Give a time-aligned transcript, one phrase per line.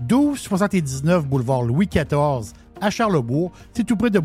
[0.00, 3.52] 1279 boulevard Louis XIV à Charlebourg.
[3.72, 4.20] C'est tout près de.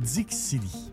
[0.00, 0.92] Dixili.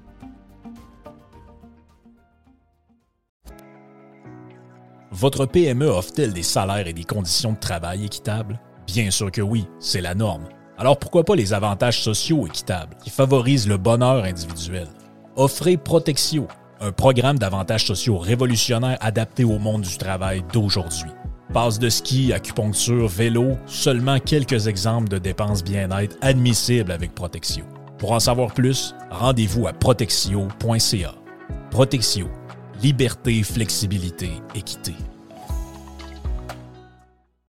[5.11, 8.59] Votre PME offre-t-elle des salaires et des conditions de travail équitables?
[8.85, 10.43] Bien sûr que oui, c'est la norme.
[10.77, 14.87] Alors pourquoi pas les avantages sociaux équitables qui favorisent le bonheur individuel?
[15.35, 16.47] Offrez Protexio,
[16.81, 21.11] un programme d'avantages sociaux révolutionnaire adapté au monde du travail d'aujourd'hui.
[21.53, 27.63] Passe de ski, acupuncture, vélo, seulement quelques exemples de dépenses bien-être admissibles avec Protexio.
[27.97, 31.15] Pour en savoir plus, rendez-vous à protexio.ca.
[31.71, 32.27] Protexio.
[32.83, 34.93] Liberté, flexibilité, équité.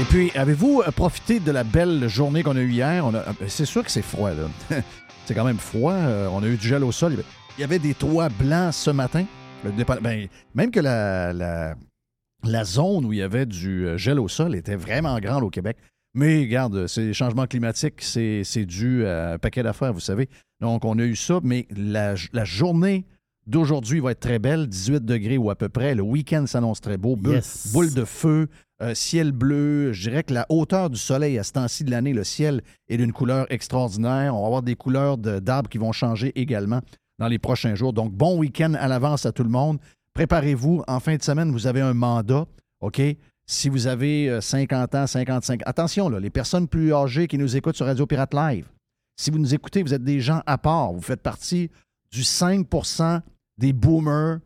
[0.00, 3.04] Et puis, avez-vous profité de la belle journée qu'on a eue hier?
[3.06, 4.48] A- C'est sûr que c'est froid, là.
[5.26, 5.92] c'est quand même froid.
[5.92, 7.16] Euh, On a eu du gel au sol.
[7.58, 9.24] Il y avait des toits blancs ce matin.
[10.02, 11.32] Ben, même que la,
[12.42, 15.50] la, zone où il y avait du euh, gel au sol était vraiment grande au
[15.50, 15.76] Québec.
[16.14, 20.28] Mais regarde, les changements climatiques, c'est c'est dû à un paquet d'affaires, vous savez.
[20.60, 23.04] Donc, on a eu ça, mais la, la journée
[23.46, 25.94] d'aujourd'hui va être très belle, 18 degrés ou à peu près.
[25.94, 27.16] Le week-end s'annonce très beau.
[27.16, 27.70] Boule, Yes.
[27.72, 28.48] boule de feu,
[28.82, 29.92] euh, ciel bleu.
[29.92, 32.96] Je dirais que la hauteur du soleil à ce temps-ci de l'année, le ciel est
[32.96, 34.34] d'une couleur extraordinaire.
[34.36, 36.80] On va avoir des couleurs de- d'arbres qui vont changer également
[37.18, 37.92] dans les prochains jours.
[37.92, 39.78] Donc, bon week-end à l'avance à tout le monde.
[40.14, 40.82] Préparez-vous.
[40.86, 42.46] En fin de semaine, vous avez un mandat,
[42.80, 43.00] OK?
[43.46, 47.56] Si vous avez euh, 50 ans, 55 Attention, là, les personnes plus âgées qui nous
[47.56, 48.66] écoutent sur Radio Pirate Live,
[49.16, 50.92] si vous nous écoutez, vous êtes des gens à part.
[50.92, 51.70] Vous faites partie
[52.12, 53.20] du 5%
[53.58, 54.38] des boomers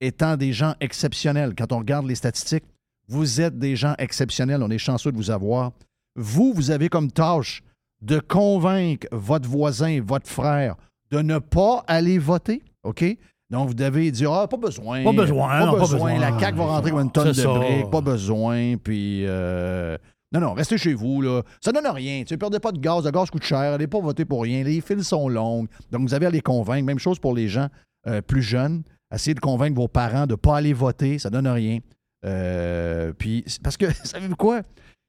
[0.00, 1.54] étant des gens exceptionnels.
[1.56, 2.64] Quand on regarde les statistiques,
[3.08, 4.62] vous êtes des gens exceptionnels.
[4.62, 5.72] On est chanceux de vous avoir.
[6.16, 7.62] Vous, vous avez comme tâche
[8.02, 10.76] de convaincre votre voisin, votre frère,
[11.10, 13.04] de ne pas aller voter, OK?
[13.50, 15.04] Donc, vous devez dire, ah, pas besoin.
[15.04, 16.14] Pas besoin, Pas non, pas besoin.
[16.14, 16.18] besoin.
[16.18, 17.90] La CAQ va rentrer avec une tonne de briques.
[17.90, 18.76] Pas besoin.
[18.76, 19.96] Puis, euh,
[20.34, 21.42] non, non, restez chez vous, là.
[21.60, 22.24] Ça donne rien.
[22.24, 23.04] Tu ne perdez pas de gaz.
[23.04, 23.58] Le gaz coûte cher.
[23.72, 24.64] Allez pas voter pour rien.
[24.64, 25.68] Les fils sont longues.
[25.92, 26.84] Donc, vous avez à les convaincre.
[26.84, 27.68] Même chose pour les gens
[28.08, 28.82] euh, plus jeunes.
[29.14, 31.18] Essayez de convaincre vos parents de ne pas aller voter.
[31.20, 31.78] Ça donne rien.
[32.24, 34.62] Euh, puis, parce que, savez-vous quoi?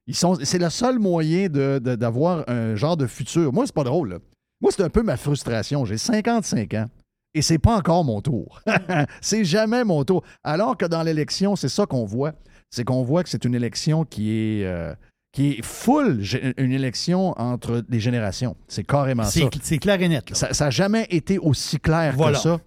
[0.08, 3.52] Ils sont, c'est le seul moyen de- de- d'avoir un genre de futur.
[3.52, 4.20] Moi, c'est pas drôle.
[4.62, 5.86] Moi, c'est un peu ma frustration.
[5.86, 6.88] J'ai 55 ans
[7.34, 8.62] et c'est pas encore mon tour.
[9.22, 10.24] c'est jamais mon tour.
[10.44, 12.34] Alors que dans l'élection, c'est ça qu'on voit.
[12.70, 14.94] C'est qu'on voit que c'est une élection qui est, euh,
[15.36, 16.24] qui est full,
[16.58, 18.56] une élection entre les générations.
[18.70, 19.42] C'est carrément ça.
[19.62, 20.30] C'est clair et net.
[20.30, 20.36] là.
[20.54, 22.38] Ça n'a jamais été aussi clair Voilà.
[22.38, 22.62] que ça.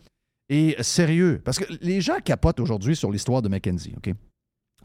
[0.51, 4.15] Et sérieux, parce que les gens capotent aujourd'hui sur l'histoire de Mackenzie, OK?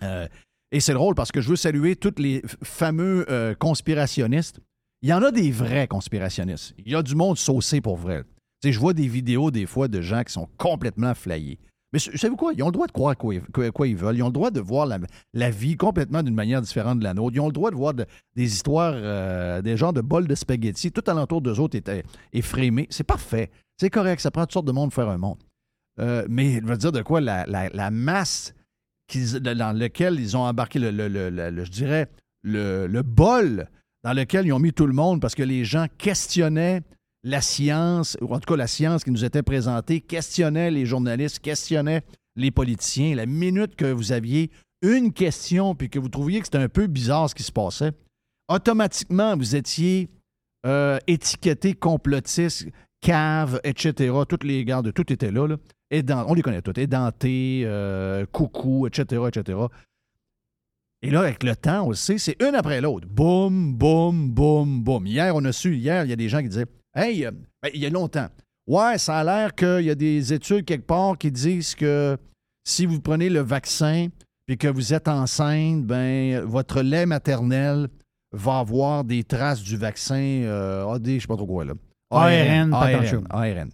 [0.01, 0.27] Euh,
[0.71, 4.59] et c'est drôle parce que je veux saluer tous les fameux euh, conspirationnistes.
[5.01, 6.73] Il y en a des vrais conspirationnistes.
[6.85, 8.23] Il y a du monde saucé pour vrai.
[8.61, 11.59] Tu sais, je vois des vidéos des fois de gens qui sont complètement flayés.
[11.93, 12.53] Mais savez-vous quoi?
[12.53, 14.17] Ils ont le droit de croire quoi, ils veulent.
[14.17, 14.87] Ils ont le droit de voir
[15.33, 17.35] la, vie complètement d'une manière différente de la nôtre.
[17.35, 18.05] Ils ont le droit de voir de-
[18.35, 20.91] des histoires, euh, des genres de bols de spaghettis.
[20.91, 22.03] Tout alentour d'eux autres est
[22.33, 22.87] effrémé.
[22.89, 23.51] C'est parfait.
[23.77, 24.19] C'est correct.
[24.21, 25.37] Ça prend toutes sortes de monde pour faire un monde.
[25.99, 28.55] Euh, mais je veux dire de quoi la, masse
[29.41, 32.07] dans lequel ils ont embarqué, je dirais,
[32.41, 33.67] le bol
[34.03, 36.81] dans lequel ils ont mis tout le monde parce que les gens questionnaient
[37.23, 41.39] la science, ou en tout cas la science qui nous était présentée, questionnaient les journalistes,
[41.39, 42.03] questionnaient
[42.35, 43.15] les politiciens.
[43.15, 46.87] La minute que vous aviez une question puis que vous trouviez que c'était un peu
[46.87, 47.91] bizarre ce qui se passait,
[48.49, 50.09] automatiquement, vous étiez
[50.65, 52.67] euh, étiqueté complotiste,
[53.01, 54.13] cave, etc.
[54.27, 55.47] Toutes les gardes, tout était là.
[56.27, 56.79] on les connaît tous.
[56.79, 59.59] Édenté, euh, coucou, etc., etc.
[61.01, 63.07] Et là, avec le temps, on le sait, c'est une après l'autre.
[63.09, 65.05] Boum, boum, boum, boum.
[65.05, 66.65] Hier, on a su, hier, il y a des gens qui disaient
[66.95, 67.31] Hey, euh,
[67.61, 68.27] ben, il y a longtemps.
[68.67, 72.17] Ouais, ça a l'air qu'il y a des études quelque part qui disent que
[72.63, 74.07] si vous prenez le vaccin
[74.45, 77.87] puis que vous êtes enceinte, ben votre lait maternel
[78.31, 81.73] va avoir des traces du vaccin euh, AD, je sais pas trop quoi là.
[82.11, 82.73] ARN.
[83.29, 83.69] ARN.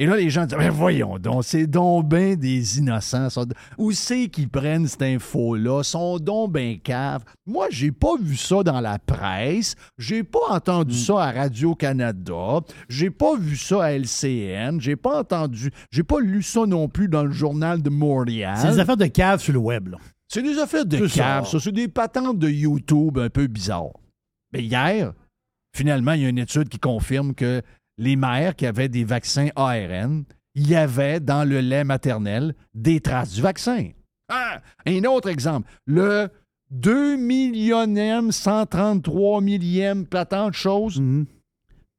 [0.00, 3.30] Et là, les gens disent Mais voyons donc, c'est donc ben des innocents.
[3.30, 3.44] ça.
[3.78, 5.82] Où c'est qu'ils prennent cette info-là?
[5.82, 7.24] sont donc ben caves.
[7.46, 9.74] Moi, j'ai pas vu ça dans la presse.
[9.98, 10.98] J'ai pas entendu Mm.
[10.98, 12.60] ça à Radio-Canada.
[12.88, 14.80] J'ai pas vu ça à LCN.
[14.80, 15.70] J'ai pas entendu.
[15.90, 18.56] J'ai pas lu ça non plus dans le journal de Montréal.
[18.60, 19.88] C'est des affaires de cave sur le web.
[19.88, 19.98] là.
[20.28, 21.22] C'est des affaires de C'est ça.
[21.24, 21.58] cave, ça.
[21.58, 23.98] C'est des patentes de YouTube un peu bizarres.
[24.52, 25.12] Mais hier,
[25.74, 27.62] finalement, il y a une étude qui confirme que
[27.98, 30.24] les mères qui avaient des vaccins ARN,
[30.54, 33.90] il y avait dans le lait maternel des traces du vaccin.
[34.28, 34.60] Ah!
[34.86, 35.68] Un autre exemple.
[35.86, 36.28] Le
[36.70, 41.00] 2 millionième, 133 millième patente chose.
[41.00, 41.26] Mhm.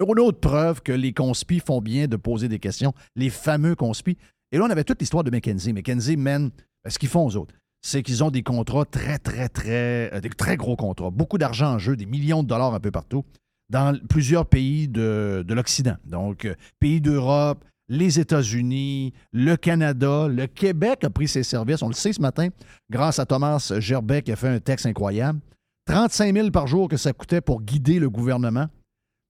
[0.02, 4.18] Une autre preuve que les conspis font bien de poser des questions, les fameux conspis.
[4.52, 5.74] Et là, on avait toute l'histoire de McKenzie.
[5.74, 6.52] McKenzie mène
[6.88, 7.54] ce qu'ils font aux autres.
[7.82, 11.12] C'est qu'ils ont des contrats très, très, très, euh, des très gros contrats.
[11.12, 13.24] Beaucoup d'argent en jeu, des millions de dollars un peu partout,
[13.70, 15.96] dans plusieurs pays de, de l'Occident.
[16.06, 21.82] Donc, euh, pays d'Europe, les États-Unis, le Canada, le Québec a pris ses services.
[21.82, 22.50] On le sait ce matin,
[22.90, 25.40] grâce à Thomas Gerbet qui a fait un texte incroyable.
[25.88, 28.68] 35 000 par jour que ça coûtait pour guider le gouvernement.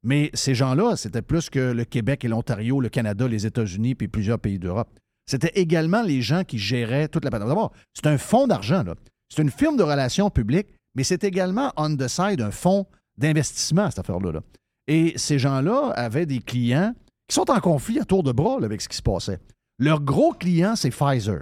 [0.03, 4.07] Mais ces gens-là, c'était plus que le Québec et l'Ontario, le Canada, les États-Unis, puis
[4.07, 4.89] plusieurs pays d'Europe.
[5.25, 7.49] C'était également les gens qui géraient toute la patente.
[7.49, 8.83] D'abord, c'est un fonds d'argent.
[9.29, 12.87] C'est une firme de relations publiques, mais c'est également on the side un fonds
[13.19, 14.31] d'investissement, cette affaire-là.
[14.31, 14.39] là.
[14.87, 16.93] Et ces gens-là avaient des clients
[17.27, 19.39] qui sont en conflit à tour de bras là, avec ce qui se passait.
[19.77, 21.41] Leur gros client, c'est Pfizer.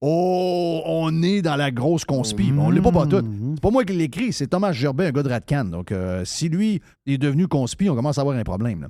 [0.00, 2.52] Oh, on est dans la grosse conspi.
[2.56, 3.24] On l'est pas pas tout.
[3.54, 5.64] C'est pas moi qui l'écris, c'est Thomas Gerbet, un gars de Radcan.
[5.64, 8.82] Donc, euh, si lui est devenu conspi, on commence à avoir un problème.
[8.82, 8.88] là.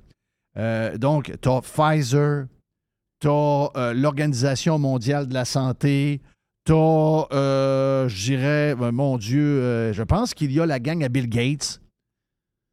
[0.59, 2.47] Euh, donc, tu as Pfizer,
[3.21, 6.21] tu as l'Organisation mondiale de la santé,
[6.65, 7.27] tu as,
[8.09, 11.29] je dirais, euh, mon Dieu, euh, je pense qu'il y a la gang à Bill
[11.29, 11.81] Gates.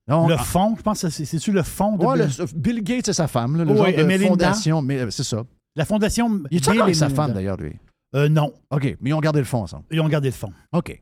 [0.08, 2.60] Non, Le ah, fond, je pense que c'est- c'est-tu le fond de ouais, Bill- le-
[2.60, 4.30] Bill Gates et sa femme, là, le Ouais, genre de Melinda.
[4.30, 4.82] fondation.
[4.82, 5.44] Mais, euh, c'est ça.
[5.76, 6.44] la fondation.
[6.52, 7.24] Il est Bill encore avec sa Melinda.
[7.24, 7.74] femme, d'ailleurs, lui?
[8.16, 9.86] Euh, non, OK, mais ils ont gardé le fond ensemble.
[9.92, 10.52] ils ont gardé le fond.
[10.74, 11.02] OK.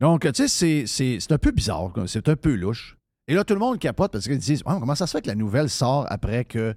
[0.00, 2.96] Donc, tu sais, c'est- un peu bizarre, c'est un peu louche.
[3.28, 5.34] Et là, tout le monde capote parce qu'ils disent comment ça se fait que la
[5.34, 6.74] nouvelle sort après que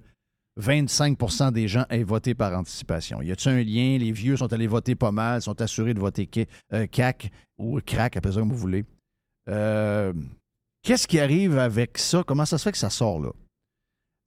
[0.60, 3.22] 25% des gens aient voté par anticipation?
[3.22, 3.98] Y a-t-il un lien?
[3.98, 7.80] Les vieux sont allés voter pas mal, sont assurés de voter K- euh, CAC ou
[7.80, 8.84] CRAC, appelez ça comme vous voulez.
[9.48, 10.12] Euh,
[10.86, 12.22] Qu'est-ce qui arrive avec ça?
[12.24, 13.30] Comment ça se fait que ça sort là?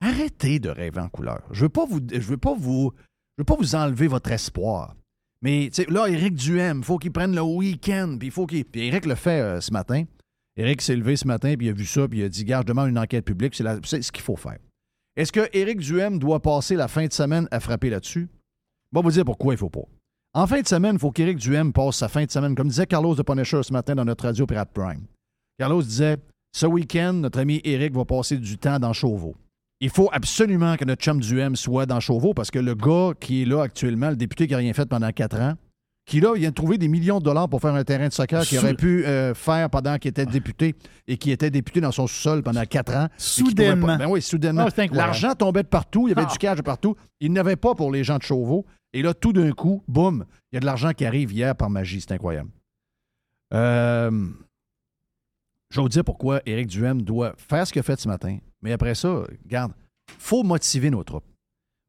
[0.02, 1.42] Arrêtez de rêver en couleur.
[1.52, 1.72] Je veux
[2.12, 2.92] je veux pas vous,
[3.38, 4.94] je veux pas vous enlever votre espoir.
[5.42, 8.18] Mais là, Éric Duhem, il faut qu'il prenne le week-end.
[8.20, 10.04] Puis il faut Éric le fait euh, ce matin.
[10.58, 12.60] Éric s'est levé ce matin, puis il a vu ça, puis il a dit Gars,
[12.60, 13.56] je demande une enquête publique.
[13.56, 14.58] C'est ce qu'il faut faire.
[15.16, 18.28] Est-ce que Éric Duhem doit passer la fin de semaine à frapper là-dessus?
[18.92, 19.88] On va vous dire pourquoi il faut pas.
[20.34, 22.86] En fin de semaine, il faut qu'Éric Duhem passe sa fin de semaine, comme disait
[22.86, 25.06] Carlos de Punisher ce matin dans notre radio Pirate Prime.
[25.58, 26.18] Carlos disait
[26.52, 29.36] Ce week-end, notre ami Éric va passer du temps dans Chauveau.
[29.82, 33.44] Il faut absolument que notre chum Duhem soit dans Chauveau parce que le gars qui
[33.44, 35.54] est là actuellement, le député qui n'a rien fait pendant quatre ans,
[36.06, 38.14] qui là, il vient de trouver des millions de dollars pour faire un terrain de
[38.14, 40.76] soccer qu'il aurait pu euh, faire pendant qu'il était député
[41.08, 43.08] et qui était député dans son sous-sol pendant quatre ans.
[43.18, 43.86] Soudainement.
[43.88, 44.66] pas- Ben oui, soudainement.
[44.76, 44.86] Ah.
[44.92, 46.32] L'argent tombait de partout, il y avait Ah.
[46.32, 46.96] du cash de partout.
[47.22, 48.66] Il n'avait pas pour les gens de Chauveau.
[48.92, 51.70] Et là, tout d'un coup, boum, il y a de l'argent qui arrive hier par
[51.70, 52.02] magie.
[52.02, 52.50] C'est incroyable.
[53.54, 54.28] Euh,
[55.72, 58.38] je vais vous dire pourquoi Éric Duhem doit faire ce qu'il a fait ce matin.
[58.62, 59.72] Mais après ça, regarde,
[60.18, 61.24] faut motiver nos troupes.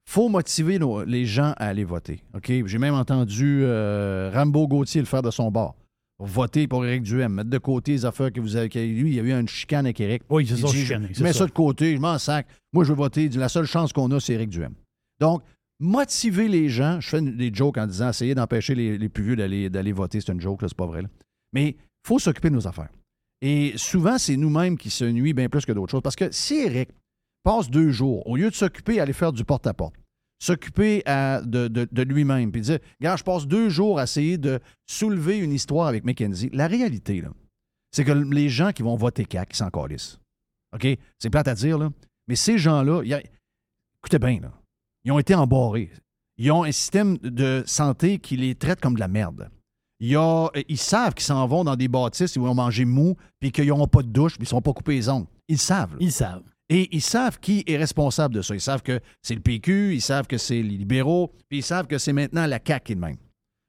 [0.09, 2.21] faut motiver nos- les gens à aller voter.
[2.35, 2.51] OK?
[2.67, 5.77] J'ai même entendu euh, Rambo Gauthier le faire de son bord.
[6.19, 8.69] Voter pour Éric Duhem, mettre de côté les affaires que vous avez.
[8.69, 10.23] lui, il y a eu une chicane avec Éric.
[10.29, 11.41] Oui, ils se sont chicanés, Je mets ça.
[11.41, 12.47] ça de côté, je m'en sac.
[12.75, 13.29] Moi, je veux voter.
[13.31, 14.75] La seule chance qu'on a, c'est Éric Duhem.
[15.21, 15.43] Donc,
[15.79, 17.01] motiver les gens.
[17.01, 20.21] Je fais des jokes en disant essayer d'empêcher les, les plus vieux d'aller, voter.
[20.21, 21.03] C'est une joke, là, c'est pas vrai.
[21.03, 21.09] là.
[21.55, 22.91] Mais il faut s'occuper de nos affaires.
[23.43, 26.03] Et souvent, c'est nous-mêmes qui se nuit bien plus que d'autres choses.
[26.03, 26.91] Parce que si Éric
[27.43, 29.95] passe deux jours, au lieu de s'occuper à aller faire du porte-à-porte,
[30.43, 35.53] s'occuper de, lui-même, puis dire, regarde, je passe deux jours à essayer de soulever une
[35.53, 36.51] histoire avec Mackenzie.
[36.53, 37.23] La réalité,
[37.93, 40.19] c'est que les gens qui vont voter CAC, ils s'en calissent.
[40.75, 40.87] OK?
[41.19, 41.91] C'est plate à dire, là.
[42.29, 44.41] Mais ces gens-là, écoutez bien,
[45.05, 45.91] ils ont été embarrés.
[46.37, 49.51] Ils ont un système de santé qui les traite comme de la merde.
[50.01, 53.53] Y a- ils savent qu'ils s'en vont dans des bâtisses, ils vont manger mou, puis
[53.53, 55.27] qu'ils n'auront pas de douche, puis ils ne seront pas coupés les ongles.
[55.49, 55.93] Ils savent.
[55.93, 55.97] là.
[56.01, 56.43] Ils savent.
[56.71, 58.55] Et ils savent qui est responsable de ça.
[58.55, 61.87] Ils savent que c'est le PQ, ils savent que c'est les libéraux, puis ils savent
[61.87, 63.17] que c'est maintenant la CAQ qui est de même.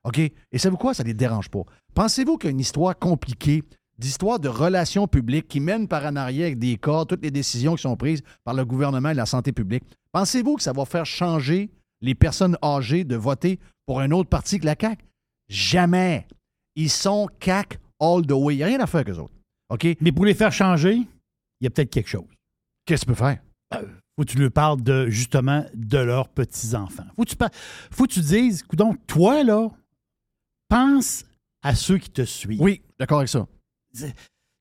[0.04, 0.20] OK?
[0.20, 0.94] Et savez-vous quoi?
[0.94, 1.62] Ça ne les dérange pas.
[1.94, 3.64] Pensez-vous qu'une histoire compliquée,
[3.98, 7.76] d'histoire de relations publiques qui mène par en arrière avec des cas, toutes les décisions
[7.76, 11.06] qui sont prises par le gouvernement et la santé publique, pensez-vous que ça va faire
[11.06, 11.70] changer
[12.02, 15.04] les personnes âgées de voter pour un autre parti que la CAQ?
[15.52, 16.26] Jamais.
[16.76, 18.56] Ils sont CAQ all the way.
[18.56, 19.34] Il n'y a rien à faire avec eux autres.
[19.70, 19.86] OK?
[20.00, 22.26] Mais pour les faire changer, il y a peut-être quelque chose.
[22.86, 23.40] Qu'est-ce que tu peux faire?
[24.18, 27.06] Faut que tu leur parles de, justement, de leurs petits-enfants.
[27.16, 27.36] Faut que tu,
[27.92, 29.70] faut que tu dises, donc toi, là,
[30.68, 31.26] pense
[31.62, 32.62] à ceux qui te suivent.
[32.62, 33.48] Oui, d'accord avec ça.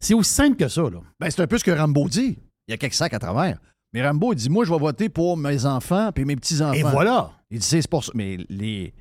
[0.00, 1.00] C'est aussi simple que ça, là.
[1.18, 2.38] Ben, c'est un peu ce que Rambo dit.
[2.66, 3.58] Il y a quelques sacs à travers.
[3.92, 6.72] Mais Rambo, il dit Moi, je vais voter pour mes enfants puis mes petits-enfants.
[6.74, 7.32] Et voilà.
[7.50, 8.12] Il dit C'est pour ça.
[8.14, 8.94] Mais les,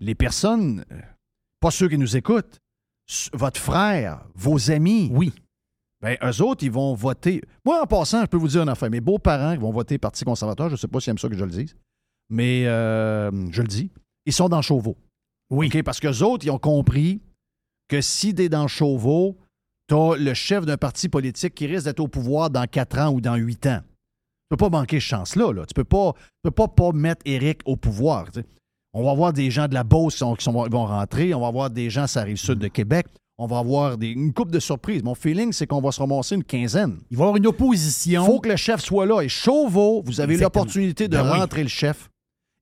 [0.00, 1.00] les personnes, euh,
[1.62, 2.60] pas ceux qui nous écoutent,
[3.32, 5.32] votre frère, vos amis, Oui.
[6.02, 7.40] ben, eux autres, ils vont voter.
[7.64, 8.90] Moi, en passant, je peux vous dire une affaire.
[8.90, 11.36] Mes beaux-parents qui vont voter Parti conservateur, je ne sais pas s'ils aiment ça que
[11.36, 11.76] je le dise,
[12.28, 13.90] mais euh, je le dis,
[14.26, 14.96] ils sont dans Chauveau.
[15.50, 15.70] Oui.
[15.82, 17.20] Parce qu'eux autres, ils ont compris
[17.88, 19.36] que si t'es dans Chauveau,
[19.86, 23.20] t'as le chef d'un parti politique qui risque d'être au pouvoir dans 4 ans ou
[23.20, 23.80] dans 8 ans.
[23.82, 25.52] Tu peux pas manquer cette chance-là.
[25.52, 25.66] Là.
[25.66, 28.26] Tu peux pas, tu peux pas, pas mettre Éric au pouvoir.
[28.94, 31.32] On va avoir des gens de la Beauce qui, sont- qui sont- vont rentrer.
[31.34, 33.06] On va avoir des gens, ça rive sud de Québec.
[33.38, 35.02] On va avoir des, une coupe de surprises.
[35.02, 36.98] Mon feeling, c'est qu'on va se ramasser une quinzaine.
[37.10, 38.24] Il va y avoir une Il opposition.
[38.26, 39.22] faut que le chef soit là.
[39.22, 41.38] Et Chauveau, vous avez l'opportunité de Ben oui.
[41.40, 42.10] rentrer le chef.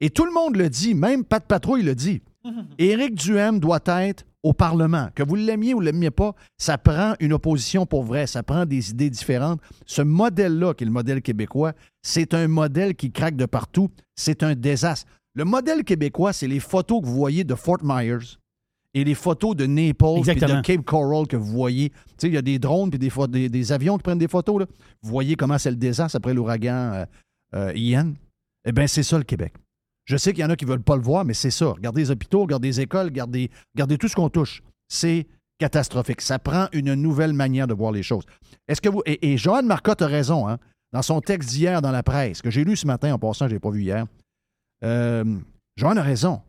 [0.00, 2.22] Et tout le monde le dit, même Pat Patrouille le dit.
[2.78, 5.08] Éric Duhem doit être au Parlement.
[5.14, 8.64] Que vous l'aimiez ou ne l'aimiez pas, ça prend une opposition pour vrai, ça prend
[8.64, 9.60] des idées différentes.
[9.84, 11.72] Ce modèle-là, qui est le modèle québécois,
[12.02, 13.90] c'est un modèle qui craque de partout.
[14.16, 15.06] C'est un désastre.
[15.34, 18.36] Le modèle québécois, c'est les photos que vous voyez de Fort Myers
[18.94, 20.60] et les photos de Naples et de.
[20.62, 21.90] Cape Coral que vous voyez.
[21.90, 24.18] Tu sais, il y a des drones et des, pho- des, des avions qui prennent
[24.18, 24.60] des photos.
[24.60, 24.66] Là.
[25.02, 27.04] Vous voyez comment c'est le désastre après l'ouragan euh,
[27.54, 28.12] euh, Ian?
[28.64, 29.54] Eh bien, c'est ça le Québec.
[30.06, 31.66] Je sais qu'il y en a qui ne veulent pas le voir, mais c'est ça.
[31.66, 34.60] Regardez les hôpitaux, regardez les écoles, regardez, regardez tout ce qu'on touche.
[34.88, 36.20] C'est catastrophique.
[36.20, 38.24] Ça prend une nouvelle manière de voir les choses.
[38.66, 39.02] Est-ce que vous.
[39.06, 40.58] Et, et Joanne Marcotte a raison, hein,
[40.92, 43.50] dans son texte d'hier dans la presse, que j'ai lu ce matin en passant, je
[43.50, 44.06] ne l'ai pas vu hier.
[44.84, 45.24] Euh,
[45.76, 46.42] Joanne a raison.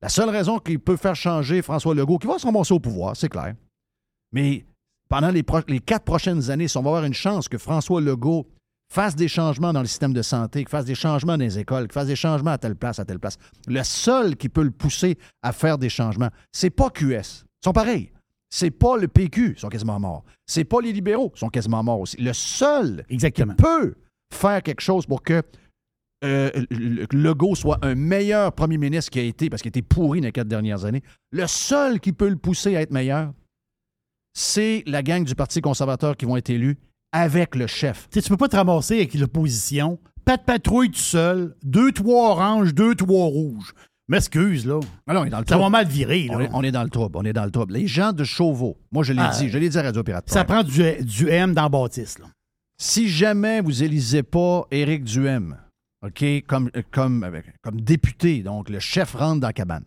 [0.00, 3.16] La seule raison qui peut faire changer François Legault, qui va se ramasser au pouvoir,
[3.16, 3.54] c'est clair.
[4.32, 4.64] Mais
[5.08, 5.42] pendant les,
[5.80, 8.46] quatre prochaines années, si on va avoir une chance que François Legault
[8.92, 11.84] fasse des changements dans le système de santé, qu'il fasse des changements dans les écoles,
[11.84, 14.70] qu'il fasse des changements à telle place, à telle place, le seul qui peut le
[14.70, 17.44] pousser à faire des changements, c'est pas QS.
[17.44, 18.12] Ils sont pareils.
[18.50, 20.24] C'est pas le PQ, ils sont quasiment morts.
[20.46, 22.16] C'est pas les libéraux, ils sont quasiment morts aussi.
[22.16, 23.54] Le seul Exactement.
[23.54, 23.94] peut
[24.32, 25.42] faire quelque chose pour que
[26.24, 29.70] euh, le- le- Legault soit un meilleur premier ministre qu'il a été, parce qu'il a
[29.70, 32.90] été pourri dans les quatre dernières années, le seul qui peut le pousser à être
[32.92, 33.32] meilleur,
[34.34, 36.76] c'est la gang du Parti conservateur qui vont être élus
[37.12, 38.08] avec le chef.
[38.10, 39.98] Tu tu peux pas te ramasser avec l'opposition.
[40.24, 41.56] Pas de patrouille tout seul.
[41.62, 43.72] Deux, trois oranges, deux, trois rouges.
[44.08, 44.80] M'excuse, là.
[45.06, 46.34] Ah non, on est dans le Ça va mal virer, là.
[46.36, 47.16] On est, on est dans le trouble.
[47.18, 47.74] On est dans le trouble.
[47.74, 50.28] Les gens de Chauveau, moi je l'ai Ah, dit, je l'ai dit à Radio Pirate.
[50.30, 52.26] Ça prend du, du M dans Baptiste, là.
[52.80, 55.56] Si jamais vous élisez pas Éric Duhem,
[56.06, 59.84] OK, comme, comme, avec- comme député, donc le chef rentre dans la cabane.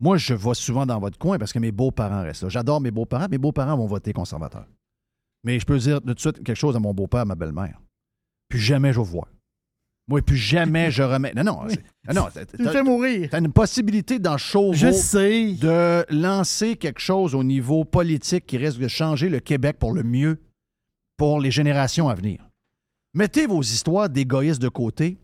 [0.00, 2.48] Moi, je vais souvent dans votre coin parce que mes beaux-parents restent là.
[2.50, 3.28] J'adore mes beaux-parents.
[3.30, 4.66] Mes beaux-parents vont voter conservateur.
[5.44, 7.80] Mais je peux dire de suite quelque chose à mon beau-père, à ma belle-mère.
[8.48, 9.26] Puis jamais je vais voir.
[10.08, 11.32] Moi, puis jamais je remets.
[11.34, 11.62] Non, non.
[12.14, 13.28] non, Tu me fais mourir.
[13.30, 15.54] t'as une possibilité dans Chauveau Je sais.
[15.54, 20.02] de lancer quelque chose au niveau politique qui risque de changer le Québec pour le
[20.04, 20.40] mieux
[21.16, 22.46] pour les générations à venir.
[23.16, 25.16] Mettez vos histoires d'égoïstes de côté.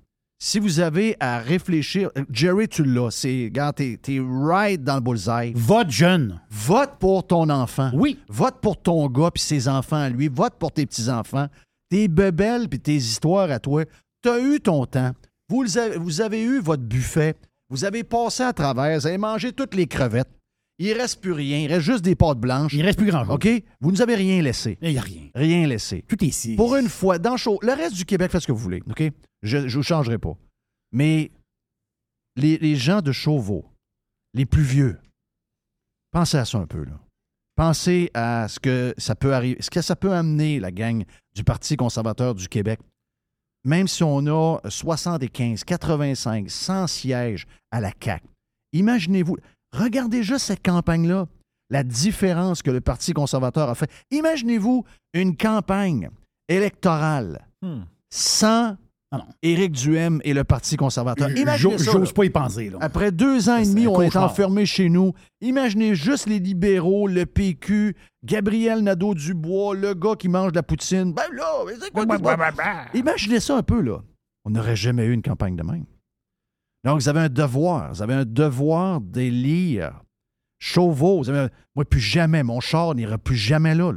[0.43, 3.11] Si vous avez à réfléchir, Jerry, tu l'as.
[3.11, 5.53] C'est, regarde, t'es, t'es right dans le bullseye.
[5.55, 6.41] Vote jeune.
[6.49, 7.91] Vote pour ton enfant.
[7.93, 8.19] Oui.
[8.31, 10.29] Vote pour ton gars puis ses enfants à lui.
[10.29, 11.49] Vote pour tes petits-enfants.
[11.91, 13.85] Tes bebelles puis tes histoires à toi.
[14.23, 15.13] Tu as eu ton temps.
[15.51, 17.35] Vous, avez, vous avez eu votre buffet.
[17.69, 18.99] Vous avez passé à travers.
[18.99, 20.33] Vous avez mangé toutes les crevettes.
[20.79, 21.59] Il reste plus rien.
[21.59, 22.73] Il reste juste des pâtes blanches.
[22.73, 23.35] Il reste plus grand chose.
[23.35, 23.49] OK?
[23.81, 24.79] Vous nous avez rien laissé.
[24.81, 25.29] Il n'y a rien.
[25.35, 26.05] Rien laissé.
[26.09, 26.57] Tout est ici.
[26.57, 29.03] Pour une fois, dans chaud, le reste du Québec, faites ce que vous voulez, OK?
[29.43, 30.37] Je ne vous changerai pas.
[30.93, 31.31] Mais
[32.37, 33.65] les, les gens de Chauveau,
[34.35, 34.99] les plus vieux,
[36.11, 36.99] pensez à ça un peu, là.
[37.55, 41.05] Pensez à ce que ça peut arriver, ce que ça peut amener la gang
[41.35, 42.81] du Parti conservateur du Québec.
[43.65, 48.27] Même si on a 75, 85, 100 sièges à la CAQ,
[48.73, 49.37] imaginez-vous,
[49.73, 51.27] regardez juste cette campagne-là,
[51.71, 53.91] la différence que le Parti conservateur a fait.
[54.11, 56.09] Imaginez-vous une campagne
[56.49, 57.83] électorale Hmm.
[58.11, 58.77] sans
[59.15, 59.27] Ah.
[59.43, 61.29] Éric Duhem et le Parti conservateur.
[61.59, 62.79] J'ose pas y penser, là.
[62.81, 65.13] Après deux ans et demi, on est enfermés chez nous.
[65.43, 71.13] Imaginez juste les libéraux, le PQ, Gabriel Nadeau-Dubois, le gars qui mange de la poutine.
[71.13, 71.45] Ben là,
[71.79, 72.37] c'est quoi, quoi?
[72.95, 73.99] Imaginez ça un peu, là.
[74.47, 75.85] On n'aurait jamais eu une campagne de même.
[76.85, 77.93] Donc, vous avez un devoir.
[77.93, 80.03] Vous avez un devoir d'élire
[80.59, 81.19] Chauveau.
[81.19, 82.43] Vous avez un- Moi, plus jamais.
[82.43, 83.93] Mon char n'ira plus jamais là.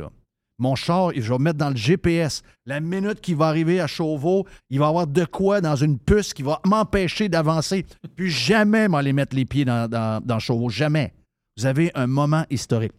[0.58, 2.42] Mon char, je vais le mettre dans le GPS.
[2.66, 6.34] La minute qu'il va arriver à Chauveau, il va avoir de quoi dans une puce
[6.34, 7.86] qui va m'empêcher d'avancer.
[8.16, 10.70] Plus jamais m'aller mettre les pieds dans, dans, Chauveau.
[10.70, 11.14] Jamais.
[11.58, 12.94] Vous avez un moment historique.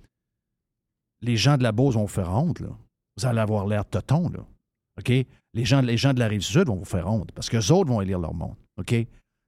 [1.22, 2.68] Les gens de la Beauce vont vous faire honte, là.
[3.16, 4.40] Vous allez avoir l'air toton, là.
[4.98, 5.08] OK?
[5.54, 8.18] Les gens, les de la Rive-Sud vont vous faire honte parce que autres vont élire
[8.18, 8.54] leur monde.
[8.78, 8.94] OK?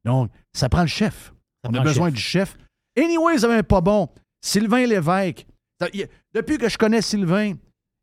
[0.05, 1.33] Donc, ça prend le chef.
[1.65, 2.15] Ça On a besoin chef.
[2.15, 2.57] du chef.
[2.97, 4.09] Anyway, avez un pas bon.
[4.41, 5.47] Sylvain Lévesque.
[5.81, 5.89] Ça-
[6.35, 7.55] Depuis que je connais Sylvain,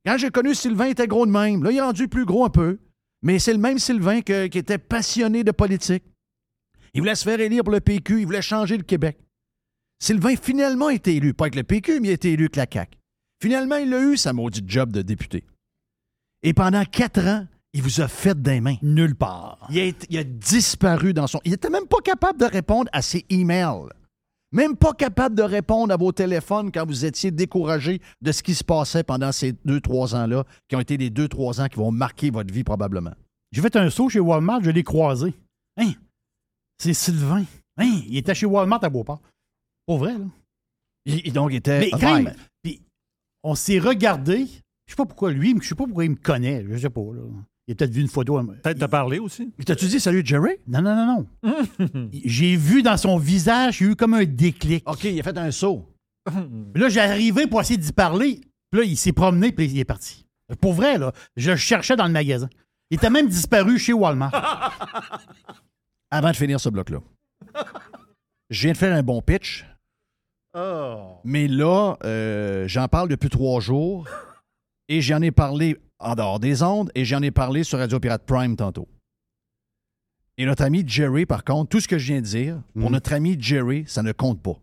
[0.05, 1.63] quand j'ai connu Sylvain, il était gros de même.
[1.63, 2.79] Là, il est rendu plus gros un peu.
[3.21, 6.03] Mais c'est le même Sylvain que- qui était passionné de politique.
[6.93, 8.19] Il voulait se faire élire pour le PQ.
[8.19, 9.17] Il voulait changer le Québec.
[9.99, 11.33] Sylvain, finalement, a été élu.
[11.33, 12.97] Pas avec le PQ, mais il a été élu avec la CAQ.
[13.41, 15.43] Finalement, il a eu sa maudite job de député.
[16.43, 18.77] Et pendant quatre ans, il vous a fait des mains.
[18.81, 19.67] Nulle part.
[19.69, 21.39] Il a, été- il a disparu dans son.
[21.43, 23.89] Il était même pas capable de répondre à ses emails.
[24.51, 28.55] Même pas capable de répondre à vos téléphones quand vous étiez découragé de ce qui
[28.55, 31.75] se passait pendant ces deux, trois ans-là, qui ont été les deux, trois ans qui
[31.75, 33.11] vont marquer votre vie probablement.
[33.51, 35.33] J'ai fait un saut chez Walmart, je l'ai croisé.
[35.77, 35.91] Hein?
[36.77, 37.43] C'est Sylvain.
[37.77, 38.01] Hein?
[38.07, 39.21] Il était chez Walmart à Beauport.
[39.85, 40.25] Pour vrai, là.
[41.05, 41.79] Il, donc, il était.
[41.79, 42.33] Mais quand même,
[42.63, 42.81] puis
[43.43, 44.47] on s'est regardé.
[44.87, 46.65] Je sais pas pourquoi lui, mais je sais pas pourquoi il me connaît.
[46.69, 47.21] Je sais pas, là.
[47.67, 48.41] Il a peut-être vu une photo.
[48.61, 49.51] Peut-être te parler aussi.
[49.57, 50.57] Mais T'as-tu dit salut Jerry?
[50.67, 52.09] Non, non, non, non.
[52.25, 54.87] J'ai vu dans son visage, il y a eu comme un déclic.
[54.87, 55.91] OK, il a fait un saut.
[56.73, 58.41] Puis là, j'ai arrivé pour essayer d'y parler.
[58.71, 60.25] Puis là, il s'est promené, puis il est parti.
[60.59, 62.49] Pour vrai, là, je le cherchais dans le magasin.
[62.91, 64.31] Il était même disparu chez Walmart.
[66.11, 66.99] Avant de finir ce bloc-là,
[68.49, 69.65] je viens de faire un bon pitch,
[70.57, 71.17] Oh.
[71.25, 74.07] mais là, euh, j'en parle depuis trois jours
[74.87, 78.25] et j'en ai parlé en dehors des ondes et j'en ai parlé sur Radio Pirate
[78.25, 78.87] Prime tantôt.
[80.37, 82.91] Et notre ami Jerry, par contre, tout ce que je viens de dire, pour Mhm.
[82.91, 84.59] notre ami Jerry, ça ne compte pas.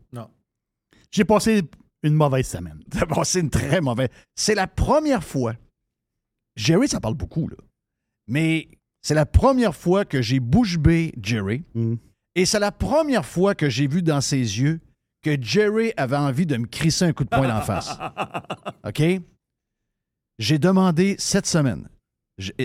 [1.11, 1.63] J'ai passé
[2.03, 2.81] une mauvaise semaine.
[3.09, 4.09] Bon, c'est une très mauvaise.
[4.35, 5.55] C'est la première fois.
[6.57, 7.57] Jerry, ça parle beaucoup, là.
[8.29, 8.69] Mais
[9.03, 11.65] c'est la première fois que j'ai bouche bée Jerry.
[11.75, 11.95] Mm.
[12.35, 14.81] Et c'est la première fois que j'ai vu dans ses yeux
[15.23, 17.91] que Jerry avait envie de me crisser un coup de poing d'en face.
[18.85, 19.03] OK?
[20.39, 21.89] J'ai demandé cette semaine,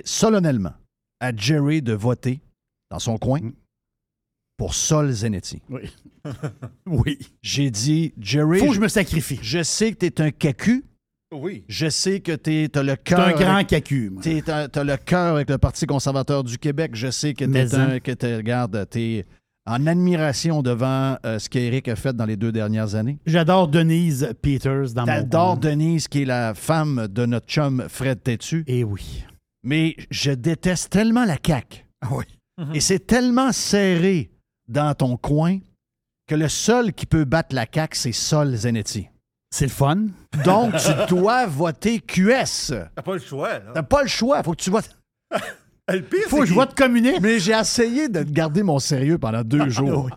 [0.05, 0.73] solennellement,
[1.19, 2.39] à Jerry de voter
[2.89, 3.53] dans son coin Mm.
[4.57, 5.61] pour Sol Zenetti.
[5.69, 5.81] Oui.
[6.85, 7.19] oui.
[7.41, 9.39] J'ai dit, Jerry, Faut que je, me sacrifie.
[9.41, 10.85] je sais que t'es un cacu.
[11.33, 11.65] Oui.
[11.67, 13.19] Je sais que tu as le C'est cœur.
[13.19, 14.09] un grand avec- cacu.
[14.09, 14.23] moi.
[14.23, 16.91] t'es- T'as t'as le cœur avec le Parti conservateur du Québec.
[16.95, 17.89] Je sais que t'es hein.
[17.91, 19.25] un, que t'es- regarde, t'es
[19.67, 23.19] en admiration devant euh, ce qu'Éric a fait dans les deux dernières années.
[23.25, 25.71] J'adore Denise Peters dans mon T'adores coin.
[25.71, 28.63] Denise, qui est la femme de notre chum Fred Tétu.
[28.67, 29.25] Eh oui.
[29.63, 31.85] Mais je déteste tellement la CAQ.
[32.11, 32.25] Oui.
[32.73, 34.31] Et c'est tellement serré
[34.67, 35.59] dans ton coin
[36.27, 39.09] que le seul qui peut battre la CAQ, c'est Sol Zenetti.
[39.53, 40.07] C'est le fun.
[40.43, 42.73] Donc, tu dois voter QS.
[42.95, 43.71] T'as pas le choix, là.
[43.73, 44.41] T'as pas le choix.
[44.43, 44.97] Faut que tu votes.
[45.89, 47.21] Le pire, Faut que je vote communiste.
[47.21, 50.09] Mais j'ai essayé de garder mon sérieux pendant deux jours.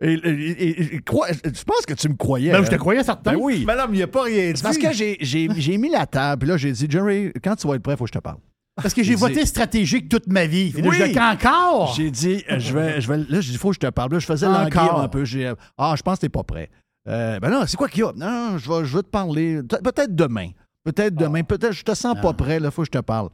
[0.00, 2.52] Et, et- et- et- crois- je pense que tu me croyais.
[2.52, 2.78] Ben, je te hein?
[2.78, 3.32] croyais certain.
[3.32, 3.64] Ben oui.
[3.64, 4.56] Madame, il n'y a pas rien dit.
[4.56, 6.40] C'est parce que j'ai- j'ai j'ai mis la table.
[6.40, 8.22] Puis là, j'ai dit, Jerry, quand tu vas être prêt, il faut que je te
[8.22, 8.36] parle.
[8.80, 10.70] Parce que j'ai voté dit- stratégique toute ma vie.
[10.70, 10.96] Puis là, Oui.
[10.98, 11.94] je encore.
[11.96, 13.16] J'ai dit, euh, je vais, je vais.
[13.16, 14.12] Là, j'ai dit, il faut que je te parle.
[14.12, 15.00] Là, je faisais languir Encore.
[15.00, 15.24] un peu.
[15.24, 16.68] J'ai, euh, ah, je pense que t'es pas prêt.
[17.08, 18.12] Euh, ben non, c'est quoi qu'il y a?
[18.14, 19.62] Non, je vais, je vais te parler.
[19.62, 20.48] Pe- Peut-être demain.
[20.84, 21.42] Peut-être demain.
[21.42, 22.34] Peut-être, je te sens pas Ah.
[22.34, 22.60] prêt.
[22.60, 23.30] Là, faut que je te parle.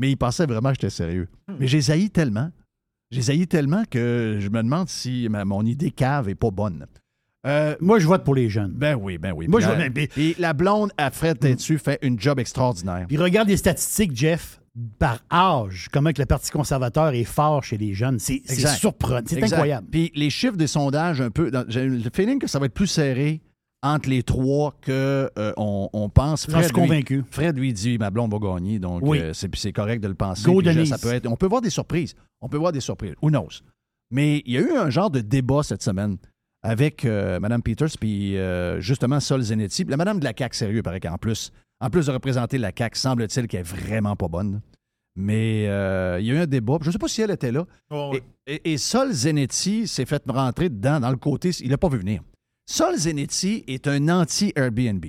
[0.00, 1.28] Mais il pensait vraiment que j'étais sérieux.
[1.58, 2.50] Mais j'ai haï tellement.
[3.10, 6.86] J'ai haï tellement que je me demande si ma- mon idée cave est pas bonne.
[7.46, 8.72] Euh, Moi, je vote pour les jeunes.
[8.72, 9.48] ben oui, ben oui.
[9.48, 13.06] Moi, Puis je vais- Et la blonde à Fred Tétu fait une job extraordinaire.
[13.08, 14.60] Puis regarde les statistiques, Jeff,
[14.98, 18.18] par âge, comment que le Parti conservateur est fort chez les jeunes.
[18.18, 19.22] C'est surprenant.
[19.26, 19.86] C'est incroyable.
[19.90, 22.86] Puis les chiffres des sondages, un peu, j'ai le feeling que ça va être plus
[22.86, 23.40] serré
[23.82, 26.42] entre les trois que euh, on, on pense.
[26.42, 27.24] Suis lui- convaincu.
[27.30, 29.18] Fred lui dit ma blonde va gagner, donc Oui.
[29.20, 30.44] euh, c'est correct de le penser.
[30.50, 32.14] Go, je- ça peut être, on peut voir des surprises.
[32.40, 33.14] On peut voir des surprises.
[33.22, 33.62] Who knows?
[34.10, 36.16] Mais il y a eu un genre de débat cette semaine
[36.62, 39.84] avec euh, Mme Peters puis euh, justement Sol Zenetti.
[39.84, 42.98] La Madame de la CAQ, sérieux, paraît qu'en plus, en plus de représenter la CAQ,
[42.98, 44.60] semble-t-il qu'elle est vraiment pas bonne.
[45.16, 45.62] Mais
[46.20, 46.78] il y a eu un débat.
[46.82, 47.64] Je ne sais pas si elle était là.
[47.90, 48.12] Oh,
[48.46, 51.50] et- et Sol Zenetti s'est fait rentrer dedans, dans le côté.
[51.60, 52.20] Il n'a pas vu venir.
[52.70, 55.04] Sol Zenetti est un anti-Airbnb.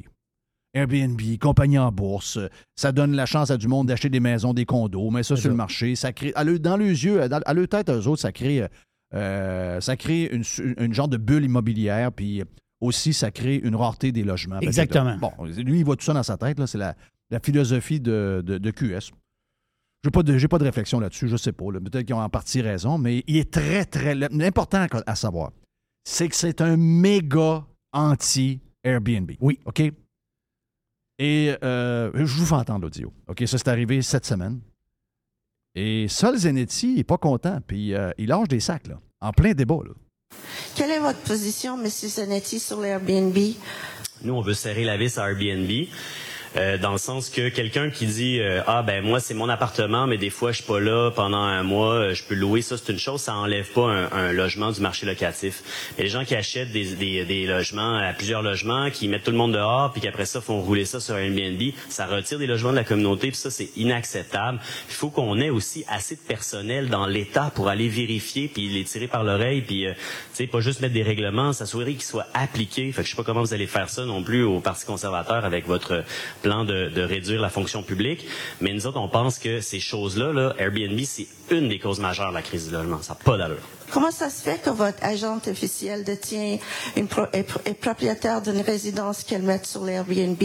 [0.74, 4.52] Airbnb, compagnie en bourse, euh, ça donne la chance à du monde d'acheter des maisons,
[4.54, 7.54] des condos, mais ça sur le marché, ça crée, à dans leurs yeux, dans- à
[7.54, 8.66] leur tête, eux autres, ça crée,
[9.14, 10.44] euh, ça crée une,
[10.94, 12.42] genre de bulle immobilière, puis
[12.80, 14.60] aussi ça crée une rareté des logements.
[14.62, 15.18] Exactement.
[15.18, 16.96] Bon, lui, il voit tout ça dans sa tête, là, c'est la,
[17.30, 19.12] la philosophie de, de- de QS.
[20.04, 21.66] Je n'ai pas, de- j'ai pas de réflexion là-dessus, je sais pas.
[21.66, 24.16] Peut-être qu'ils ont en partie raison, mais il est très, très.
[24.16, 25.52] L'important à savoir,
[26.04, 29.32] c'est que c'est un méga anti-Airbnb.
[29.40, 29.60] Oui.
[29.66, 29.82] OK?
[31.20, 33.14] Et euh, je vous fais entendre l'audio.
[33.28, 34.60] OK, ça c'est arrivé cette semaine.
[35.76, 39.54] Et Sol Zenetti n'est pas content, puis euh, il lâche des sacs, là, en plein
[39.54, 39.80] débat.
[39.86, 39.94] Là.
[40.76, 41.88] Quelle est votre position, M.
[41.88, 43.38] Zanetti, sur l'Airbnb?
[44.24, 45.70] Nous, on veut serrer la vis à Airbnb.
[46.58, 50.06] Euh, dans le sens que quelqu'un qui dit euh, ah ben moi c'est mon appartement
[50.06, 52.78] mais des fois je suis pas là pendant un mois euh, je peux louer ça
[52.78, 55.64] c'est une chose ça enlève pas un, un logement du marché locatif.
[55.98, 59.32] Et les gens qui achètent des, des, des logements à plusieurs logements qui mettent tout
[59.32, 62.72] le monde dehors puis qu'après ça font rouler ça sur Airbnb ça retire des logements
[62.72, 64.60] de la communauté puis ça c'est inacceptable.
[64.90, 68.84] Il faut qu'on ait aussi assez de personnel dans l'État pour aller vérifier puis les
[68.84, 70.00] tirer par l'oreille puis euh, tu
[70.34, 72.92] sais pas juste mettre des règlements s'assurer qu'ils soient appliqués.
[72.92, 75.46] Fait que je sais pas comment vous allez faire ça non plus au Parti conservateur
[75.46, 76.04] avec votre
[76.42, 78.26] plan de, de réduire la fonction publique.
[78.62, 82.30] Mais nous autres, on pense que ces choses-là, là, Airbnb, c'est une des causes majeures
[82.30, 83.02] de la crise du logement.
[83.02, 83.58] Ça n'a pas d'allure.
[83.92, 86.58] Comment ça se fait que votre agente officielle détient
[86.96, 90.42] une pro- est, pro- est propriétaire d'une résidence qu'elle met sur l'Airbnb?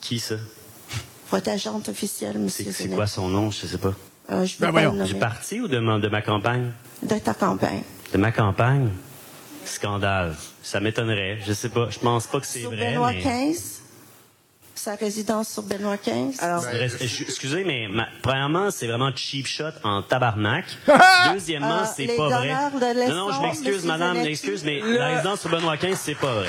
[0.00, 0.36] Qui ça?
[1.30, 2.48] Votre agente officielle, M.
[2.48, 3.50] C'est quoi son nom?
[3.50, 3.94] Je sais pas.
[4.30, 5.04] Euh, je Ben pas le.
[5.04, 6.70] Du parti ou de ma, de ma campagne?
[7.02, 7.82] De ta campagne.
[8.12, 8.90] De ma campagne?
[9.64, 10.34] Scandale.
[10.62, 11.38] Ça m'étonnerait.
[11.46, 11.88] Je sais pas.
[11.90, 12.92] Je pense pas que c'est Sur vrai.
[12.92, 13.80] Benoît mais- 15?
[14.84, 16.42] Sa résidence sur Benoît 15?
[16.42, 20.66] Alors, je- Excusez, mais ma- premièrement, c'est vraiment cheap shot en tabarnak.
[21.32, 22.48] Deuxièmement, Ah, c'est les pas vrai.
[22.48, 25.78] donneurs de Non, non, je m'excuse, Monsieur madame, m'excuse, mais Le- la résidence sur Benoît
[25.78, 26.48] 15, c'est pas vrai.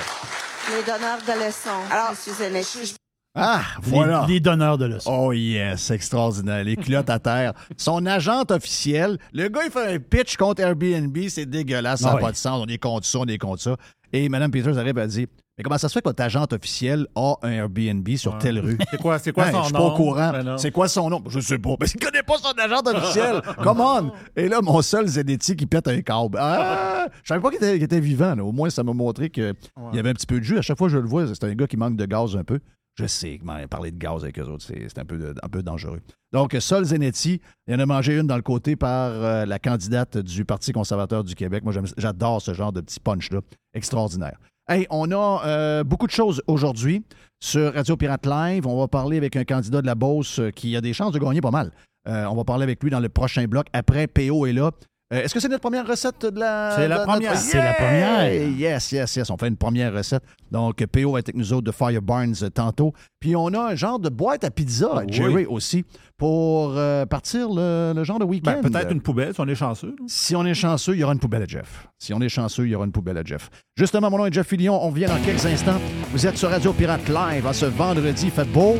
[0.69, 2.33] Les donneurs de leçons, M.
[2.37, 2.95] Zanetti.
[3.35, 4.25] Ah, voilà.
[4.27, 5.11] Les, les donneurs de leçons.
[5.17, 6.65] Oh yes, extraordinaire.
[6.65, 7.53] Les culottes à terre.
[7.77, 12.15] Son agente officielle, le gars, il fait un pitch contre Airbnb, c'est dégueulasse, ça n'a
[12.15, 12.31] Ah pas oui.
[12.33, 13.77] de sens, on est contre ça, on est contre ça.
[14.11, 17.07] Et Mme Peters arrive à dire Mais comment ça se fait que votre agente officielle
[17.15, 18.77] a un Airbnb sur telle rue?
[18.91, 19.79] C'est quoi, c'est quoi Hey, son Je suis nom?
[19.79, 20.31] pas au courant.
[20.31, 21.23] Ben c'est quoi son nom?
[21.29, 21.75] Je sais pas.
[21.79, 23.41] Mais je connais pas son agente officielle.
[23.63, 24.11] Come on!
[24.35, 26.37] Et là, mon seul Zenetti qui pète un câble.
[26.41, 27.07] Ah!
[27.23, 28.35] Je savais pas qu'il était, vivant.
[28.35, 28.43] là.
[28.43, 29.53] Au moins, ça m'a montré qu'il
[29.93, 30.57] y avait un petit peu de jus.
[30.57, 32.43] À chaque fois que je le vois, c'est un gars qui manque de gaz un
[32.43, 32.59] peu.
[32.95, 36.01] Je sais que parler de gaz avec eux autres, c'est un peu, un peu dangereux.
[36.31, 40.17] Donc, Sol Zenetti, il en a mangé une dans le côté par euh, la candidate
[40.17, 41.63] du Parti conservateur du Québec.
[41.63, 43.39] Moi, j'adore ce genre de petit punch-là.
[43.73, 44.37] Extraordinaire.
[44.67, 47.03] Hey, on a euh, beaucoup de choses aujourd'hui
[47.39, 48.65] sur Radio Pirate Live.
[48.65, 51.19] On va parler avec un candidat de la Beauce euh, qui a des chances de
[51.19, 51.71] gagner pas mal.
[52.07, 53.67] Euh, on va parler avec lui dans le prochain bloc.
[53.73, 54.71] Après, PO est là.
[55.13, 56.71] Euh, Est-ce que c'est notre première recette de la.
[56.75, 57.37] C'est la notre- première.
[57.37, 58.33] C'est la première.
[58.33, 59.29] Yes, yes, yes.
[59.29, 60.23] On fait une première recette.
[60.51, 62.91] Donc, PO être avec nous autres de Fire Barnes euh, tantôt.
[63.19, 65.03] Puis, on a un genre de boîte à pizza, Oui.
[65.13, 65.85] Jerry aussi,
[66.17, 68.59] pour euh, partir le, le genre de week-end.
[68.63, 69.95] Ben, Peut-être une poubelle si on est chanceux.
[70.07, 71.87] Si on est chanceux, il y aura une poubelle à Jeff.
[71.99, 73.51] Si on est chanceux, il y aura une poubelle à Jeff.
[73.77, 74.83] Justement, mon nom est Jeff Fillion.
[74.83, 75.79] On vient dans quelques instants.
[76.13, 78.31] Vous êtes sur Radio Pirate Live à ce vendredi.
[78.31, 78.77] Faites beau.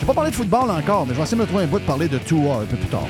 [0.00, 1.78] Je pas parlé de football encore, mais je vais essayer de me trouver un bout
[1.78, 3.06] de parler de Tua un peu plus tard.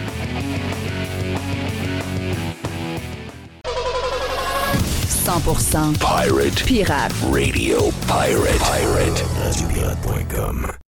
[5.29, 7.13] 100% Pirate pirate.
[7.31, 8.59] Radio Pirate.
[8.59, 9.23] Pirate.
[9.45, 10.88] RadioPirate.com.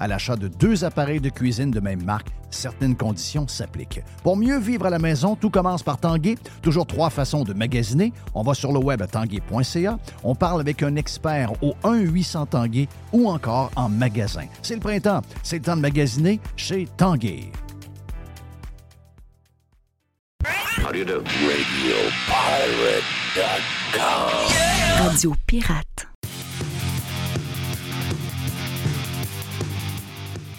[0.00, 2.28] à l'achat de deux appareils de cuisine de même marque.
[2.50, 4.02] Certaines conditions s'appliquent.
[4.22, 6.36] Pour mieux vivre à la maison, tout commence par Tanguay.
[6.62, 8.12] Toujours trois façons de magasiner.
[8.34, 9.98] On va sur le web à tanguay.ca.
[10.24, 14.46] On parle avec un expert au 1-800 Tanguay ou encore en magasin.
[14.62, 15.22] C'est le printemps.
[15.42, 17.50] C'est le temps de magasiner chez Tanguay.
[20.88, 21.20] How do you do?
[21.20, 22.08] RadioPirate.com.
[25.04, 26.17] Radio Pirate.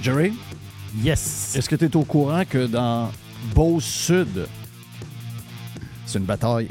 [0.02, 0.34] Jerry?
[1.04, 1.56] Yes.
[1.56, 3.12] Est-ce que tu es au courant que dans
[3.54, 4.48] Beauce Sud,
[6.06, 6.70] c'est une bataille?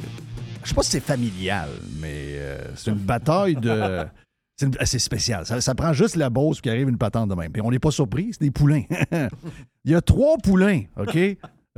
[0.64, 1.69] Je sais pas si c'est familial,
[2.01, 4.05] mais euh, c'est une bataille de.
[4.61, 5.47] C'est une- c'est spécial.
[5.47, 7.53] Ça, ça prend juste la Beauce qui arrive une patente de même.
[7.53, 8.83] Puis on n'est pas surpris, c'est des poulains.
[9.85, 11.17] Il y a trois poulains, OK?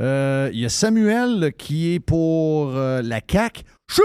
[0.00, 3.64] Euh, Il y a Samuel qui est pour euh, la CAQ.
[3.86, 4.02] Chou!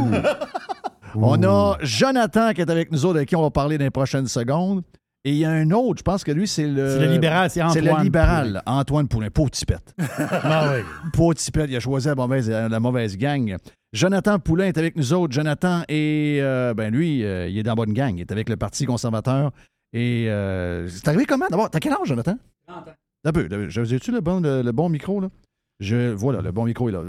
[1.16, 3.90] on a Jonathan qui est avec nous autres, avec qui on va parler dans les
[3.90, 4.82] prochaines secondes.
[5.24, 6.88] Et il y a un autre, je pense que lui, c'est le.
[6.90, 9.30] C'est le libéral, c'est C'est le Antoine libéral, Antoine Poulain.
[9.30, 9.94] Pauvre tipette.
[10.18, 10.82] Ah oui.
[11.12, 13.56] Pauvre tipette, il a choisi la mauvaise, la mauvaise gang.
[13.92, 15.32] Jonathan Poulain est avec nous autres.
[15.32, 18.16] Jonathan est, euh, ben lui, euh, il est dans la bonne gang.
[18.16, 19.52] Il est avec le Parti conservateur.
[19.92, 21.46] Et euh, c'est arrivé comment?
[21.50, 22.36] D'abord, t'as quel âge, Jonathan?
[22.66, 22.92] 30 ans.
[23.24, 23.68] Un peu.
[23.68, 25.28] J'ai-tu le bon, le, le bon micro, là?
[25.78, 27.02] Je, voilà, le bon micro est là.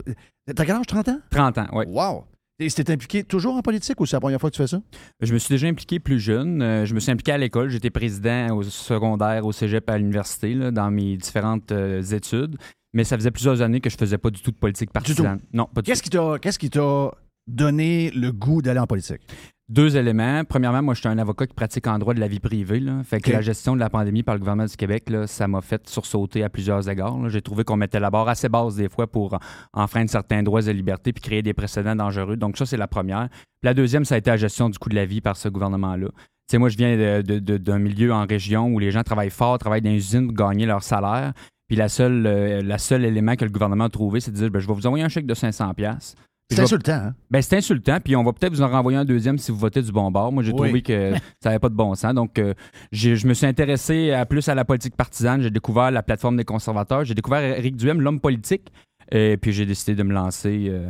[0.53, 1.19] T'as quel âge, 30 ans?
[1.31, 1.85] 30 ans, oui.
[1.87, 2.25] Wow!
[2.59, 4.79] Et t'es impliqué toujours en politique ou c'est la première fois que tu fais ça?
[5.21, 6.61] Je me suis déjà impliqué plus jeune.
[6.61, 7.69] Euh, je me suis impliqué à l'école.
[7.69, 12.57] J'étais président au secondaire, au cégep, à l'université, là, dans mes différentes euh, études.
[12.93, 15.39] Mais ça faisait plusieurs années que je faisais pas du tout de politique partisane.
[15.51, 16.09] Non, pas du Qu'est-ce tout.
[16.09, 17.11] qui t'a qu'est-ce qui t'a
[17.47, 19.21] donné le goût d'aller en politique?
[19.69, 20.43] Deux éléments.
[20.43, 22.81] Premièrement, moi, je suis un avocat qui pratique en droit de la vie privée.
[22.81, 23.01] Là.
[23.03, 25.61] Fait que la gestion de la pandémie par le gouvernement du Québec, là, ça m'a
[25.61, 27.29] fait sursauter à plusieurs égards.
[27.29, 29.39] J'ai trouvé qu'on mettait la barre assez basse des fois pour
[29.71, 32.35] enfreindre certains droits et libertés puis créer des précédents dangereux.
[32.35, 33.29] Donc ça, c'est la première.
[33.29, 35.47] Puis la deuxième, ça a été la gestion du coût de la vie par ce
[35.47, 36.07] gouvernement-là.
[36.09, 39.81] Tu sais, moi, je viens d'un milieu en région où les gens travaillent fort, travaillent
[39.81, 41.31] dans les usines pour gagner leur salaire.
[41.69, 44.51] Puis la seule, euh, la seule élément que le gouvernement a trouvé, c'est de dire,
[44.51, 46.15] ben, je vais vous envoyer un chèque de 500 pièces.
[46.51, 47.15] C'est insultant, hein?
[47.31, 49.81] Ben, c'est insultant, puis on va peut-être vous en renvoyer un deuxième si vous votez
[49.81, 50.31] du bon bord.
[50.31, 50.57] Moi, j'ai Oui.
[50.57, 52.13] trouvé que ça n'avait pas de bon sens.
[52.13, 52.53] Donc, euh,
[52.91, 55.41] j'ai- je me suis intéressé à, plus à la politique partisane.
[55.41, 57.05] J'ai découvert la plateforme des conservateurs.
[57.05, 58.71] J'ai découvert Éric Duhem, l'homme politique.
[59.11, 60.89] Et puis, j'ai décidé de me lancer euh,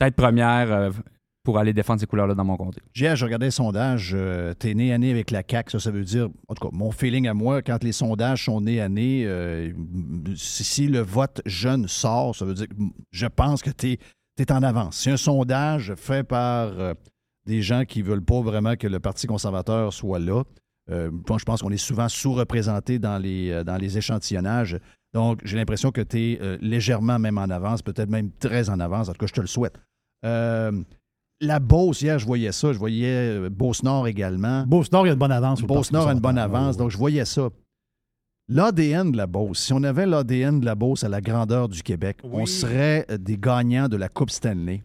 [0.00, 0.90] tête première euh,
[1.44, 2.80] pour aller défendre ces couleurs-là dans mon comté.
[2.96, 4.12] Hier, je regardais les sondages.
[4.16, 5.70] euh, T'es né à nez avec la CAQ.
[5.72, 8.62] Ça, ça veut dire, en tout cas, mon feeling à moi, quand les sondages sont
[8.62, 9.28] nés à nez,
[10.34, 12.74] si, si le vote jeune sort, ça veut dire que
[13.12, 13.98] je pense que t'es
[14.42, 14.96] es en avance.
[14.96, 16.94] C'est un sondage fait par euh,
[17.46, 20.42] des gens qui veulent pas vraiment que le Parti conservateur soit là.
[20.90, 24.78] Euh, moi, je pense qu'on est souvent sous-représenté dans les, euh, dans les échantillonnages.
[25.14, 29.08] Donc, j'ai l'impression que tu es légèrement même en avance, peut-être même très en avance.
[29.08, 29.78] En tout cas, je te le souhaite.
[30.24, 30.72] Euh,
[31.40, 32.72] la Beauce, hier, je voyais ça.
[32.72, 34.64] Je voyais euh, Beauce-Nord également.
[34.66, 35.62] Beauce-Nord, il y a une bonne avance.
[35.62, 37.48] au Beauce-Nord a une bonne avance, donc je voyais ça.
[38.48, 41.82] L'ADN de la Beauce, si on avait l'ADN de la Beauce à la grandeur du
[41.82, 44.82] Québec, on serait euh, des gagnants de la Coupe Stanley.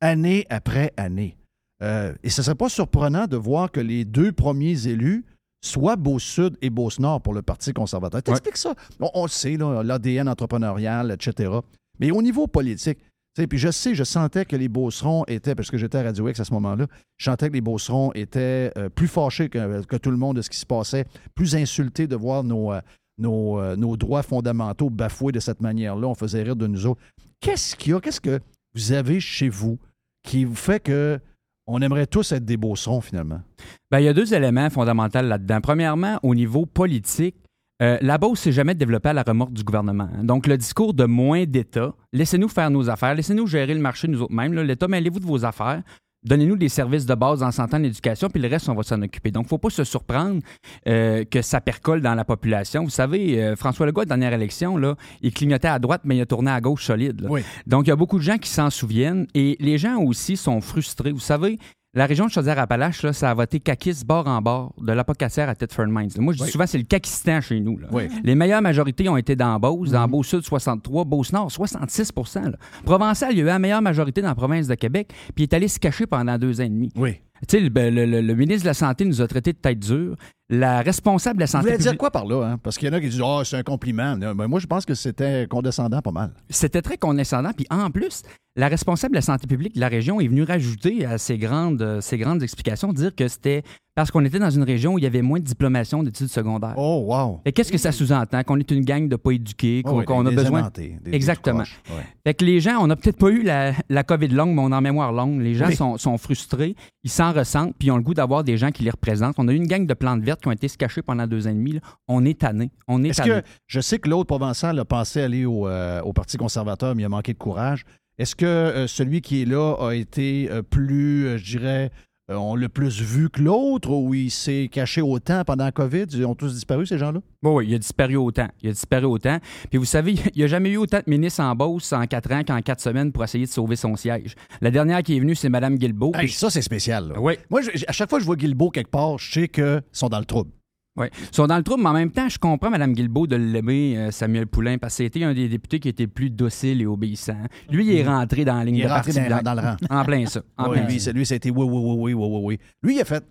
[0.00, 1.36] Année après année.
[1.80, 5.24] Euh, et ce ne serait pas surprenant de voir que les deux premiers élus
[5.64, 8.20] soient Beauce-Sud et Beauce-Nord pour le Parti conservateur.
[8.20, 8.74] T'expliques ça?
[8.98, 11.52] On, on le sait, l'ADN entrepreneurial, etc.
[12.00, 12.98] Mais au niveau politique,
[13.46, 16.40] puis je sais, je sentais que les Beaucerons étaient, parce que j'étais à Radio X
[16.40, 20.10] à ce moment-là, je sentais que les Beaucerons étaient euh, plus fâchés que, que tout
[20.10, 22.80] le monde de ce qui se passait, plus insultés de voir nos, euh,
[23.18, 26.08] nos, euh, droits fondamentaux bafoués de cette manière-là.
[26.08, 27.00] On faisait rire de nous autres.
[27.40, 28.00] Qu'est-ce qu'il y a?
[28.00, 28.40] Qu'est-ce que
[28.74, 29.78] vous avez chez vous
[30.22, 31.18] qui vous fait que
[31.66, 33.42] on aimerait tous être des Beaucerons, finalement?
[33.90, 35.60] Ben, il y a deux éléments fondamentaux là-dedans.
[35.60, 37.36] Premièrement, au niveau politique,
[37.82, 40.08] euh, la Beauce s'est jamais développée à la remorque du gouvernement.
[40.12, 40.24] hein.
[40.24, 44.22] Donc, le discours de moins d'État, laissez-nous faire nos affaires, laissez-nous gérer le marché nous
[44.22, 44.52] autres mêmes.
[44.54, 45.82] L'État, mêlez-vous de vos affaires.
[46.24, 49.00] Donnez-nous des services de base en santé, en éducation, puis le reste, on va s'en
[49.00, 49.30] occuper.
[49.30, 50.42] Donc, il ne faut pas se surprendre
[50.88, 52.82] euh, que ça percole dans la population.
[52.82, 56.16] Vous savez, euh, François Legault, à la dernière élection, là, il clignotait à droite, mais
[56.16, 57.28] il a tourné à gauche solide.
[57.68, 60.60] Donc, il y a beaucoup de gens qui s'en souviennent et les gens aussi sont
[60.60, 61.12] frustrés.
[61.12, 61.56] Vous savez,
[61.94, 65.54] la région de Chaudière-Appalaches, là, ça a voté caquiste bord en bord, de l'apocatière à
[65.54, 66.10] Thetford Mines.
[66.18, 66.50] Moi, je dis Oui.
[66.50, 67.78] souvent, c'est le caquistan chez nous.
[67.78, 67.88] là.
[67.90, 68.08] Oui.
[68.22, 72.52] Les meilleures majorités ont été dans Beauce, dans Beauce-Sud, 63, Beauce-Nord, 66 là.
[72.84, 75.48] Provençal, il y a eu la meilleure majorité dans la province de Québec, puis il
[75.48, 76.92] est allé se cacher pendant deux ans et demi.
[76.94, 77.20] Oui.
[77.46, 80.16] Tu sais, le, ben, le- ministre de la Santé nous a traités de tête dure.
[80.50, 82.42] La responsable de la Vous santé voulez dire quoi par là?
[82.52, 82.58] hein?
[82.62, 84.16] Parce qu'il y en a qui disent Ah, c'est un compliment.
[84.16, 86.32] Non, mais moi, je pense que c'était condescendant pas mal.
[86.48, 87.50] C'était très condescendant.
[87.54, 88.22] Puis en plus,
[88.56, 91.82] la responsable de la santé publique de la région est venue rajouter à ces grandes,
[91.82, 93.62] euh, ces grandes explications, dire que c'était
[93.98, 96.74] parce qu'on était dans une région où il y avait moins de diplomation d'études secondaires.
[96.76, 97.40] Oh, wow.
[97.44, 98.44] Et qu'est-ce que ça sous-entend?
[98.44, 100.70] Qu'on est une gang de pas éduqués, qu'on Oh oui, qu'on a besoin.
[100.72, 101.64] des- Exactement.
[101.90, 102.04] ouais.
[102.24, 104.70] Fait que les gens, on n'a peut-être pas eu la, la COVID longue, mais on
[104.70, 105.40] a en mémoire longue.
[105.40, 105.74] Les gens Oui.
[105.74, 108.84] sont, sont frustrés, ils s'en ressentent, puis ils ont le goût d'avoir des gens qui
[108.84, 109.34] les représentent.
[109.38, 111.48] On a eu une gang de plantes vertes qui ont été se cacher pendant deux
[111.48, 111.72] ans et demi.
[111.72, 111.80] là.
[112.06, 112.70] On est tanné.
[112.86, 116.36] On est que je sais que l'autre provençal a pensé aller au, euh, au Parti
[116.36, 117.84] conservateur, mais il a manqué de courage.
[118.18, 121.90] Est-ce que euh, celui qui est là a été euh, plus, euh, je dirais,
[122.30, 126.04] euh, on l'a plus vu que l'autre ou il s'est caché autant pendant la COVID?
[126.12, 127.20] Ils ont tous disparu, ces gens-là?
[127.42, 128.48] Oui, oui, il a disparu autant.
[128.62, 129.38] Il a disparu autant.
[129.70, 132.30] Puis vous savez, il n'y a jamais eu autant de ministres en Beauce en quatre
[132.32, 134.34] ans qu'en quatre semaines pour essayer de sauver son siège.
[134.60, 136.12] La dernière qui est venue, c'est Mme Guilbeault.
[136.14, 137.08] Hey, Puis- ça, c'est spécial.
[137.08, 137.20] là.
[137.20, 137.34] Oui.
[137.50, 140.08] Moi, je- à chaque fois que je vois Guilbeault quelque part, je sais qu'ils sont
[140.08, 140.50] dans le trouble.
[140.98, 141.06] Oui.
[141.30, 143.96] Ils sont dans le trouble, mais en même temps, je comprends Mme Guilbeault de l'aimer,
[143.96, 147.38] euh, Samuel Poulain, parce que c'était un des députés qui était plus docile et obéissant.
[147.70, 149.76] Lui, il est rentré dans la ligne Il est de rentré parti dans- le rang.
[149.90, 150.42] En plein ça.
[150.56, 151.04] En Oui, plein lui, ça.
[151.06, 152.58] c'est- lui, ça a été oui, oui, oui, oui, oui, oui, oui.
[152.82, 153.24] Lui, il a fait.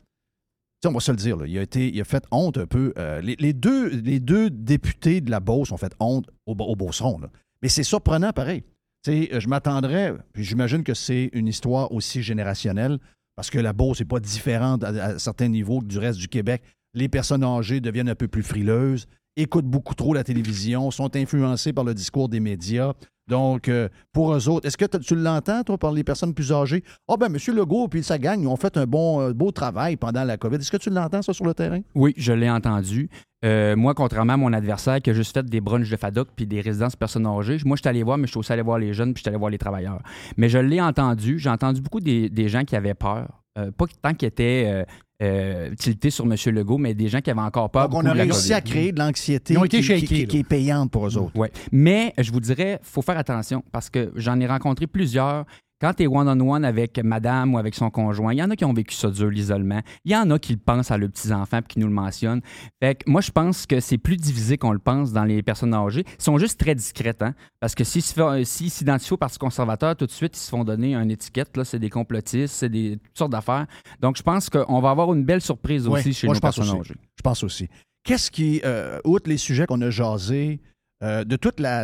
[0.86, 2.94] on va se le dire, là, il, a été, il a fait honte un peu.
[2.98, 6.76] Euh, les, les deux, les deux députés de la Beauce ont fait honte au, au
[6.76, 7.20] Beauceron.
[7.20, 7.30] là.
[7.62, 8.64] Mais c'est surprenant pareil.
[9.10, 13.00] Euh, je m'attendrais, puis j'imagine que c'est une histoire aussi générationnelle,
[13.36, 16.62] parce que la Beauce n'est pas différente à, à certains niveaux du reste du Québec.
[16.98, 21.72] Les personnes âgées deviennent un peu plus frileuses, écoutent beaucoup trop la télévision, sont influencées
[21.72, 22.94] par le discours des médias.
[23.28, 26.84] Donc, euh, pour eux autres, est-ce que tu l'entends, toi, par les personnes plus âgées?
[27.08, 27.56] Ah, ben, M.
[27.56, 30.56] Legault puis sa gang, ils ont fait un bon, euh, beau travail pendant la COVID.
[30.56, 31.82] Est-ce que tu l'entends, ça, sur le terrain?
[31.94, 33.12] Oui, je l'ai entendu.
[33.46, 36.48] Euh, moi, contrairement à mon adversaire qui a juste fait des brunchs de FADOC puis
[36.48, 38.80] des résidences personnes âgées, moi, je suis allé voir, mais je suis aussi allé voir
[38.80, 40.02] les jeunes puis je suis allé voir les travailleurs.
[40.36, 41.38] Mais je l'ai entendu.
[41.38, 43.44] J'ai entendu beaucoup des, gens qui avaient peur.
[43.56, 44.86] Pas tant qu'ils étaient
[45.24, 45.72] euh,
[46.10, 46.36] sur M.
[46.54, 47.90] Legault, mais des gens qui avaient encore peur.
[47.90, 51.36] Donc, on a réussi à créer de l'anxiété qui est payante pour eux autres.
[51.36, 51.52] Ouais.
[51.72, 55.46] Mais je vous dirais, faut faire attention parce que j'en ai rencontré plusieurs
[55.80, 58.66] Quand tu es one-on-one avec madame ou avec son conjoint, il y en a qui
[58.66, 59.82] ont vécu ça dur, l'isolement.
[60.06, 62.42] Il y en a qui le pensent à leurs petits-enfants puis qui nous le mentionnent.
[62.82, 65.76] Fait que moi, je pense que c'est plus divisé qu'on le pense dans les personnes
[65.76, 66.04] âgées.
[66.20, 67.36] Ils sont juste très discrètes, hein?
[67.60, 70.64] Parce que s'ils font- s'ils s'identifient au Parti conservateur, tout de suite, ils se font
[70.64, 71.56] donner une étiquette.
[71.56, 73.68] Là, c'est des complotistes, c'est des toutes sortes d'affaires.
[74.02, 76.56] Donc, je pense qu'on va avoir une belle surprise aussi chez moi, nos je pense
[76.56, 76.90] personnes aussi.
[76.92, 77.00] âgées.
[77.18, 77.68] Je pense aussi.
[78.04, 80.60] Qu'est-ce qui, euh, outre les sujets qu'on a jasés,
[81.04, 81.84] euh, de toute la,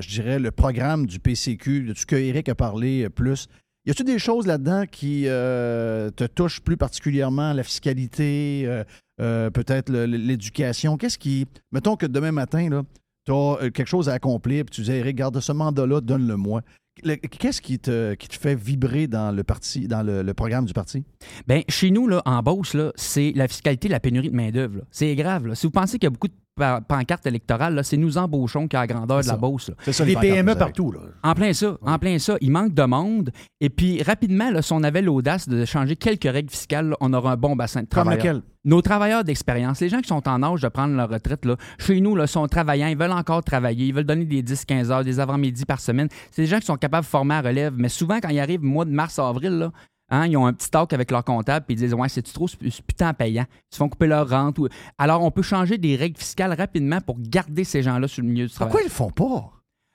[0.00, 3.48] je dirais, le programme du PCQ, de ce que Eric a parlé euh, plus,
[3.86, 8.82] y a-t-il des choses là-dedans qui euh, te touchent plus particulièrement, la fiscalité,
[9.18, 10.96] peut-être l'éducation?
[10.96, 12.82] Qu'est-ce qui, mettons que demain matin,
[13.26, 16.62] tu as quelque chose à accomplir, puis tu dis, Eric, garde ce mandat-là, donne-le-moi.
[17.02, 20.72] Le- Qu'est-ce qui te, qui te fait vibrer dans le parti, dans le, programme du
[20.72, 21.04] parti?
[21.46, 24.82] Bien, chez nous, là, en Beauce, c'est la fiscalité, la pénurie de main-d'œuvre.
[24.90, 25.46] C'est grave.
[25.46, 25.54] là.
[25.54, 28.68] Si vous pensez qu'il y a beaucoup de pa- pancartes électorales, là, c'est nous embauchons
[28.68, 29.36] qui a la grandeur de la.
[29.36, 29.68] Beauce.
[29.68, 29.74] là.
[29.82, 31.00] C'est ça, les PME partout, là.
[31.22, 31.76] En plein ça.
[31.82, 32.36] En plein ça.
[32.40, 33.30] Il manque de monde.
[33.60, 37.12] Et puis, rapidement, là, si on avait l'audace de changer quelques règles fiscales, là, on
[37.12, 38.42] aurait un bon bassin de Comme lequel?
[38.66, 42.00] Nos travailleurs d'expérience, les gens qui sont en âge de prendre leur retraite, là, chez
[42.00, 45.20] nous, là, sont travaillants, ils veulent encore travailler, ils veulent donner des 10-15 heures, des
[45.20, 46.08] avant-midi par semaine.
[46.30, 47.74] C'est des gens qui sont capables de former à relève.
[47.76, 49.72] Mais souvent, quand ils arrivent au mois de mars-avril, là,
[50.10, 52.48] hein, ils ont un petit talk avec leur comptable puis ils disent Ouais, c'est trop,
[52.48, 53.44] c'est putain payant?
[53.50, 54.58] Ils se font couper leur rente.
[54.58, 58.28] ou- Alors, on peut changer des règles fiscales rapidement pour garder ces gens-là sur le
[58.28, 58.70] milieu du travail.
[58.70, 59.50] Pourquoi ils le font pas?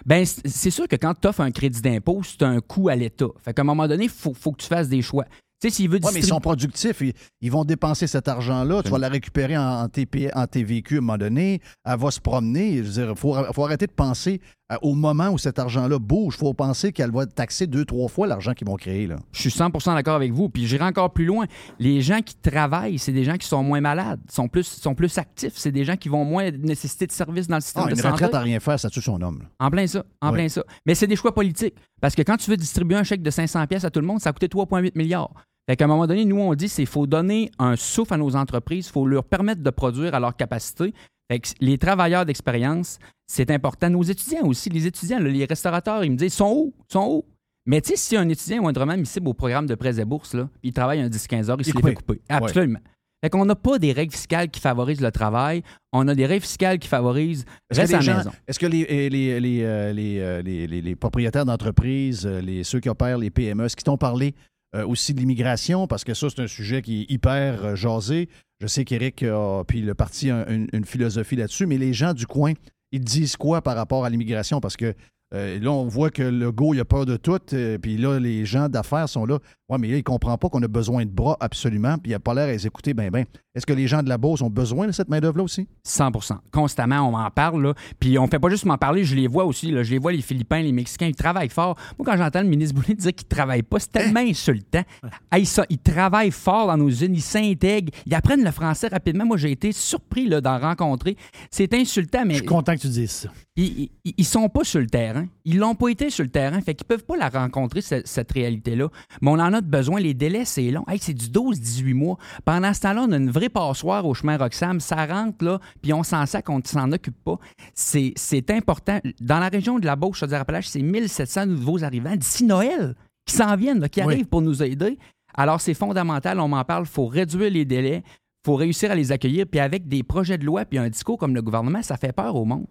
[0.05, 3.26] Ben, c'est sûr que quand tu offres un crédit d'impôt, c'est un coût à l'État.
[3.43, 5.26] Fait qu'à un moment donné, il faut, faut que tu fasses des choix.
[5.62, 7.01] Tu sais, s'il veut Oui, mais ils distribuer- sont productifs.
[7.01, 8.82] Ils, ils vont dépenser cet argent-là.
[8.82, 11.60] Tu vas la récupérer en, en TP, en TVQ à un moment donné.
[11.84, 12.78] Elle va se promener.
[12.78, 14.39] Je veux dire, il faut, faut arrêter de penser
[14.70, 16.36] à- au moment où cet argent-là bouge.
[16.36, 19.07] Il faut penser qu'elle va taxer deux, trois fois l'argent qu'ils vont créer.
[19.07, 19.17] Là.
[19.32, 20.47] Je suis 100% d'accord avec vous.
[20.49, 21.45] Puis j'irai encore plus loin.
[21.80, 25.17] Les gens qui travaillent, c'est des gens qui sont moins malades, sont plus, sont plus
[25.17, 25.53] actifs.
[25.55, 27.97] C'est des gens qui vont moins nécessiter de services dans le système Ah, de une
[27.97, 28.11] santé.
[28.13, 29.39] retraite à rien faire, ça tue son homme.
[29.39, 29.45] là.
[29.65, 30.36] En plein ça, en Oui.
[30.36, 30.63] plein ça.
[30.86, 31.76] Mais c'est des choix politiques.
[32.01, 34.22] Parce que quand tu veux distribuer un chèque de 500 pièces à tout le monde,
[34.22, 35.32] ça a coûté 3,8 milliards.
[35.67, 38.36] Fait qu'à un moment donné, nous, on dit c'est faut donner un souffle à nos
[38.36, 40.93] entreprises, il faut leur permettre de produire à leur capacité.
[41.30, 43.89] Fait que les travailleurs d'expérience, c'est important.
[43.89, 46.73] Nos étudiants aussi, les étudiants, là, les restaurateurs, ils me disent, ils sont où?
[46.89, 47.25] Ils sont où?
[47.65, 50.05] Mais tu sais, si un étudiant ou un drummer cible au programme de prêts et
[50.05, 52.21] bourses, là, il travaille un 10-15 heures, il, Il se les fait couper.
[52.30, 52.80] Absolument.
[53.21, 55.61] Fait qu'on n'a pas des règles fiscales qui favorisent le travail,
[55.91, 58.32] on a des règles fiscales qui favorisent reste à la maison.
[58.47, 62.88] est-ce que les, les, les, les, euh, euh, les propriétaires d'entreprises, euh, les, ceux qui
[62.88, 64.36] opèrent les PME, est-ce qu'ils t'ont parlé
[64.73, 65.86] euh, aussi de l'immigration?
[65.86, 68.30] Parce que ça, c'est un sujet qui est hyper euh, jasé.
[68.62, 72.14] Je sais qu'Éric a, puis le parti a une, une philosophie là-dessus, mais les gens
[72.14, 72.53] du coin,
[72.91, 74.60] ils disent quoi par rapport à l'immigration?
[74.60, 74.93] Parce que
[75.34, 77.39] euh, là, on voit que le go, il a peur de tout.
[77.53, 79.38] euh, puis là, les gens d'affaires sont là.
[79.70, 81.97] Ouais, mais là, il ne comprend pas qu'on a besoin de bras absolument.
[81.99, 83.26] Puis il n'a pas l'air à les écouter ben ben.
[83.56, 85.68] Est-ce que les gens de la Beauce ont besoin de cette main-d'œuvre-là aussi?
[85.88, 87.64] 100% Constamment, on m'en parle.
[87.64, 87.74] Là.
[88.00, 89.72] Puis on fait pas juste m'en parler, je les vois aussi.
[89.72, 89.82] Là.
[89.82, 91.76] Je les vois, les Philippins, les Mexicains, ils travaillent fort.
[91.97, 94.84] Moi, quand j'entends le ministre Boulay dire qu'ils travaillent pas, c'est tellement insultant.
[95.32, 99.26] Hey, ça, ils travaillent fort dans nos usines, ils s'intègrent, ils apprennent le français rapidement.
[99.26, 101.18] Moi, j'ai été surpris là, d'en rencontrer.
[101.50, 102.34] C'est insultant, mais.
[102.36, 103.30] Je suis content que tu dises ça.
[103.56, 105.26] Ils, ils sont pas sur le terrain.
[105.43, 106.62] Ils l'ont pas été sur le terrain.
[106.62, 108.88] Fait qu'ils peuvent pas la rencontrer, ce- cette, réalité-là.
[109.22, 110.00] Mais on en a besoin.
[110.00, 110.86] Les délais, c'est long.
[110.88, 112.18] Hey, c'est du 12-18 mois.
[112.45, 114.81] Pendant ce temps-là, on a une vraie passoire au chemin Roxham.
[114.81, 117.37] Ça rentre, là, puis on s'en sac, on ne s'en occupe pas.
[117.73, 118.99] C'est c'est important.
[119.21, 123.55] Dans la région de la Beauce, Chaudière-Appalaches, c'est 1700 nouveaux arrivants d'ici Noël qui s'en
[123.55, 124.13] viennent, là, qui Oui.
[124.13, 124.97] arrivent pour nous aider.
[125.35, 126.39] Alors, c'est fondamental.
[126.39, 126.83] On m'en parle.
[126.83, 128.01] Il faut réduire les délais.
[128.05, 129.45] Il faut réussir à les accueillir.
[129.45, 132.35] Puis avec des projets de loi puis un discours comme le gouvernement, ça fait peur
[132.35, 132.65] au monde.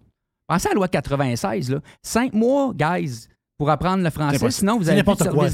[0.47, 1.79] Pensez à la loi 96, là.
[2.03, 3.27] Cinq mois, guys,
[3.59, 5.05] pour apprendre le français, sinon vous avez de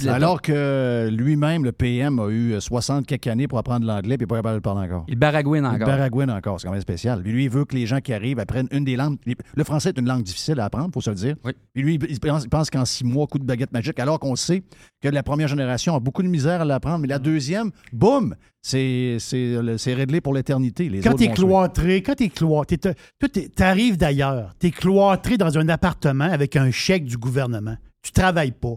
[0.03, 0.13] l'État.
[0.13, 4.25] Alors que lui-même, le PM, a eu 60 quelques années pour apprendre l'anglais, puis il
[4.25, 5.05] n'est pas capable de le parler encore.
[5.07, 5.87] Il baragouine Il encore.
[5.87, 7.23] baragouine encore, c'est quand même spécial.
[7.23, 9.17] Puis lui, il veut que les gens qui arrivent apprennent une des langues.
[9.55, 11.35] Le français est une langue difficile à apprendre, il faut se le dire.
[11.73, 14.35] Puis lui, il pense, il pense qu'en six mois, coup de baguette magique, alors qu'on
[14.35, 14.61] sait
[15.01, 19.17] que la première génération a beaucoup de misère à l'apprendre, mais la deuxième, boum, c'est
[19.19, 20.89] c'est le- c'est réglé pour l'éternité.
[20.89, 22.77] Les Quand t'es cloîtré, quand t'es cloîtré,
[23.55, 27.77] t'arrives d'ailleurs, t'es cloîtré dans un appartement avec un chèque du gouvernement.
[28.05, 28.75] Tu travailles pas.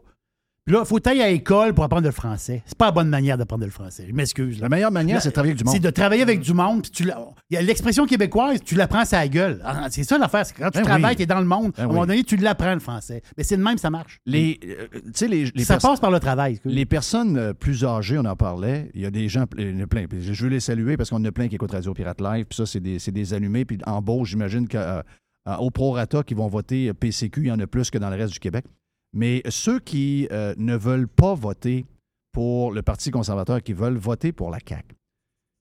[0.65, 2.63] Puis là, il faut aller à l'école pour apprendre le français.
[2.67, 4.05] C'est pas la bonne manière d'apprendre le français.
[4.07, 4.61] Je m'excuse.
[4.61, 5.75] La meilleure manière, c'est de travailler avec du monde.
[5.75, 6.83] C'est de travailler avec du monde.
[6.83, 7.11] puis tu
[7.51, 9.63] l'expression québécoise, tu l'apprends à la gueule.
[9.65, 10.45] Ah, C'est ça l'affaire.
[10.45, 11.17] c'est Quand tu Ben travailles, oui.
[11.17, 11.73] tu es dans le monde.
[11.75, 12.07] Ben à un moment oui.
[12.09, 13.23] donné, tu l'apprends le français.
[13.39, 14.21] Mais c'est de même, ça marche.
[14.27, 14.89] Les, euh,
[15.27, 16.61] les, les ça passe par le travail.
[16.67, 18.91] Les personnes euh, plus âgées, on en parlait.
[18.95, 20.05] Il y a des gens, il y en a plein.
[20.21, 22.45] Je veux les saluer parce qu'on en a plein qui écoutent Radio Pirate Live.
[22.45, 23.65] Puis ça, c'est des, des allumés.
[23.65, 27.91] Puis en Beauce, j'imagine qu'au prorata qui vont voter PCQ, il y en a plus
[27.91, 28.67] que dans le reste du Québec.
[29.13, 31.87] Mais ceux qui euh, ne veulent pas voter
[32.33, 34.95] pour le Parti conservateur, qui veulent voter pour la CAQ,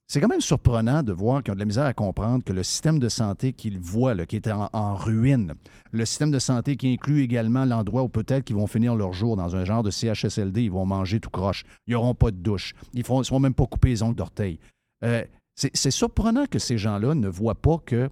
[0.09, 2.63] c'est quand même surprenant de voir qu'ils ont de la misère à comprendre que le
[2.63, 5.53] système de santé qu'ils voient, qui est en, ruine,
[5.91, 9.35] le système de santé qui inclut également l'endroit où peut-être qu'ils vont finir leur jour
[9.35, 12.73] dans un genre de CHSLD, ils vont manger tout croche, ils n'auront pas de douche,
[12.93, 14.59] ils ne seront même pas couper les ongles d'orteil.
[15.03, 15.25] Euh,
[15.55, 18.09] c'est surprenant que ces gens-là ne voient pas qu'il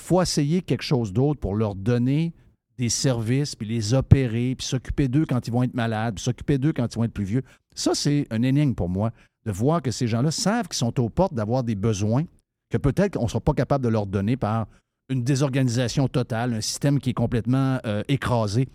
[0.00, 2.32] faut essayer quelque chose d'autre pour leur donner
[2.78, 6.58] des services, puis les opérer, puis s'occuper d'eux quand ils vont être malades, puis s'occuper
[6.58, 7.42] d'eux quand ils vont être plus vieux.
[7.74, 9.12] Ça, c'est un énigme pour moi,
[9.44, 12.24] de voir que ces gens-là savent qu'ils sont aux portes d'avoir des besoins
[12.70, 14.66] que peut-être qu'on ne sera pas capable de leur donner par
[15.08, 18.68] une désorganisation totale, un système qui est complètement euh, écrasé.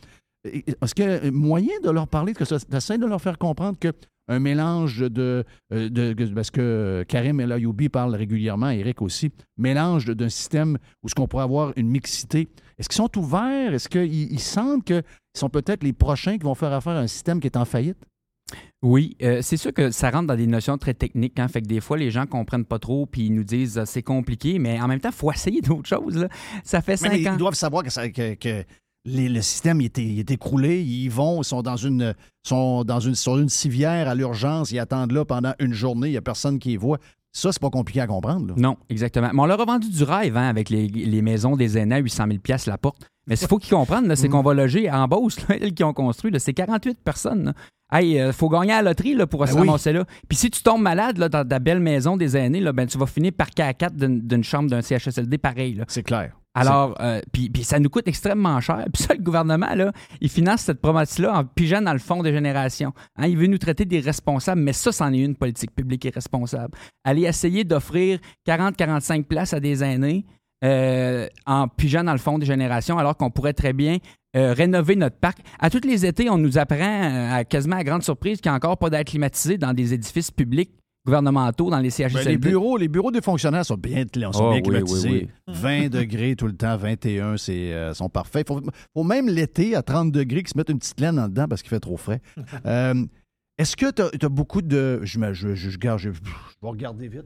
[0.45, 3.91] Est-ce qu'il y a moyen de leur parler, que ça, de leur faire comprendre que
[4.29, 9.31] un mélange de, euh, de- de- parce que Karim El Ayoubi parle régulièrement, Eric aussi,
[9.57, 12.47] mélange d'un système où ce qu'on pourrait avoir une mixité.
[12.77, 13.73] Est-ce qu'ils sont ouverts?
[13.73, 15.03] Est-ce qu'ils ils sentent qu'ils
[15.37, 17.97] sont peut-être les prochains qui vont faire affaire à un système qui est en faillite?
[18.81, 21.39] Oui, euh, c'est sûr que ça rentre dans des notions très techniques.
[21.39, 23.83] Hein, fait que des fois, les gens comprennent pas trop puis ils nous disent euh,
[23.85, 26.15] c'est compliqué, mais en même temps, il faut essayer d'autres choses.
[26.17, 26.29] là.
[26.63, 27.33] Ça fait Mais, cinq mais ans.
[27.33, 28.63] ils doivent savoir que, ça- que- que
[29.05, 30.81] les- le système il est, il est écroulé.
[30.81, 34.71] Ils vont, ils sont dans une, sont dans une, sur une civière à l'urgence.
[34.71, 36.07] Ils attendent là pendant une journée.
[36.07, 36.97] Il n'y a personne qui les voit.
[37.31, 38.47] Ça, c'est pas compliqué à comprendre.
[38.47, 38.53] là.
[38.57, 39.29] Non, exactement.
[39.33, 41.99] Mais on leur a vendu du rêve hein, avec les, les maisons des aînés à
[41.99, 43.07] 800 000 la porte.
[43.27, 44.31] Mais ce qu'il faut qu'ils comprennent, c'est Mm.
[44.31, 47.43] qu'on va loger en Beauce, elles qui ont construit, c'est 48 personnes.
[47.45, 47.53] là.
[47.91, 49.93] Hey, euh, faut gagner à la loterie là, pour se Ben oui.
[49.93, 50.05] là.
[50.27, 52.97] Puis si tu tombes malade là, dans ta belle maison des aînés, là, ben, tu
[52.97, 55.81] vas finir par K4 d'une d'une chambre d'un CHSLD pareil.
[55.87, 56.38] C'est clair.
[56.55, 58.85] Alors, euh, puis, ça nous coûte extrêmement cher.
[58.93, 62.33] Puis ça, le gouvernement, là, il finance cette promesse-là en pigeant dans le fond des
[62.33, 62.93] générations.
[63.17, 66.77] Hein, il veut nous traiter des responsables, mais ça, c'en est une politique publique irresponsable.
[67.03, 70.25] Aller essayer d'offrir 40-45 places à des aînés
[70.65, 73.97] euh, en pigeant dans le fond des générations, alors qu'on pourrait très bien
[74.35, 75.37] euh, rénover notre parc.
[75.59, 78.77] À tous les étés, on nous apprend, quasiment à grande surprise, qu'il n'y a encore
[78.77, 80.71] pas d'air climatisé dans des édifices publics
[81.05, 82.31] gouvernementaux, dans les Ben, CHSLD.
[82.31, 85.09] les, bureaux, les bureaux des fonctionnaires sont bien, sont Ah, bien oui, climatisés.
[85.09, 88.47] oui, 20 degrés tout le temps, 21, c'est euh, sont parfaits.
[88.49, 88.61] Il faut,
[88.93, 91.61] faut même l'été à 30 degrés qu'ils se mettent une petite laine en dedans parce
[91.61, 92.21] qu'il fait trop frais.
[92.65, 93.05] Euh,
[93.57, 94.99] Est-ce que tu as, beaucoup de.
[95.03, 96.19] Je, me- je, je, je, garde- je- je
[96.61, 97.25] vais regarder vite.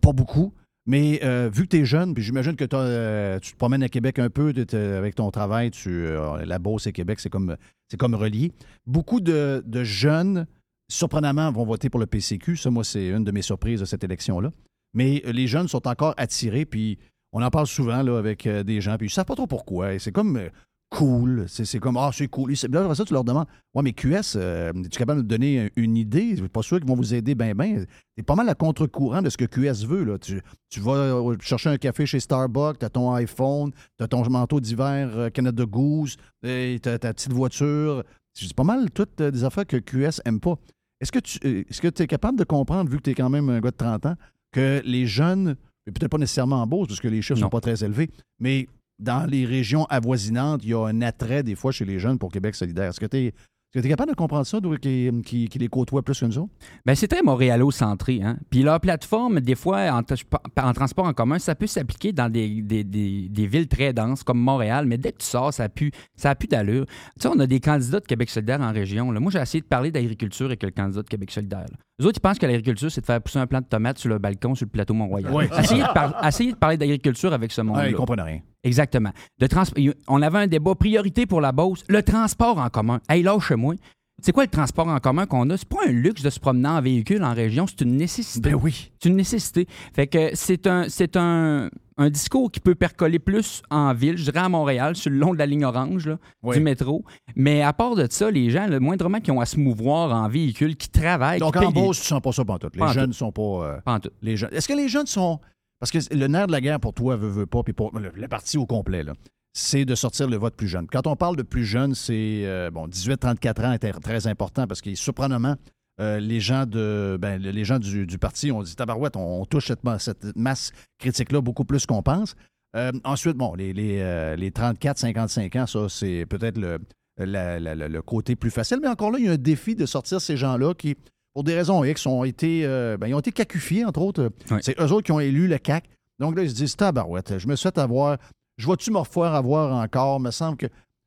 [0.00, 0.52] Pas beaucoup.
[0.86, 3.82] Mais euh, vu que tu es jeune, puis j'imagine que t'as, euh, tu te promènes
[3.82, 4.52] à Québec un peu
[4.98, 7.56] avec ton travail, tu, euh, la Beauce et Québec, c'est comme,
[7.88, 8.52] c'est comme relié.
[8.86, 10.46] Beaucoup de, de jeunes,
[10.94, 12.56] surprenamment, vont voter pour le PCQ.
[12.56, 14.50] Ça, moi, c'est une de mes surprises de cette élection-là.
[14.94, 16.98] Mais euh, les jeunes sont encore attirés, puis
[17.32, 19.46] on en parle souvent là, avec euh, des gens, puis ils ne savent pas trop
[19.46, 19.98] pourquoi.
[19.98, 20.48] C'est comme euh,
[20.94, 21.46] cool.
[21.48, 22.52] C'est comme, ah, c'est cool.
[22.70, 25.70] Là, après ça, tu leur demandes, ouais, mais QS, euh, es-tu capable de me donner
[25.76, 26.30] une idée?
[26.30, 27.84] Je suis pas sûr qu'ils vont vous aider bien, bien.
[28.16, 30.04] C'est pas mal à contre-courant de ce que QS veut.
[30.04, 30.18] Là.
[30.18, 30.40] Tu,
[30.70, 34.60] tu vas chercher un café chez Starbucks, tu as ton iPhone, tu as ton manteau
[34.60, 38.04] d'hiver euh, Canada Goose, tu as ta petite voiture.
[38.32, 40.58] C'est pas mal toutes des affaires que QS aime pas.
[41.00, 43.30] Est-ce que tu euh, est-ce que es capable de comprendre, vu que tu es quand
[43.30, 44.16] même un gars de 30 ans,
[44.52, 47.60] que les jeunes, et peut-être pas nécessairement en Beauce, parce que les chiffres sont pas
[47.60, 48.68] très élevés, mais
[48.98, 52.30] dans les régions avoisinantes, il y a un attrait des fois chez les jeunes pour
[52.30, 52.90] Québec solidaire.
[52.90, 53.34] Est-ce que tu es,
[53.82, 56.52] capable de comprendre ça, qui, qui, qui les côtoie plus que nous autres?
[56.86, 58.20] Ben, c'est très montréalo-centré.
[58.22, 58.36] Hein?
[58.50, 60.24] Puis leur plateforme, des fois, en, tra-
[60.62, 64.22] en transport en commun, ça peut s'appliquer dans des, des- des- des villes très denses
[64.22, 66.86] comme Montréal, mais dès que tu sors, ça a plus, ça a plus d'allure.
[66.86, 69.10] Tu sais, on a des candidats de Québec solidaire en région.
[69.10, 69.20] là.
[69.20, 71.60] Moi, j'ai essayé de parler d'agriculture avec le candidat de Québec solidaire.
[71.70, 71.76] là.
[71.98, 74.08] Les autres, ils pensent que l'agriculture, c'est de faire pousser un plant de tomates sur
[74.08, 75.32] le balcon, sur le plateau Mont-Royal.
[75.32, 75.44] Oui.
[75.58, 77.82] Essayez, de par- essayez de parler d'agriculture avec ce monde-là.
[77.84, 78.40] Ouais, ils comprennent rien.
[78.64, 79.10] Exactement.
[79.48, 79.62] Trans-
[80.08, 83.00] On avait un débat priorité pour la Beauce, le transport en commun.
[83.08, 83.74] Hey, lâche-moi.
[84.22, 85.56] C'est quoi le transport en commun qu'on a?
[85.56, 88.50] C'est pas un luxe de se promener en véhicule en région, c'est une nécessité.
[88.50, 88.90] Ben oui.
[89.00, 89.66] C'est une nécessité.
[89.94, 94.22] Fait que c'est un, c'est un, un discours qui peut percoler plus en ville, je
[94.30, 96.56] dirais à Montréal, sur le long de la ligne orange là, Oui.
[96.56, 97.04] du métro.
[97.34, 100.28] Mais à part de ça, les gens, le moindrement qui ont à se mouvoir en
[100.28, 102.76] véhicule, qui travaillent, Donc, qui en Beauce, tu sens pas ça pantoute.
[102.76, 103.16] Les Pas jeunes tout.
[103.16, 103.42] sont pas.
[103.42, 104.50] euh, Pas les jeunes.
[104.52, 105.40] Est-ce que les jeunes sont.
[105.80, 108.58] Parce que le nerf de la guerre pour toi, veut, pas, puis pour le, parti
[108.58, 109.04] au complet,
[109.52, 110.86] c'est de sortir le vote plus jeune.
[110.86, 112.42] Quand on parle de plus jeune, c'est.
[112.44, 115.56] euh, bon, 18-34 ans est très important parce que surprenamment,
[116.00, 120.36] euh, les gens, ben, gens du, parti ont dit Tabarouette, on, touche cette, ma- cette
[120.36, 122.34] masse critique-là beaucoup plus qu'on pense.
[122.76, 126.78] Euh, ensuite, bon, les, les, euh, les 34-55 ans, ça, c'est peut-être le,
[127.18, 128.78] le côté plus facile.
[128.82, 130.96] Mais encore là, il y a un défi de sortir ces gens-là qui,
[131.34, 134.30] pour des raisons X, ont été, euh, ben, ils ont été cacufiés, entre autres.
[134.62, 135.84] C'est eux autres qui ont élu le CAC.
[136.20, 138.18] Donc là, ils se disent Tabarouette, je me fait avoir.
[138.56, 140.20] Je vais-tu me refaire avoir encore?
[140.20, 140.66] me semble que.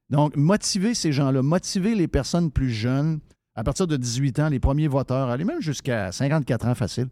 [0.09, 3.19] Donc, motiver ces gens-là, motiver les personnes plus jeunes,
[3.55, 7.07] à partir de 18 ans, les premiers voteurs, aller même jusqu'à 54 ans facile.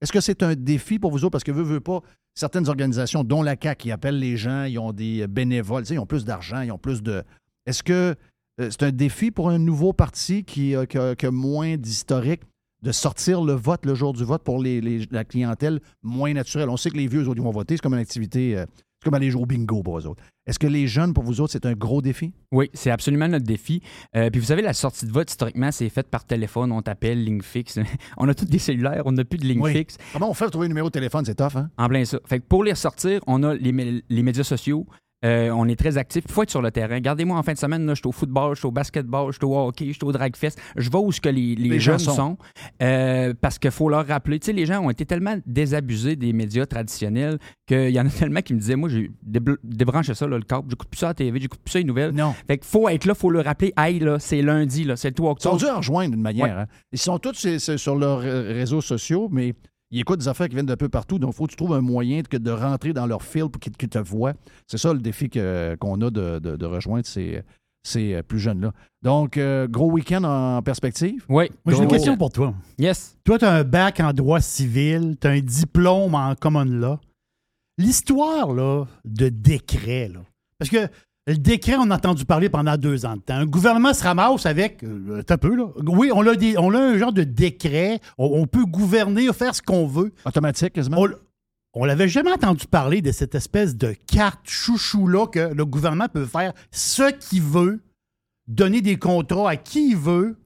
[0.00, 1.30] Est-ce que c'est un défi pour vous autres?
[1.30, 2.00] Parce que, veut, veut pas,
[2.34, 5.94] certaines organisations, dont la CAQ, qui appellent les gens, ils ont des bénévoles, tu sais,
[5.94, 7.22] ils ont plus d'argent, ils ont plus de.
[7.64, 8.14] Est-ce que
[8.60, 11.76] euh, c'est un défi pour un nouveau parti qui, a- qui a, qui a moins
[11.76, 12.42] d'historique?
[12.82, 16.68] De sortir le vote le jour du vote pour les, les- la clientèle moins naturelle?
[16.70, 17.76] On sait que les vieux, eux autres, ils vont voter.
[17.76, 18.66] C'est comme une activité, euh,
[19.00, 20.22] c'est comme aller jouer au bingo pour eux autres.
[20.46, 22.32] Est-ce que les jeunes, pour vous autres, c'est un gros défi?
[22.52, 23.82] Oui, c'est absolument notre défi.
[24.14, 27.24] Euh, puis vous savez, la sortie de vote, historiquement, c'est faite par téléphone, on t'appelle,
[27.24, 27.78] ligne fixe.
[28.16, 29.72] on a tous des cellulaires, on n'a plus de ligne Oui.
[29.72, 29.96] fixe.
[30.12, 31.24] Comment on fait pour trouver un numéro de téléphone?
[31.24, 31.68] C'est tough, hein?
[31.78, 32.18] En plein ça.
[32.26, 34.86] Fait que pour les ressortir, on a les, les médias sociaux.
[35.26, 36.24] Euh, on est très actifs.
[36.28, 36.94] Il faut être sur le terrain.
[36.94, 39.38] Regardez-moi en fin de semaine, là, je suis au football, je suis au basketball, je
[39.38, 40.52] suis au hockey, je suis au dragfest.
[40.76, 42.14] Je vais où ce que les, les Les jeunes gens sont.
[42.16, 42.38] sont.
[42.82, 44.38] Euh, parce qu'il faut leur rappeler.
[44.38, 48.10] Tu sais, les gens ont été tellement désabusés des médias traditionnels qu'il y en a
[48.10, 49.10] tellement qui me disaient Moi, j'ai
[49.64, 50.68] débranché ça, là, le câble.
[50.70, 52.12] J'écoute plus ça à la TV, j'écoute plus ça les nouvelles.
[52.12, 52.32] Non.
[52.46, 53.72] Fait qu'il faut être là, il faut le rappeler.
[53.76, 55.56] Hey, là, c'est lundi, là, c'est le 3 Ils sont octobre.
[55.58, 56.44] durs à rejoindre d'une manière.
[56.44, 56.50] Ouais.
[56.52, 56.66] hein.
[56.92, 59.54] Ils sont tous sur leurs euh, réseaux sociaux, mais
[59.96, 61.18] ils écoutent des affaires qui viennent d'un peu partout.
[61.18, 63.60] Donc, il faut que tu trouves un moyen de, de rentrer dans leur fil pour
[63.60, 64.34] qu'ils te voient.
[64.66, 67.42] C'est ça le défi qu'on a de, de- de rejoindre ces,
[67.82, 68.72] ces euh, plus jeunes-là.
[69.02, 71.24] Donc, euh, gros week-end en perspective.
[71.28, 71.48] Oui.
[71.64, 72.54] Moi, j'ai une question pour toi.
[72.78, 73.16] Yes.
[73.24, 76.98] Toi, tu as un bac en droit civil, tu as un diplôme en common law.
[77.78, 80.20] L'histoire là, de décret, là,
[80.58, 80.88] parce que
[81.26, 83.34] le décret, on a entendu parler pendant deux ans de temps.
[83.34, 84.84] Un gouvernement se ramasse avec.
[84.84, 85.66] Euh, t'as peu, là.
[85.86, 88.00] Oui, on a, des, on a un genre de décret.
[88.16, 90.12] On, on peut gouverner, faire ce qu'on veut.
[90.24, 91.02] Automatique, quasiment.
[91.02, 91.08] On,
[91.74, 96.24] on l'avait jamais entendu parler de cette espèce de carte chouchou-là que le gouvernement peut
[96.24, 97.80] faire ce qu'il veut,
[98.46, 100.38] donner des contrats à qui il veut.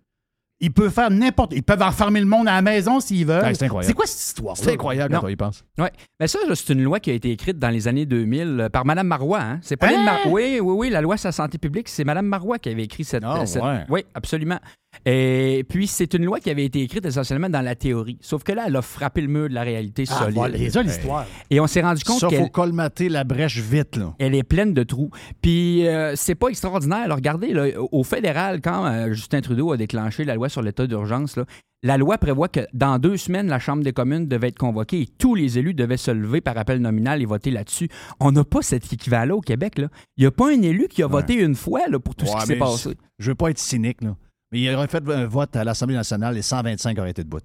[0.63, 1.53] Il peut faire n'importe.
[1.55, 3.43] Ils peuvent enfermer le monde à la maison s'ils veulent.
[3.43, 3.87] Ouais, c'est incroyable.
[3.89, 5.21] C'est quoi cette histoire C'est incroyable Non.
[5.21, 5.65] quand on y pense.
[5.79, 5.87] Oui.
[6.21, 8.85] Mais ça, c'est une loi qui a été écrite dans les années 2000 euh, par
[8.85, 9.41] Mme Marois.
[9.41, 9.59] Hein?
[9.63, 10.05] C'est pas Hein?
[10.05, 12.85] Mar- Oui, oui, oui, la loi sur la santé publique, c'est Mme Marois qui avait
[12.85, 13.25] écrit cette.
[13.47, 13.85] Cette- ouais.
[13.89, 14.59] Oui, absolument.
[15.07, 18.19] Et puis, c'est une loi qui avait été écrite essentiellement dans la théorie.
[18.21, 20.35] Sauf que là, elle a frappé le mur de la réalité Ah, solide.
[20.35, 21.27] voilà, c'est ça l'histoire.
[21.49, 23.97] Et on s'est rendu compte qu'elle faut colmater la brèche vite.
[23.97, 24.15] Là.
[24.19, 25.11] elle est pleine de trous.
[25.41, 26.99] Puis euh, c'est pas extraordinaire.
[27.05, 30.87] Alors, regardez, là, au fédéral, quand euh, Justin Trudeau a déclenché la loi sur l'état
[30.87, 31.45] d'urgence, là,
[31.83, 35.07] la loi prévoit que dans deux semaines, la Chambre des communes devait être convoquée et
[35.07, 37.89] tous les élus devaient se lever par appel nominal et voter là-dessus.
[38.21, 39.79] On n'a pas cet équivalent au Québec.
[39.79, 39.89] là.
[40.19, 42.37] Il n'y a pas un élu qui a voté une fois là, pour tout ce
[42.37, 42.91] qui s'est passé.
[43.19, 44.15] Je je veux pas être cynique, là.
[44.53, 47.39] Mais il aurait fait un vote à l'Assemblée nationale et 125 auraient été debout.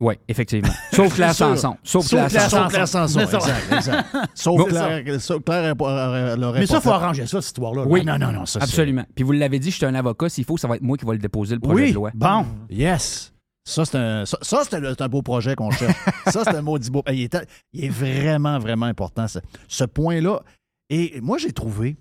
[0.00, 0.72] Oui, effectivement.
[0.92, 1.34] Sauf Claire.
[1.34, 1.76] Sanson.
[1.82, 2.56] Sauf Sauf Claire Sanson.
[2.56, 4.08] Sauf Claire Sanson, exact, exact.
[4.34, 7.84] Sauf Claire, sauf Claire aurait- l'aurait Mais ça, il faut arranger ça, cette histoire-là.
[7.84, 9.04] Oui, non, non, non, ça, Absolument.
[9.16, 10.28] Puis vous l'avez dit, je suis un avocat.
[10.28, 12.10] S'il faut, ça va être moi qui va le déposer, le projet Oui, de loi.
[12.14, 12.46] bon.
[12.70, 13.32] Yes.
[13.68, 15.96] Ça, c'est un, ça, ça, c'est un, c'est un beau projet qu'on cherche.
[16.28, 17.02] ça, c'est un maudit beau.
[17.10, 17.36] Il est,
[17.72, 20.42] il est vraiment, vraiment important, ce, ce point-là.
[20.90, 21.96] Et moi, j'ai trouvé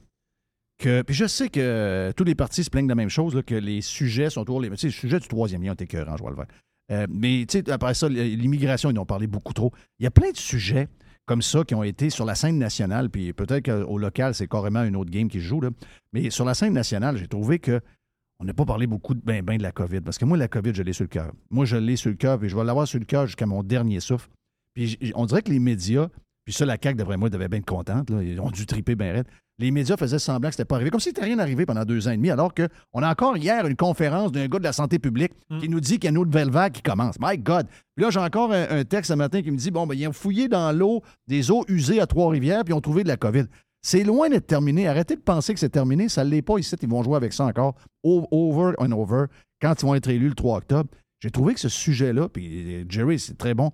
[0.77, 3.55] Puis je sais que euh, tous les partis se plaignent de la même chose, que
[3.55, 4.69] les sujets sont toujours les.
[4.71, 6.47] Tu sais, le sujet du troisième lien est écœurant, je vois le vert.
[6.91, 9.71] Euh, mais tu sais, après ça, l'immigration, ils en ont parlé beaucoup trop.
[9.99, 10.87] Il y a plein de sujets
[11.25, 14.83] comme ça qui ont été sur la scène nationale, puis peut-être qu'au local, c'est carrément
[14.83, 15.59] une autre game qui se joue.
[15.59, 15.69] Là.
[16.13, 17.81] Mais sur la scène nationale, j'ai trouvé que
[18.39, 20.01] on n'a pas parlé beaucoup de ben, ben de la COVID.
[20.01, 21.33] Parce que moi, la COVID, je l'ai sur le cœur.
[21.49, 23.63] Moi, je l'ai sur le cœur, puis je vais l'avoir sur le cœur jusqu'à mon
[23.63, 24.29] dernier souffle.
[24.73, 26.07] Puis on dirait que les médias,
[26.45, 28.09] puis ça, la CAQ, d'après moi, devait bien être contente.
[28.09, 29.27] Ils ont dû triper bien raide.
[29.59, 32.07] Les médias faisaient semblant que c'était pas arrivé, comme si c'était rien arrivé pendant deux
[32.07, 34.99] ans et demi, alors qu'on a encore hier une conférence d'un gars de la santé
[34.99, 37.15] publique qui nous dit qu'il y a une nouvelle vague qui commence.
[37.19, 37.65] My God!
[37.95, 40.07] Puis là, j'ai encore un, un texte ce matin qui me dit bon, ben, ils
[40.07, 43.17] ont fouillé dans l'eau des eaux usées à Trois-Rivières, puis ils ont trouvé de la
[43.17, 43.45] COVID.
[43.81, 44.87] C'est loin d'être terminé.
[44.87, 46.09] Arrêtez de penser que c'est terminé.
[46.09, 46.75] Ça ne l'est pas ici.
[46.81, 47.75] Ils vont jouer avec ça encore.
[48.03, 49.25] Over and over.
[49.61, 50.89] Quand ils vont être élus le 3 octobre.
[51.19, 53.71] J'ai trouvé que ce sujet-là, puis Jerry, c'est très bon,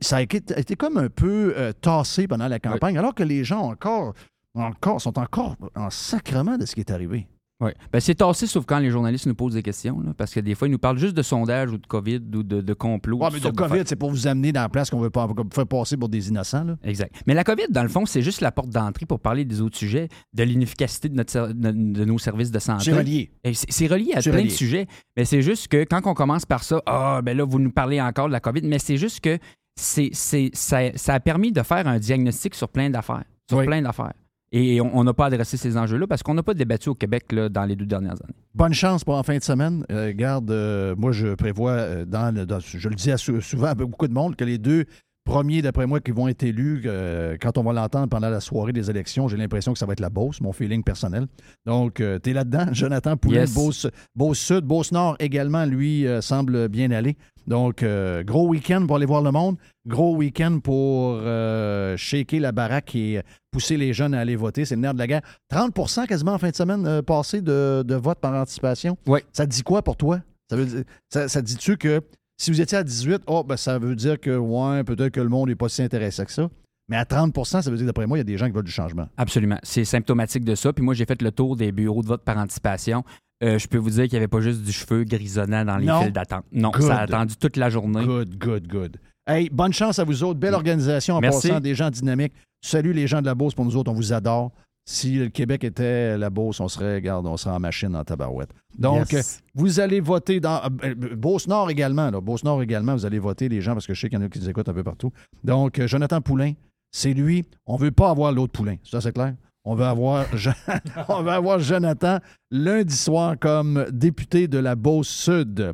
[0.00, 3.22] ça a été, a été comme un peu euh, tassé pendant la campagne, alors que
[3.22, 4.14] les gens ont encore,
[4.56, 7.26] encore, sont encore en sacrement de ce qui est arrivé.
[7.58, 7.70] Oui.
[7.90, 9.98] Ben, c'est tassé, sauf quand les journalistes nous posent des questions.
[10.00, 12.42] là, parce que des fois, ils nous parlent juste de sondage ou de COVID ou
[12.42, 13.18] de, de complot.
[13.18, 15.26] Toutes mais le sortes COVID, c'est pour vous amener dans la place qu'on veut pas
[15.54, 16.64] faire passer pour des innocents.
[16.64, 16.76] Là.
[16.84, 17.14] Exact.
[17.26, 19.78] Mais la COVID, dans le fond, c'est juste la porte d'entrée pour parler des autres
[19.78, 22.84] sujets, de l'inefficacité de, notre de, de nos services de santé.
[22.84, 23.30] C'est relié.
[23.54, 24.44] C'est relié à plein relié.
[24.44, 24.86] de sujets.
[25.16, 28.02] Mais c'est juste que quand on commence par ça, ah, ben là, vous nous parlez
[28.02, 29.38] encore de la COVID, mais c'est juste que
[29.80, 33.24] c'est, c'est, ça, ça a permis de faire un diagnostic sur plein d'affaires.
[33.48, 33.66] Sur Oui.
[33.66, 34.12] plein d'affaires.
[34.52, 37.64] Et on n'a pas adressé ces enjeux-là parce qu'on n'a pas débattu au Québec dans
[37.64, 38.34] les deux dernières années.
[38.54, 39.84] Bonne chance pour en fin de semaine.
[39.90, 44.14] Euh, garde, euh, moi, je prévois, euh, dans, je le dis souvent à beaucoup de
[44.14, 44.84] monde, que les deux
[45.26, 48.72] premiers, d'après moi, qui vont être élus, euh, quand on va l'entendre pendant la soirée
[48.72, 51.26] des élections, j'ai l'impression que ça va être la Beauce, mon feeling personnel.
[51.66, 52.66] Donc, tu es là-dedans.
[52.72, 53.54] Jonathan Poulin, Yes.
[53.54, 57.16] Beauce, Beauce Sud, Beauce Nord également, lui, euh, semble bien aller.
[57.46, 59.56] Donc, euh, gros week-end pour aller voir le monde.
[59.86, 63.20] Gros week-end pour euh, shaker la baraque et
[63.52, 64.64] pousser les jeunes à aller voter.
[64.64, 65.22] C'est le nerf de la guerre.
[65.54, 68.96] 30% quasiment en fin de semaine euh, passé de, de vote par anticipation.
[69.06, 69.20] Oui.
[69.32, 70.20] Ça te dit quoi pour toi?
[70.50, 72.00] Ça, veut dire- ça, ça dit-tu que
[72.38, 75.28] si vous étiez à 18, oh, ben, ça veut dire que, ouais, peut-être que le
[75.28, 76.48] monde n'est pas si intéressé que ça.
[76.88, 78.62] Mais à 30% ça veut dire d'après moi, il y a des gens qui veulent
[78.64, 79.08] du changement.
[79.16, 79.58] Absolument.
[79.64, 80.72] C'est symptomatique de ça.
[80.72, 83.02] Puis moi, j'ai fait le tour des bureaux de vote par anticipation.
[83.42, 85.86] euh, je peux vous dire qu'il n'y avait pas juste du cheveu grisonnant dans les
[85.86, 86.02] Non.
[86.02, 86.44] files d'attente.
[86.52, 86.82] Non, Good.
[86.82, 88.04] ça a attendu toute la journée.
[88.04, 88.96] Good, good, good.
[89.26, 90.38] Hey, bonne chance à vous autres.
[90.38, 91.48] Belle organisation en Merci.
[91.48, 92.32] passant, des gens dynamiques.
[92.64, 94.52] Salut les gens de la Beauce pour nous autres, on vous adore.
[94.88, 98.50] Si le Québec était la Beauce, on serait, regarde, on serait en machine en tabarouette.
[98.78, 99.40] Donc, Yes.
[99.42, 102.08] euh, vous allez voter dans euh, euh, Beauce-Nord également.
[102.10, 102.20] Là.
[102.20, 104.28] Beauce-Nord également, vous allez voter les gens parce que je sais qu'il y en a
[104.28, 105.10] qui nous écoutent un peu partout.
[105.42, 106.52] Donc, Jonathan Poulain,
[106.92, 107.44] c'est lui.
[107.66, 108.76] On veut pas avoir l'autre Poulain.
[108.84, 109.34] Ça, c'est clair?
[109.64, 110.24] On veut avoir,
[111.08, 112.18] on veut avoir Jonathan
[112.52, 115.72] lundi soir comme député de la Beauce-Sud.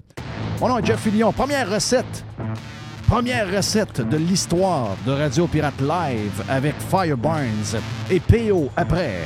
[0.58, 1.32] Mon nom est Jeff Fillion.
[1.34, 2.24] Première recette.
[3.12, 7.76] Première recette de l'histoire de Radio Pirate Live avec Fire Barnes
[8.10, 9.24] et PO après.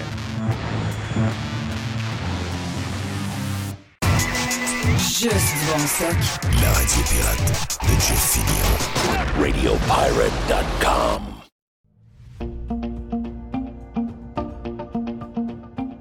[4.98, 6.16] Juste bon stock.
[6.60, 8.74] La radio pirate de Jeff Fillion.
[9.38, 11.22] RadioPirate.com.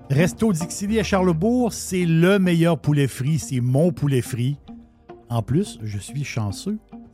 [0.09, 3.37] Resto Dixili à Charlebourg, c'est le meilleur poulet frit.
[3.37, 4.57] C'est mon poulet frit.
[5.29, 6.79] En plus, je suis chanceux.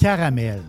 [0.00, 0.62] Caramel.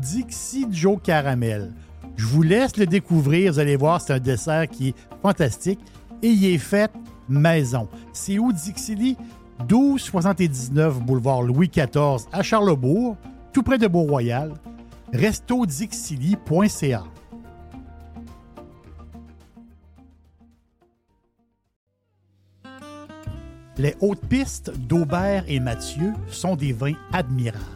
[0.00, 1.70] Dixie Joe Caramel.
[2.16, 3.52] Je vous laisse le découvrir.
[3.52, 5.80] Vous allez voir, c'est un dessert qui est fantastique
[6.22, 6.90] et il est fait
[7.28, 7.88] maison.
[8.14, 9.18] C'est où Dixili?
[9.68, 13.18] 1279 boulevard Louis XIV à Charlebourg,
[13.52, 14.54] tout près de Beau-Royal.
[15.12, 17.04] restodixili.ca.
[23.76, 27.73] Les hautes pistes d'Aubert et Mathieu sont des vins admirables.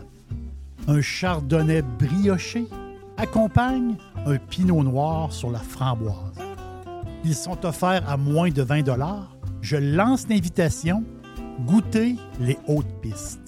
[0.91, 2.67] Un chardonnay brioché
[3.19, 6.17] accompagne un pinot noir sur la framboise.
[7.25, 8.89] Ils sont offerts à moins de 20
[9.61, 11.05] Je lance l'invitation.
[11.67, 13.48] Goûtez les hautes pistes.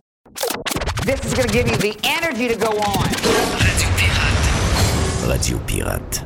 [1.05, 3.03] This is going to give you the energy to go on.
[3.59, 5.27] Radio Pirate.
[5.27, 6.25] Radio Pirate.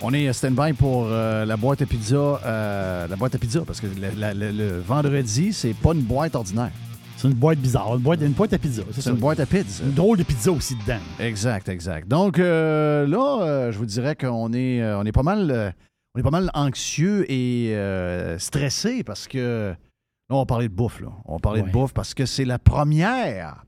[0.00, 2.16] On est stand-by pour euh, la boîte à pizza.
[2.16, 6.02] euh, la boîte à pizza, parce que le, la- le- le vendredi, c'est pas une
[6.02, 6.70] boîte ordinaire.
[7.16, 8.82] C'est une boîte bizarre, une boîte, une boîte à pizza.
[8.92, 9.82] C'est une boîte à pizza.
[9.84, 11.00] Une drôle de pizza aussi dedans.
[11.18, 12.06] Exact, exact.
[12.08, 15.70] Donc euh, là, euh, je vous dirais qu'on est, euh, on est pas mal, euh,
[16.14, 19.74] on est pas mal anxieux et euh, stressé parce que
[20.28, 21.00] là, on va parler de bouffe.
[21.00, 21.08] Là.
[21.24, 23.64] On va parler de bouffe parce que c'est la première,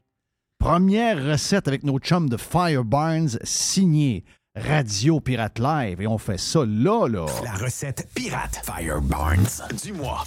[0.59, 4.25] première recette avec nos chums de Fire Barnes signée
[4.57, 6.01] Radio Pirate Live.
[6.01, 7.27] Et on fait ça là, là.
[7.45, 9.47] La recette pirate Fire Barnes
[9.83, 10.25] du mois.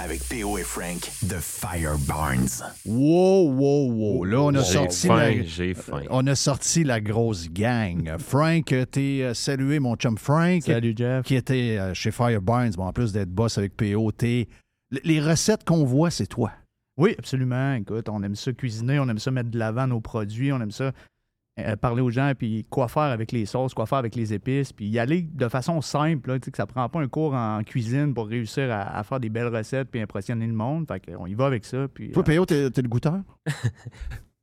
[0.00, 0.58] Avec P.O.
[0.58, 2.48] et Frank de Fire Barnes.
[2.84, 4.24] Wow, wow, wow.
[4.24, 5.42] Là, on a J'ai sorti faim, la...
[5.44, 6.02] j'ai faim.
[6.10, 8.16] On a sorti la grosse gang.
[8.18, 10.62] Frank, t'es euh, salué, mon chum Frank.
[10.62, 11.24] Salut, Jeff.
[11.24, 12.72] Qui était euh, chez Fire Barnes.
[12.76, 14.48] Bon, en plus d'être boss avec PO, t'es-
[15.04, 16.50] Les recettes qu'on voit, c'est toi.
[16.96, 17.74] Oui, absolument.
[17.74, 20.70] Écoute, on aime ça cuisiner, on aime ça mettre de l'avant nos produits, on aime
[20.72, 20.92] ça
[21.60, 24.72] euh, parler aux gens, puis quoi faire avec les sauces, quoi faire avec les épices,
[24.72, 27.34] puis y aller de façon simple, là, tu sais, que ça prend pas un cours
[27.34, 30.86] en cuisine pour réussir à, à faire des belles recettes puis impressionner le monde.
[30.88, 31.86] Fait qu'on y va avec ça.
[31.92, 33.20] Puis, Toi, euh, PO, t'es t'es le goûteur?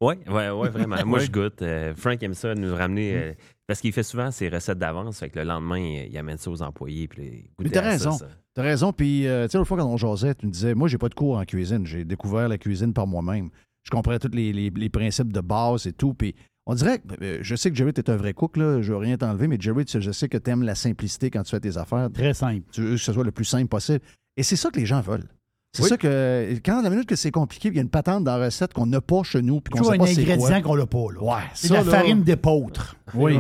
[0.04, 0.96] Oui, ouais, ouais, vraiment.
[1.06, 1.62] Moi, je goûte.
[1.62, 3.14] Euh, Frank aime ça, nous ramener.
[3.14, 3.18] Mm.
[3.18, 3.34] euh,
[3.68, 5.20] parce qu'il fait souvent ses recettes d'avance.
[5.20, 7.08] Fait que le lendemain, il, il amène ça aux employés.
[7.08, 8.18] Puis les Mais t'as raison.
[8.56, 8.92] T'as raison.
[8.94, 11.08] Puis, euh, tu sais, l'autre fois, quand on jasait, tu me disais, moi, j'ai pas
[11.08, 11.86] de cours en cuisine.
[11.86, 13.52] J'ai découvert la cuisine par moi-même.
[13.84, 16.16] Je comprenais tous les, les- les principes de base et tout.
[16.16, 16.34] Puis,
[16.68, 18.82] on dirait que, je sais que Jerry, t'es un vrai cook, là.
[18.82, 21.52] Je veux rien t'enlever, mais Jerry, tu je sais que t'aimes la simplicité quand tu
[21.52, 22.10] fais tes affaires.
[22.14, 22.64] Très simple.
[22.72, 24.00] Tu veux que ce soit le plus simple possible.
[24.38, 25.28] Et c'est ça que les gens veulent.
[25.74, 25.90] C'est Oui.
[25.90, 28.46] ça que, quand la minute que c'est compliqué, il y a une patente dans la
[28.46, 30.86] recette qu'on n'a pas chez nous, puis qu'on sait un pas c'est ingrédient qu'on n'a
[30.86, 31.06] pas.
[31.14, 31.22] Là.
[31.24, 32.98] Ouais, c'est la là- farine d'épeautre.
[33.14, 33.40] Oui.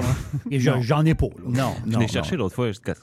[0.49, 1.25] Et je- j'en ai pas.
[1.25, 1.43] là.
[1.45, 1.99] Non, Je non.
[1.99, 2.11] l'ai non.
[2.11, 2.71] cherché l'autre fois.
[2.85, 2.93] Quand,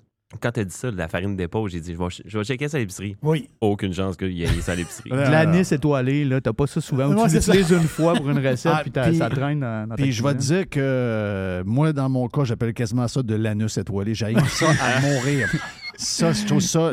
[0.40, 2.36] quand tu as dit ça, de la farine d'épaule, j'ai dit, je vais, ch- je
[2.38, 3.16] vais checker ça à l'épicerie.
[3.22, 3.48] Oui.
[3.62, 5.08] Aucune chance qu'il y ait ça à l'épicerie.
[5.10, 7.08] De l'anis étoilé, là, t'as pas ça souvent.
[7.14, 9.88] Ouais, tu l'utilises une fois pour une recette, Ah, puis, t'as- puis- ça traîne dans,
[9.88, 13.08] dans ta Puis je vais te dire que euh, moi, dans mon cas, j'appelle quasiment
[13.08, 14.14] ça de l'anus étoilé.
[14.14, 15.48] J'ai ça à mourir.
[15.96, 16.92] Ça, je trouve ça.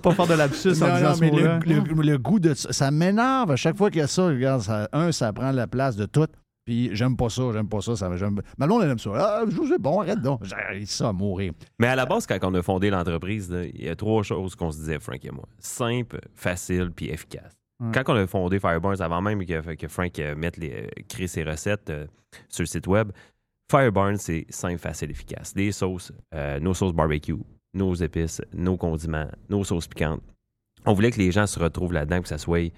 [0.00, 1.58] Pas faire de lapsus en Non, disant non, ce mais le, mot-là.
[1.66, 4.26] le- le goût de ça, ça m'énerve à chaque fois qu'il y a ça.
[4.26, 6.26] Regarde, ça- un, ça prend la place de tout.
[6.64, 7.94] Puis j'aime pas ça, j'aime pas ça.
[7.94, 8.40] ça j'aime...
[8.56, 9.10] Ma blonde, elle aime ça.
[9.14, 10.42] Ah, c'est bon, arrête donc.
[10.44, 11.52] J'ai ça à mourir.
[11.78, 14.70] Mais à la base, quand on a fondé l'entreprise, il y a trois choses qu'on
[14.70, 15.44] se disait, Frank et moi.
[15.58, 17.52] Simple, facile, puis efficace.
[17.92, 21.26] Quand on a fondé Fireburns, avant même que, que Frank euh, mette les, euh, crée
[21.26, 22.06] ses recettes euh,
[22.48, 23.10] sur le site web,
[23.70, 25.52] Fireburns, c'est simple, facile, efficace.
[25.56, 27.36] Les sauces, euh, nos sauces barbecue,
[27.74, 30.22] nos épices, nos condiments, nos sauces piquantes.
[30.86, 32.72] On voulait que les gens se retrouvent là-dedans, que ça soit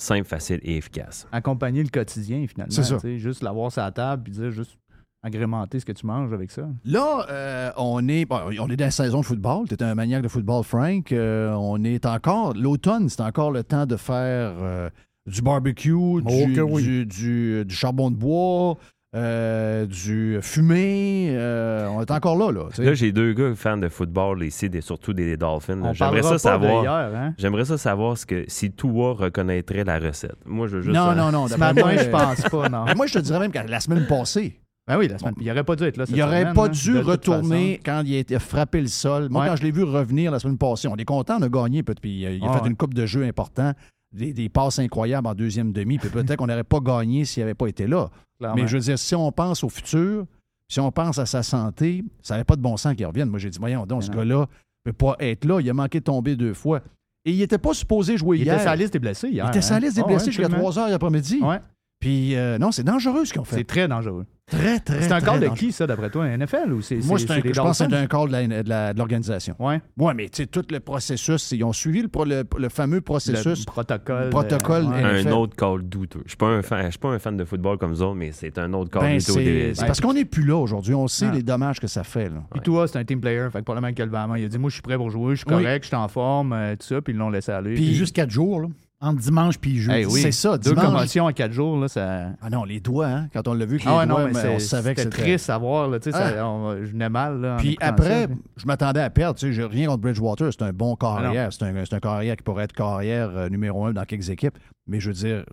[0.00, 1.26] simple, facile et efficace.
[1.32, 2.72] Accompagner le quotidien, finalement.
[2.72, 2.98] C'est ça.
[3.16, 4.76] Juste l'avoir sur la table, puis dire juste
[5.22, 6.66] agrémenter ce que tu manges avec ça.
[6.84, 9.68] Là, euh, on est bon, on est dans la saison de football.
[9.68, 11.12] Tu es un maniaque de football, Frank.
[11.12, 12.54] Euh, on est encore.
[12.54, 14.88] L'automne, c'est encore le temps de faire euh,
[15.26, 16.82] du barbecue, du, que oui.
[16.82, 18.78] du, du- du charbon de bois,
[19.16, 21.28] euh, du fumé.
[21.30, 22.68] euh, on est encore là, là.
[22.78, 25.80] Là, j'ai deux gars fans de football ici, et surtout des Dolphins.
[25.82, 26.86] On J'aimerais ça savoir.
[27.14, 27.34] hein?
[27.38, 30.36] J'aimerais ça savoir ce que si Tua reconnaîtrait la recette.
[30.46, 30.94] Moi, je veux juste.
[30.94, 31.48] non, non, non.
[31.48, 32.84] Ce matin, je pense pas, non.
[32.86, 35.34] Mais moi, je te dirais même que la semaine passée, Ben oui, la semaine.
[35.40, 36.06] Il aurait pas dû être là.
[36.06, 39.28] cette il n'aurait pas hein, dû retourner quand il a été frappé le sol.
[39.30, 39.48] Moi, Ouais.
[39.48, 41.94] quand je l'ai vu revenir la semaine passée, on est content, on a gagné, puis
[42.00, 42.68] puis, euh, il a Ah fait ouais.
[42.68, 43.72] une coupe de jeux importants,
[44.12, 47.54] des, des passes incroyables en deuxième demi, puis peut-être qu'on n'aurait pas gagné s'il n'avait
[47.54, 48.08] pas été là.
[48.38, 48.56] Clairement.
[48.62, 50.26] Mais je veux dire, si on pense au futur,
[50.68, 53.28] si on pense à sa santé, ça n'avait pas de bon sens qu'il revienne.
[53.28, 54.46] Moi, j'ai dit, voyons donc, ce gars-là
[54.86, 55.60] ne peut pas être là.
[55.60, 56.80] Il a manqué de tomber deux fois.
[57.24, 58.54] Et il n'était pas supposé jouer Il hier.
[58.54, 59.44] était sur la liste des blessés hier.
[59.46, 59.80] Il était la hein?
[59.80, 60.70] liste des Ah blessés ouais, jusqu'à absolument.
[60.70, 61.40] 3 heures l'après-midi.
[61.42, 61.60] Ouais.
[62.00, 63.56] Puis, euh, non, c'est dangereux ce qu'ils ont fait.
[63.56, 64.24] C'est très dangereux.
[64.46, 66.24] Très, très, C'est un corps de qui, ça, d'après toi?
[66.24, 69.54] Un NFL ou c'est Moi, c'est- un- je pense que c'est un call de l'organisation.
[69.60, 69.80] Ouais.
[69.96, 73.60] Oui, mais tu sais, tout le processus, ils ont suivi le, le- le fameux processus.
[73.60, 74.24] Le protocole.
[74.24, 75.04] Le protocole euh, ouais.
[75.04, 75.32] un NFL.
[75.34, 76.22] autre call douteux.
[76.24, 78.32] Je suis pas un fan, je suis pas un fan de football comme autres, mais
[78.32, 79.32] c'est un autre call Ben, douteux.
[79.32, 80.94] c'est des- c'est parce qu'on n'est plus là aujourd'hui.
[80.94, 81.34] On sait Ah.
[81.34, 82.28] les dommages que ça fait.
[82.28, 82.42] Là.
[82.50, 83.46] Puis toi, c'est un team player.
[83.52, 84.36] Fait que probablement qu'il a main.
[84.38, 85.62] Il a dit Moi, je suis prêt pour jouer, je suis Oui.
[85.62, 87.00] correct, je suis en forme, euh, tout ça.
[87.00, 87.74] Puis ils l'ont laissé aller.
[87.74, 88.68] Puis- Puis juste quatre jours, là.
[89.02, 90.04] Entre dimanche puis jeudi.
[90.04, 90.20] Oui.
[90.20, 90.84] C'est ça, Deux dimanche.
[90.84, 92.32] commotions en quatre jours, là, ça.
[92.42, 94.58] Ah non, les doigts, hein, quand on l'a vu, Ah ouais, non, mais c'est- on
[94.58, 96.46] savait que c'était triste à voir, là, tu sais, ça- Ah.
[96.46, 97.56] on- je venais mal, là.
[97.58, 99.38] Puis après, ça, je m'attendais à perdre.
[99.38, 100.50] Tu sais, j'ai rien contre Bridgewater.
[100.52, 101.50] C'est un bon Ah carrière.
[101.50, 104.58] C'est un, c'est un carrière qui pourrait être carrière euh, numéro un dans quelques équipes.
[104.86, 105.44] Mais je veux dire,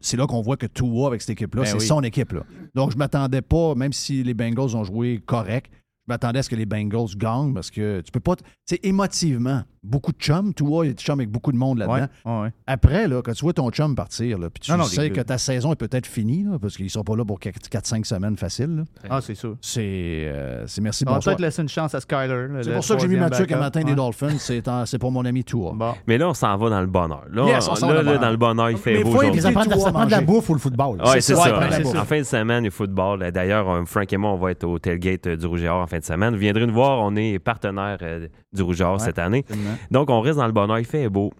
[0.00, 1.86] c'est là qu'on voit que Tua avec cette équipe-là, Ben c'est oui.
[1.86, 2.32] son équipe.
[2.32, 2.40] Là.
[2.74, 5.70] Donc, je m'attendais pas, même si les Bengals ont joué correct,
[6.08, 8.34] je m'attendais à ce que les Bengals gagnent parce que tu peux pas.
[8.34, 10.52] t- Tu sais, émotivement, beaucoup de chums.
[10.54, 11.94] Tua, il est chum avec beaucoup de monde là-dedans.
[12.24, 12.52] Ouais, ouais, ouais.
[12.66, 15.20] Après, là, quand tu vois ton chum partir, là, puis tu Non, non, sais que
[15.20, 18.36] ta saison est peut-être finie, là, parce qu'ils ne sont pas là pour 4-5 semaines
[18.36, 18.76] faciles.
[18.76, 18.82] là.
[19.08, 19.56] Ah, c'est sûr.
[19.60, 22.46] C'est euh, c'est merci, On va peut-être laisser une chance à Skyler.
[22.62, 23.64] C'est pour ça que j'ai mis Mathieu qui backup.
[23.64, 23.94] matin des.
[23.94, 24.28] Dolphins.
[24.38, 25.72] C'est en- c'est pour mon ami Tua.
[26.06, 27.24] Mais là, on s'en va dans le bonheur.
[27.30, 28.20] Là, Yes, on on- s'en va là, dans le là, bonheur.
[28.20, 30.54] dans le bonheur, il fait Mais beau Ça prend, ça prend de la bouffe ou
[30.54, 31.00] le football.
[31.02, 32.00] Ouais, c'est ça.
[32.00, 33.30] En fin de semaine, le football.
[33.32, 35.86] D'ailleurs, Frank et moi, on va être au tailgate euh, du Rouge et Or en
[35.86, 36.34] fin de semaine.
[36.34, 37.00] Vous viendrez nous voir.
[37.00, 39.44] On est partenaire euh, du Rouge et Or Ouais, cette année.
[39.90, 40.78] Donc, on reste dans le bonheur.
[40.78, 41.32] Il fait beau.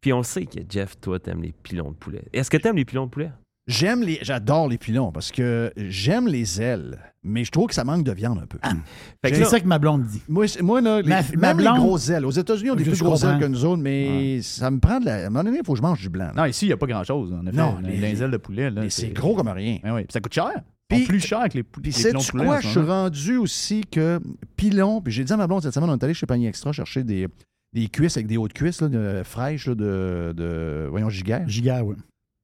[0.00, 2.22] Puis on sait que Jeff, toi, t'aimes les pilons de poulet.
[2.32, 3.30] Est-ce que t'aimes les pilons de poulet?
[3.66, 7.82] J'aime les, j'adore les pilons parce que j'aime les ailes, mais je trouve que ça
[7.84, 8.58] manque de viande un peu.
[9.24, 10.20] Fait que C'est ça que ma blonde dit.
[10.28, 10.44] Moi,
[10.82, 12.26] là, les, Ma- même ma blonde- les grosses ailes.
[12.26, 15.00] Aux États-Unis, on a des plus grosses ailes que nous autres, mais ça me prend
[15.00, 15.14] de la.
[15.14, 16.26] À un moment donné, il faut que je mange du blanc.
[16.26, 16.32] là.
[16.36, 17.56] Non, ici, il n'y a pas grand-chose, en effet.
[17.56, 18.70] Non, les, les- les ailes de poulet.
[18.70, 19.78] Là, mais c'est gros comme rien.
[19.82, 20.02] Oui.
[20.04, 20.50] Puis ça coûte cher.
[20.92, 22.44] Sont plus chers que les, Puis les pilons de poulet.
[22.44, 22.60] quoi?
[22.60, 24.20] Je suis rendu aussi que
[24.56, 26.72] pilon, puis j'ai dit à ma blonde cette semaine, on est allé chez Panier Extra
[26.72, 27.26] chercher des,
[27.72, 31.48] des cuisses avec des hautes cuisses là, de- fraîches là, de, de, voyons, giguère.
[31.48, 31.96] Giguère, oui.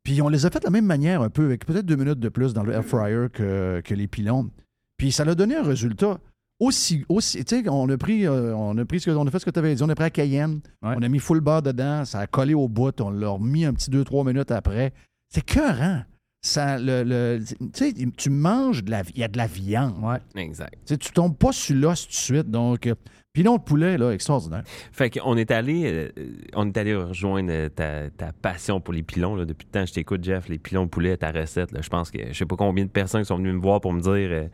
[0.03, 2.19] Puis on les a fait de la même manière, un peu, avec peut-être deux minutes
[2.21, 4.51] de plus dans le air fryer que, que les pilons.
[4.97, 6.19] Puis ça l'a donné un résultat
[6.59, 7.05] aussi.
[7.11, 9.39] aussi tu sais, on a pris, euh, on a pris ce que, on a fait
[9.39, 9.83] ce que tu avais dit.
[9.83, 10.61] On a pris la Cayenne,
[10.99, 13.75] on a mis full beurre dedans, ça a collé au bout, on l'a remis un
[13.75, 14.93] petit 2-3 minutes après.
[15.33, 16.03] C'est cœurant.
[16.43, 19.95] Ça, le, le- tu sais, tu manges de la, il y a de la viande.
[20.35, 20.75] Exact.
[20.87, 22.51] Tu tu tombes pas sur l'os tout de suite.
[22.51, 22.95] Donc, euh,
[23.35, 24.63] pilon de poulet, là, extraordinaire.
[24.91, 26.09] Fait qu'on est allé, euh,
[26.55, 29.37] on est allé rejoindre euh, ta, ta passion pour les pilons.
[29.37, 29.45] Là.
[29.45, 31.73] Depuis le temps, je t'écoute, Jeff, les pilons de poulet, ta recette.
[31.73, 31.81] là.
[31.83, 34.01] Je pense que je sais pas combien de personnes sont venues me voir pour me
[34.01, 34.49] dire euh,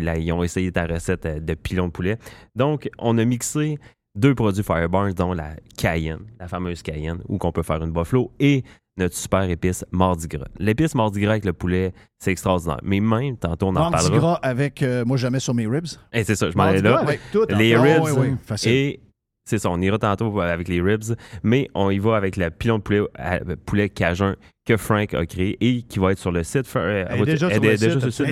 [0.00, 2.16] là, ils ont essayé ta recette euh, de pilons de poulet.
[2.54, 3.78] Donc, on a mixé
[4.16, 8.30] deux produits Fireburns, dont la Cayenne, la fameuse Cayenne, où qu'on peut faire une buffalo,
[8.38, 8.62] et
[8.96, 10.46] notre super épice Mardi Gras.
[10.58, 12.78] L'épice Mardi Gras avec le poulet, c'est extraordinaire.
[12.82, 14.18] Mais même, tantôt, on en Mardi parlera.
[14.18, 15.86] gras avec, euh, moi, jamais sur mes ribs.
[16.12, 16.98] Et c'est ça, je m'en Mardi allais là.
[16.98, 17.76] avec tout, les fait.
[17.78, 18.02] ribs.
[18.06, 18.56] Ah, oui, oui.
[18.70, 19.00] Et
[19.44, 22.78] c'est ça, on ira tantôt avec les ribs, mais on y va avec le pilon
[22.78, 24.36] de poulet, euh, poulet cajun
[24.66, 26.64] que Frank a créé et qui va être sur le site.
[26.76, 28.26] Euh, Elle est déjà sur le site.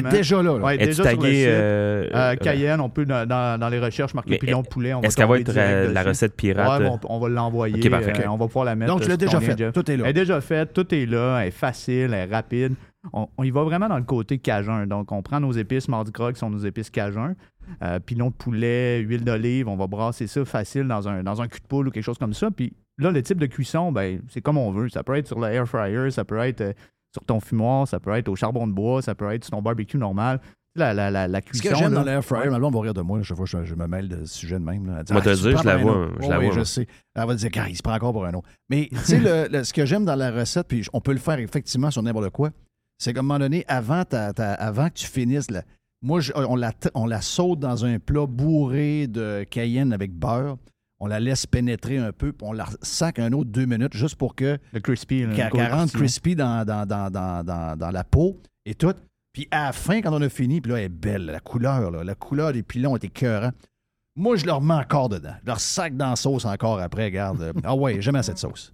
[0.62, 1.46] Ouais, déjà sur le tagué, site.
[1.48, 4.94] euh, Euh, Cayenne, on peut dans, dans- les recherches marquer Mais pilon de poulet.
[4.94, 6.08] on est-ce qu'elle va être, la dessus.
[6.08, 6.80] recette pirate?
[6.80, 7.90] Ouais, on, on va l'envoyer.
[8.28, 8.92] On va pouvoir la mettre.
[8.92, 9.72] Donc, tu l'as déjà fait.
[9.72, 10.04] Tout est là.
[10.04, 10.72] Elle est déjà faite.
[10.72, 11.40] Tout est là.
[11.42, 12.14] Elle est facile.
[12.14, 12.74] Elle est rapide.
[13.12, 14.86] On, on y va vraiment dans le côté cajun.
[14.86, 17.34] Donc, on prend nos épices Mardi Gras qui sont nos épices cajun.
[17.82, 19.68] Euh, pilon de poulet, huile d'olive.
[19.68, 22.18] On va brasser ça facile dans un, dans un cul de poule ou quelque chose
[22.18, 22.50] comme ça.
[22.50, 24.88] Puis là, le type de cuisson, ben, c'est comme on veut.
[24.88, 26.72] Ça peut être sur le air fryer, ça peut être euh,
[27.12, 29.62] sur ton fumoir, ça peut être au charbon de bois, ça peut être sur ton
[29.62, 30.40] barbecue normal.
[30.74, 31.68] La, la, la, la Ce cuisson.
[31.68, 32.56] que j'aime là- dans l'air fryer, Ouais.
[32.58, 33.18] blonde va rire de moi.
[33.18, 34.86] là, chaque fois que je, je me mêle de ce sujet de même.
[34.86, 35.02] Là.
[35.10, 36.86] Moi, te Ah, dire, je la vois, je la oui, vois, je sais.
[37.14, 38.48] Elle va dire, car il se prend encore pour un autre.
[38.70, 41.18] Mais tu sais, le- le- ce que j'aime dans la recette, puis on peut le
[41.18, 42.50] faire effectivement sur n'importe quoi,
[43.02, 45.48] c'est qu'à un moment donné, avant, que tu finisses,
[46.02, 50.56] moi, je- on, la, on la saute dans un plat bourré de cayenne avec beurre.
[51.00, 54.14] On la laisse pénétrer un peu, puis on la sac un autre deux minutes juste
[54.14, 54.56] pour que.
[54.72, 55.26] Le crispy.
[55.26, 58.94] là, Qu'elle rentre crispy dans, dans, dans, dans, dans, la peau et tout.
[59.32, 61.90] Puis à la fin, quand on a fini, puis là, elle est belle, la couleur,
[61.90, 63.50] là, la couleur des pilons est écœurant.
[64.14, 65.34] Moi, je leur mets encore dedans.
[65.42, 67.52] Je leur sac dans la sauce encore après, regarde.
[67.64, 68.72] ah ouais, j'aime assez cette sauce.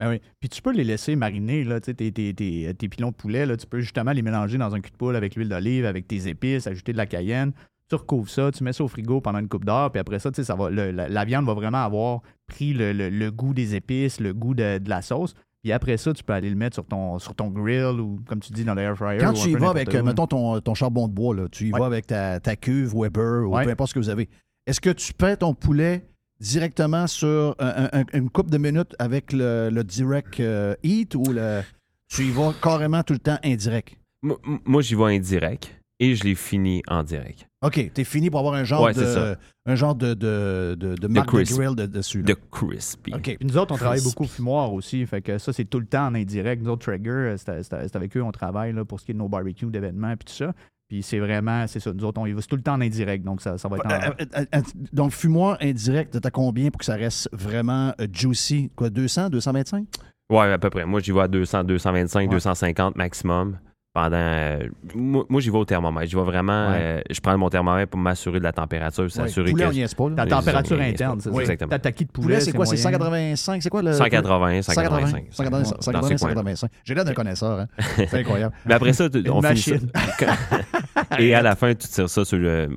[0.00, 0.20] Ben oui.
[0.40, 3.56] Puis tu peux les laisser mariner, là, tes, tes, tes, tes pilons de poulet, là,
[3.56, 6.26] tu peux justement les mélanger dans un cul de poule avec l'huile d'olive, avec tes
[6.28, 7.52] épices, ajouter de la cayenne.
[7.88, 10.30] Tu recouvres ça, tu mets ça au frigo pendant une coupe d'heure, puis après ça,
[10.32, 13.74] ça va, le- la, la viande va vraiment avoir pris le, le- le goût des
[13.74, 15.34] épices, le goût de, de la sauce.
[15.62, 18.40] Puis après ça, tu peux aller le mettre sur ton, sur ton grill ou, comme
[18.40, 19.18] tu dis, dans l'air fryer.
[19.18, 21.68] Quand tu y vas avec, où, euh, mettons, ton, ton charbon de bois, là, tu
[21.68, 21.78] y Ouais.
[21.78, 23.64] vas avec ta, ta cuve Weber ou Ouais.
[23.64, 24.30] peu importe ce que vous avez.
[24.66, 26.06] Est-ce que tu pètes ton poulet
[26.40, 31.22] directement sur un- un- une coupe de minutes avec le, le direct euh, heat ou
[31.32, 31.60] le,
[32.08, 33.96] tu y vas carrément tout le temps indirect?
[34.22, 37.46] Moi, moi, j'y vais indirect et je l'ai fini en direct.
[37.62, 39.36] OK, t'es fini pour avoir un genre Ouais, de
[39.66, 41.58] un genre de, de, de, de marque de crisp.
[41.58, 42.18] grill de- dessus.
[42.20, 42.24] là.
[42.24, 43.12] De crispy.
[43.14, 43.22] OK.
[43.22, 45.04] Puis nous autres, on travaille beaucoup au fumoir aussi.
[45.06, 46.62] Fait que ça, c'est tout le temps en indirect.
[46.62, 49.10] Nous autres, Traeger, euh, c'est c'est- c'est avec eux, on travaille là, pour ce qui
[49.10, 50.54] est de nos barbecues, d'événements, puis tout ça.
[50.90, 51.92] Puis c'est vraiment, c'est ça.
[51.92, 53.24] Nous autres, on y va c'est tout le temps en indirect.
[53.24, 53.90] Donc ça, ça va être en.
[53.90, 54.60] Euh, euh, euh,
[54.92, 58.72] donc, fumoir indirect, t'as combien pour que ça reste vraiment juicy?
[58.74, 59.86] Quoi, 200, 225?
[60.30, 60.84] Ouais, à peu près.
[60.84, 62.26] Moi, j'y vais à 200, 225, Ouais.
[62.26, 63.58] 250 maximum.
[63.92, 64.16] Pendant.
[64.16, 66.08] euh, moi, moi, j'y vais au thermomètre.
[66.08, 66.70] J'y vais vraiment.
[66.70, 66.76] Ouais.
[66.80, 69.94] euh, je prends mon thermomètre pour m'assurer de la température, s'assurer Poulet, que.
[69.96, 70.10] pas.
[70.14, 71.40] Ta température c'est ça, interne, oui, c'est ça.
[71.40, 71.70] Exactement.
[71.70, 72.66] Ta taquille de poulet, Poulet, c'est quoi?
[72.66, 73.34] C'est moyen.
[73.34, 73.62] 185?
[73.62, 73.92] C'est quoi le.
[73.92, 75.26] 180, 180, 185.
[75.32, 76.70] 180, Dans 180, ces 185.
[76.84, 77.66] J'ai l'air d'un connaisseur, hein?
[77.96, 78.54] C'est incroyable.
[78.64, 79.72] Mais après ça, tu- on finit ça.
[79.74, 79.90] machine.
[81.18, 82.68] Et à la fin, tu tires ça sur le.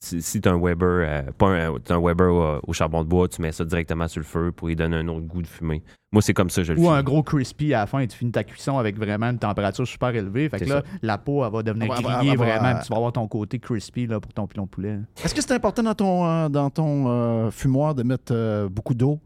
[0.00, 3.02] Si, si tu as un Weber, euh, pas un, t'as un Weber au, au charbon
[3.02, 5.42] de bois, tu mets ça directement sur le feu pour lui donner un autre goût
[5.42, 5.82] de fumée.
[6.10, 8.06] Moi, c'est comme ça que je le Ou un gros crispy à la fin et
[8.08, 10.48] tu finis ta cuisson avec vraiment une température super élevée.
[10.48, 10.98] Fait que là, ça.
[11.02, 12.74] la peau, elle va devenir va- grillée vraiment.
[12.76, 14.98] puis tu vas avoir ton côté crispy là, pour ton pilon de poulet.
[15.22, 18.94] Est-ce que c'est important dans ton, euh, dans ton euh, fumoir de mettre euh, beaucoup
[18.94, 19.20] d'eau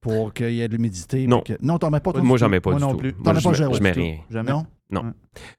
[0.00, 1.26] pour qu'il y ait de l'humidité?
[1.26, 1.42] Non.
[1.42, 2.22] que- Non, t'en mets pas toi?
[2.22, 2.96] Moi, j'en mets pas Moi du non tout.
[2.96, 3.12] plus.
[3.12, 4.00] T'en Moi, mets je, pas mets- je mets du tout?
[4.00, 4.16] rien.
[4.30, 4.50] Jamais?
[4.52, 4.66] Non?
[4.90, 5.02] Non.
[5.02, 5.10] Ouais.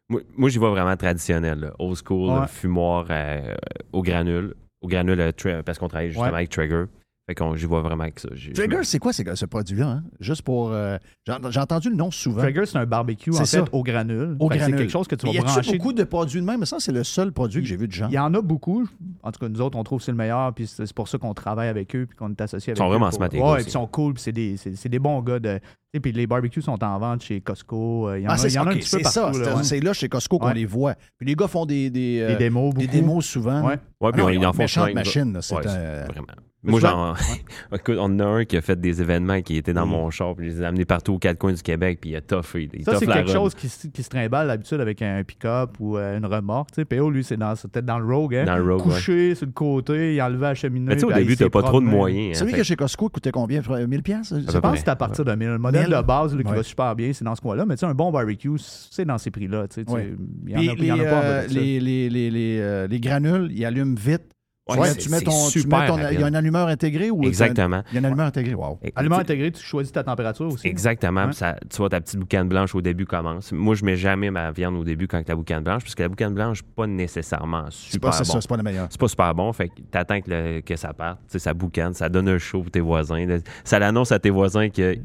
[0.09, 1.71] Moi, moi, j'y vais vraiment traditionnel, là.
[1.77, 2.47] old school, Ouais.
[2.47, 3.53] fumoir euh,
[3.91, 4.55] au granule.
[4.81, 5.31] Au granule,
[5.65, 6.33] parce qu'on travaille justement Ouais.
[6.35, 6.85] avec Trigger.
[7.25, 8.27] Fait qu'on j'y vais vraiment avec ça.
[8.53, 9.87] Trigger, c'est quoi c'est- ce produit-là?
[9.87, 10.03] hein?
[10.19, 10.71] Juste pour.
[10.73, 12.41] euh, J'ai j'ai entendu le nom souvent.
[12.41, 14.35] Traeger, c'est un barbecue en fait au granule.
[14.41, 14.77] Au Fait que granule.
[14.77, 15.71] C'est quelque chose que tu vas y a-tu brancher.
[15.77, 16.59] beaucoup de produits de même?
[16.59, 18.09] Mais ça, c'est le seul produit que j'ai vu de genre.
[18.09, 18.85] Il y en a beaucoup.
[19.21, 20.53] En tout cas, nous autres, on trouve que c'est le meilleur.
[20.53, 22.87] Puis c'est pour ça qu'on travaille avec eux puis qu'on est associé avec Ils sont
[22.87, 24.15] eux vraiment smart, Ouais, ils sont cool.
[24.15, 25.39] Puis c'est des, c'est- c'est des bons gars.
[25.39, 25.61] De...
[25.95, 28.09] Et puis les barbecues sont en vente chez Costco.
[28.09, 29.19] euh, Il y en Ah, a, il y en a un petit peu partout.
[29.33, 29.63] C'est là, ouais.
[29.63, 30.53] c'est là chez Costco qu'on Ouais.
[30.55, 30.95] les voit.
[31.19, 33.61] Puis les gars font des, des, euh, Des démos, des démos souvent.
[33.61, 33.73] Ouais.
[34.01, 35.37] Ouais, Ah puis non, ils ont en font méchante plein, machine.
[35.41, 36.27] c'est un- Vraiment.
[36.65, 37.13] Moi, j'en.
[37.75, 40.33] Écoute, on en a un qui a fait des événements qui était dans mon char,
[40.33, 42.69] puis il les a amenés partout aux quatre coins du Québec, puis il a toffé.
[42.73, 43.33] Il Ça, c'est quelque run.
[43.33, 46.71] chose qui, se- qui se trimballe d'habitude avec un pick-up ou euh, une remorque.
[46.71, 46.85] tu sais.
[46.85, 48.35] PO, lui, c'est dans- peut-être dans le Rogue.
[48.35, 48.45] Hein?
[48.45, 50.85] Dans le Rogue, Couché sur le côté, il enlevait la cheminée.
[50.87, 52.37] Mais tu sais, au ah, début, t'as pas trop de moyens.
[52.37, 53.61] hein, Celui qui est chez Costco coûtait combien?
[53.85, 55.49] 1000 pièces Je pense que c'est à partir de 1000.
[55.49, 55.95] Le modèle 1000.
[55.97, 56.55] de base là, qui Ouais.
[56.57, 57.65] va super bien, c'est dans ce coin-là.
[57.65, 59.67] Mais tu sais, un bon barbecue, c'est dans ces prix-là.
[59.67, 60.13] tu sais, Ouais.
[60.47, 62.09] Il y en a, Puis il y en a les, pas en euh, les, les,
[62.09, 64.23] les, les, euh, les granules, ils allument vite.
[64.69, 66.09] Ouais, tu, mets, tu ton, tu super mets ton- rapide.
[66.13, 67.83] Il y a un allumeur intégré ou Exactement.
[67.91, 68.53] Il y a un allumeur intégré.
[68.55, 68.79] Wow.
[68.95, 70.65] Aliment intégré, tu choisis ta température aussi.
[70.65, 71.33] Exactement.
[71.33, 73.51] Ça- tu vois, ta petite boucane blanche au début commence.
[73.51, 76.07] Moi, je mets jamais ma viande au début quand la boucane blanche, parce que la
[76.07, 78.39] boucane blanche, pas nécessairement super pas, c'est bon.
[78.39, 78.87] c'est pas la meilleure.
[78.89, 81.19] C'est pas super bon, fait que t'attends que, le- que ça parte.
[81.25, 83.25] Tu sais, ça boucane, ça donne un show pour tes voisins.
[83.65, 84.95] Ça l'annonce à tes voisins que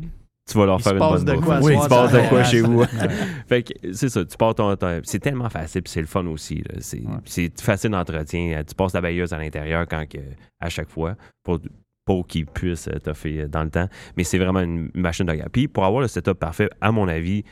[0.49, 1.45] tu vas leur Il faire se une passe bonne de bouffe.
[1.45, 2.85] quoi Oui, il se passe de quoi chez vous.
[3.49, 6.27] Fait que c'est ça, tu pars ton ton- C'est tellement facile, puis c'est le fun
[6.27, 6.57] aussi.
[6.57, 6.77] là.
[6.81, 8.63] C'est c'est facile d'entretien.
[8.67, 10.19] Tu passes la bailleuse à l'intérieur quand que,
[10.61, 11.59] à chaque fois pour,
[12.05, 13.89] pour qu'il puisse euh, toffer dans le temps.
[14.17, 15.51] Mais c'est vraiment une machine de guerre.
[15.53, 17.45] Puis pour avoir le setup parfait, à mon avis,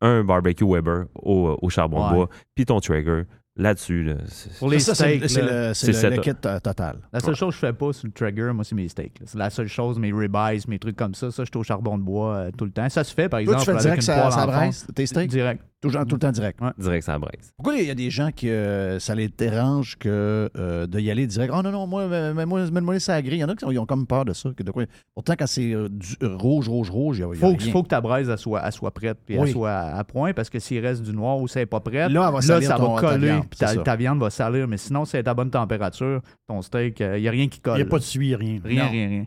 [0.00, 2.14] un barbecue Weber au, au charbon de Ouais.
[2.16, 3.24] bois, puis ton Traeger,
[3.56, 6.32] là-dessus, là, c'est- Pour les Ça, steaks, c'est le, kit
[6.62, 6.98] total.
[7.12, 9.18] La seule chose que je fais pas sur le trigger, moi, c'est mes steaks.
[9.24, 11.30] C'est la seule chose, mes ribeyes, mes trucs comme ça.
[11.30, 12.88] Ça, je suis au charbon de bois euh, tout le temps.
[12.88, 13.60] Ça se fait, par Toi, exemple.
[13.60, 15.30] tu fais avec direct, une ça, poêle ça braise, tes steaks?
[15.30, 15.62] Direct.
[15.84, 16.60] Toujours, tout le temps direct.
[16.78, 17.52] direct, ça braise.
[17.56, 21.10] Pourquoi il y a des gens qui euh, ça les dérange que euh, de y
[21.10, 21.52] aller direct?
[21.56, 23.38] Oh non, non, moi, mais- mais moi, mets-moi ça grille.
[23.38, 24.50] Il y en a qui ont, ils ont comme peur de ça.
[24.56, 24.84] que de quoi...
[25.14, 27.54] Pourtant, quand c'est euh, du- rouge, rouge, rouge, il y a, il y a Faut,
[27.54, 27.72] que- rien.
[27.72, 29.48] faut que ta braise elle soit, elle soit prête puis Oui.
[29.48, 32.10] elle soit à, point parce que s'il reste du noir ou ça n'est pas prête,
[32.10, 34.30] Là, va salir ça ton- va ta coller viande, puis c'est ta, ta viande va
[34.30, 34.66] salir.
[34.68, 37.74] Mais sinon, c'est à ta bonne température, ton steak, il n'y a rien qui colle.
[37.78, 38.60] Il n'y a pas de suie, rien.
[38.64, 38.90] Rien, Non.
[38.90, 39.24] rien, rien.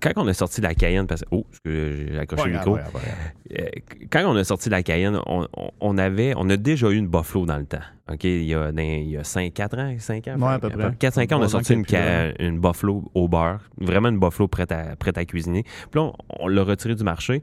[0.00, 1.26] Quand on a sorti la Cayenne, parce que.
[1.30, 2.76] Oh, j'ai accroché le micro?
[2.76, 3.68] Euh,
[4.10, 7.58] Quand on a sorti la Cayenne, on, avait, on a déjà eu une Buffalo dans
[7.58, 7.80] le temps.
[8.10, 8.24] OK?
[8.24, 10.36] Il y a, il y a 5, 4 ans, 5 ans?
[10.38, 10.90] Ouais, à peu près.
[10.90, 11.84] 4-5 ans, on a sorti une,
[12.38, 13.60] une Buffalo au beurre.
[13.78, 15.62] Vraiment une Buffalo prête à, prête à cuisiner.
[15.62, 17.42] Puis là, on, on l'a retiré du marché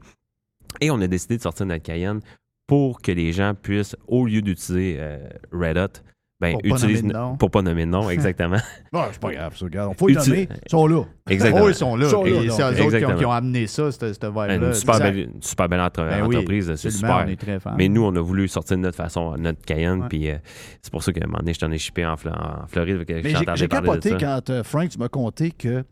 [0.80, 2.20] et on a décidé de sortir notre Cayenne
[2.66, 5.18] pour que les gens puissent, au lieu d'utiliser euh,
[5.52, 6.02] Red Hot,
[6.38, 7.36] ben, Pour pas utilisent nommer de nom.
[7.36, 8.58] pour pas nommer de nom, exactement.
[8.92, 9.96] Bon, c'est pas grave, ça, regarde.
[9.98, 10.48] Faut les Uti- nommer.
[10.66, 11.02] Ils sont là.
[11.30, 11.64] Exactement.
[11.64, 12.06] Oh, ils sont là.
[12.06, 12.56] Ils sont là, Et donc.
[12.56, 13.18] c'est eux autres qui ont, Exactement.
[13.18, 14.54] qui ont amené ça, cette, cette vibe-là.
[14.56, 17.22] Une super, belle, une super belle entre- Ben oui, entreprise, c'est super.
[17.24, 17.74] on est très fans.
[17.78, 20.08] Mais nous, on a voulu sortir de notre façon, notre Cayenne, Ouais.
[20.08, 20.36] puis euh,
[20.82, 23.04] c'est pour ça qu'à un moment donné, je t'en ai shippé en, Fl- en Floride.
[23.06, 24.16] que Mais je j'ai- de capoté ça.
[24.18, 25.84] quand euh, Frank, tu m'as conté que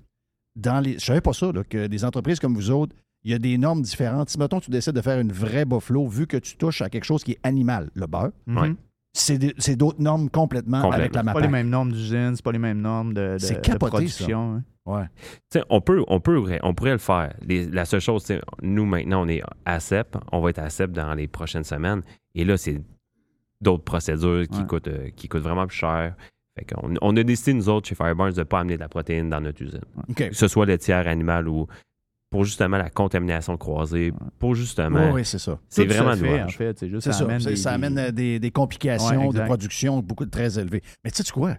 [0.57, 0.95] dans les.
[0.99, 3.57] Je savais pas ça, là, que des entreprises comme vous autres, il y a des
[3.57, 4.28] normes différentes.
[4.28, 7.05] Si, mettons, tu décides de faire une vraie buffalo, vu que tu touches à quelque
[7.05, 8.30] chose qui est animal, le beurre.
[8.47, 8.74] Ouais.
[9.14, 11.00] C'est d'autres normes complètement, Complètement.
[11.04, 11.50] avec la C'est pas les MAPAC.
[11.52, 14.56] mêmes normes d'usine, c'est pas les mêmes normes de, de, capoté, production.
[14.56, 14.62] hein.
[14.86, 15.04] Ouais.
[15.50, 17.32] Tu sais, on peut, on peut, on pourrait le faire.
[17.46, 18.26] Les- la seule chose,
[18.60, 22.02] nous maintenant, on est à CEP, on va être à CEP dans les prochaines semaines,
[22.34, 22.82] et là, c'est
[23.62, 24.66] d'autres procédures qui Ouais.
[24.66, 26.14] coûtent, euh, qui coûtent vraiment plus cher.
[26.58, 28.88] Fait qu'on on a décidé, nous autres, chez Fireburns, de ne pas amener de la
[28.88, 29.80] protéine dans notre usine.
[30.14, 31.66] Que ce soit laitière, animale ou
[32.35, 35.05] pour justement la contamination croisée, pour justement.
[35.07, 35.57] Oui, oui, c'est ça.
[35.68, 36.76] C'est vraiment fait, en fait.
[36.80, 37.24] C'est juste C'est ça ça.
[37.26, 40.82] amène des- ça des- amène euh, des, des complications Ouais, de production beaucoup très élevées.
[41.05, 41.57] Mais tu sais quoi?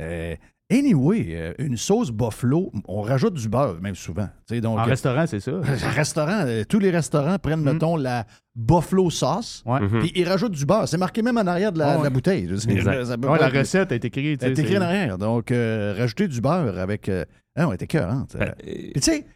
[0.00, 0.34] Euh,
[0.72, 4.28] anyway, euh, une sauce buffalo, on rajoute du beurre, même souvent.
[4.48, 5.50] Tu sais, donc, En euh, restaurant, c'est ça.
[5.52, 5.60] un
[5.90, 7.72] restaurant, euh, tous les restaurants prennent, Mm.
[7.74, 8.24] mettons, la
[8.56, 9.62] buffalo sauce.
[9.66, 9.98] Mhm.
[10.00, 10.88] puis ils rajoutent du beurre.
[10.88, 12.10] C'est marqué même en arrière de la, Ouais, de la ouais.
[12.10, 12.48] bouteille.
[12.58, 14.42] Ça peut Ouais, la recette est écrite.
[14.42, 15.18] Elle est écrite en arrière.
[15.18, 17.10] Donc, euh, rajouter du beurre avec.
[17.56, 18.36] Ah, t'es cœurante.
[18.38, 19.26] Ben, Puis tu sais,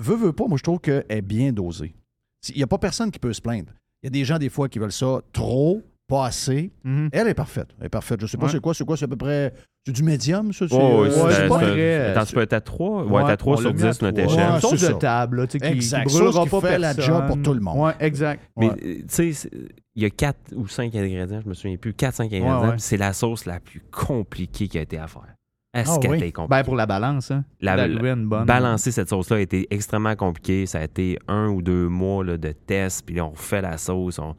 [0.00, 1.94] veux, veux pas, moi, je trouve qu'elle est bien dosée.
[2.50, 3.72] Il n'y a pas personne qui peut se plaindre.
[4.02, 6.72] Il y a des gens, des fois, qui veulent ça trop, pas assez.
[6.84, 7.10] Mhm.
[7.12, 7.68] Elle est parfaite.
[7.78, 8.20] Elle est parfaite.
[8.22, 8.52] Je sais pas Ouais.
[8.52, 9.52] c'est quoi, c'est quoi, c'est à peu près.
[9.86, 10.64] C'est du médium, ça?
[10.64, 13.04] Euh, c'est- c'est- pas très- Attends, tu peux être à 3?
[13.04, 14.36] Ouais, Ouais, t'as 3 on sur l'a mis à 10 notre échelle.
[14.38, 14.94] Ouais, Une c'est de ça.
[14.94, 16.06] table, là, tu sais, qui, Exact.
[16.06, 17.78] qui brûlera Sauce qui pas fait la job pour tout le monde.
[17.78, 18.42] Ouais, exact.
[18.58, 18.74] Mais Ouais.
[18.84, 19.48] euh, tu sais,
[19.94, 22.68] il y a 4 ou 5 ingrédients, je me souviens plus, 4-5 ingrédients.
[22.70, 22.74] ouais.
[22.78, 25.34] C'est la sauce la plus compliquée qui a été à faire.
[25.72, 26.32] Est-ce Ah qu'elle oui?
[26.48, 27.44] Ben, pour la balance, hein.
[27.60, 28.44] La- La, la- une bonne.
[28.44, 30.66] Balancer cette sauce-là a été extrêmement compliqué.
[30.66, 33.78] Ça a été un ou deux mois là, de tests, puis là, on refait la
[33.78, 34.34] sauce, on,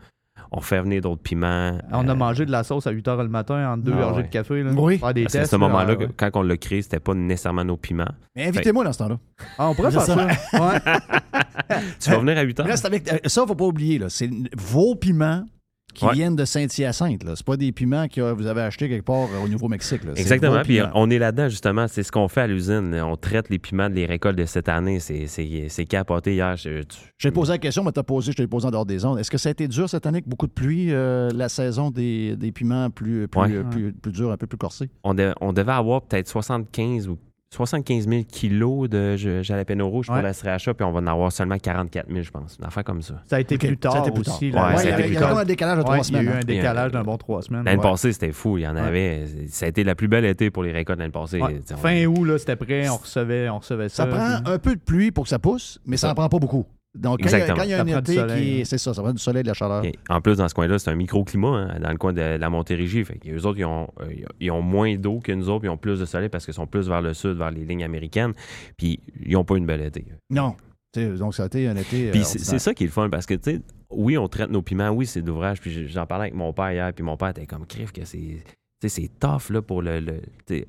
[0.51, 1.77] on fait venir d'autres piments.
[1.93, 4.01] On a Euh, mangé de la sauce à 8 h le matin en deux Ah
[4.01, 4.23] gorgées ouais.
[4.23, 4.61] de café.
[4.61, 4.97] Là, Oui.
[4.97, 5.51] Faire des tests.
[5.51, 6.07] ce moment-là, là, ouais.
[6.17, 8.11] quand on l'a créé, c'était pas nécessairement nos piments.
[8.35, 9.17] Mais invitez-moi dans ce temps-là.
[9.57, 10.15] Ah, on pourrait faire ça.
[10.53, 11.77] Ouais.
[12.01, 12.65] Tu vas venir à 8 heures?
[12.65, 13.11] Reste avec.
[13.13, 14.07] euh, Ça, faut pas oublier, là.
[14.09, 15.45] C'est vos piments
[15.93, 16.13] qui Ouais.
[16.13, 17.23] viennent de Saint-Hyacinthe.
[17.35, 20.01] C'est pas des piments que vous avez achetés quelque part euh, au Nouveau-Mexique.
[20.15, 20.61] Exactement.
[20.63, 21.87] Puis on est là-dedans, justement.
[21.87, 22.95] C'est ce qu'on fait à l'usine.
[23.03, 24.99] On traite les piments de les récoltes de cette année.
[24.99, 26.55] C'est- C'est c'est capoté hier.
[26.57, 29.03] Je- tu- J'ai posé la question, mais t'as posé, je t'ai posé en dehors des
[29.05, 29.19] ondes.
[29.19, 31.91] Est-ce que ça a été dur cette année avec beaucoup de pluie, euh, la saison
[31.91, 33.63] des, des piments plus, plus, Ouais.
[33.69, 34.89] plus, plus durs, un peu plus corsés?
[35.03, 37.17] on, de- on devait avoir peut-être 75 ou
[37.61, 40.21] 75 000 kilos de jalapeno rouge pour Ouais.
[40.21, 42.55] la sriracha, puis on va en avoir seulement 44 000, je pense.
[42.57, 43.15] Une affaire comme ça.
[43.27, 44.51] Ça a été plus tard ça a été plus aussi.
[44.51, 44.69] tard.
[44.69, 44.75] là.
[44.77, 45.29] Ouais, ça a il y été a- plus il y a tard.
[45.31, 47.41] comme un décalage de trois Il y a semaines, eu un décalage d'un bon trois
[47.41, 47.65] semaines.
[47.65, 47.83] L'année Ouais.
[47.91, 48.57] passée, c'était fou.
[48.57, 49.25] Il y en avait.
[49.49, 51.41] Ça a été la plus belle été pour les récoltes l'année passée.
[51.75, 54.03] Fin août, là, c'était prêt, on recevait, on recevait ça.
[54.03, 56.07] Ça prend un peu de pluie pour que ça pousse, mais ça Ça.
[56.09, 56.65] n'en prend pas beaucoup.
[56.93, 57.57] Donc, quand il y a- Exactement.
[57.57, 58.61] quand il y a, Ça un été soleil, qui hein.
[58.61, 58.65] est.
[58.65, 59.85] C'est ça, ça prend du soleil, de la chaleur.
[59.85, 62.49] Et en plus, dans ce coin-là, c'est un microclimat, hein, dans le coin de la
[62.49, 63.05] Montérégie.
[63.05, 65.71] Fait eux autres, ils ont, euh, ils ont moins d'eau que nous autres, puis ils
[65.73, 68.33] ont plus de soleil parce qu'ils sont plus vers le sud, vers les lignes américaines.
[68.77, 70.05] Puis ils n'ont pas une belle été.
[70.29, 70.55] Non.
[70.93, 72.09] Tu sais, donc, ça a été un été.
[72.09, 74.49] euh, Puis c'est ça qui est le fun parce que, tu sais, oui, on traite
[74.49, 75.61] nos piments, oui, c'est d'ouvrage.
[75.61, 78.17] Puis j'en parlais avec mon père hier, puis mon père était comme crif que c'est.
[78.17, 78.43] tu
[78.81, 80.01] sais, C'est tough là, pour le,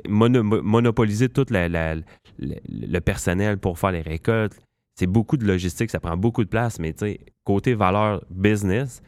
[0.09, 2.03] mono- monopoliser tout la- la- le,
[2.69, 4.57] le personnel pour faire les récoltes.
[4.99, 9.01] C'est beaucoup de logistique, ça prend beaucoup de place, mais tu sais, côté valeur business,
[9.01, 9.07] tu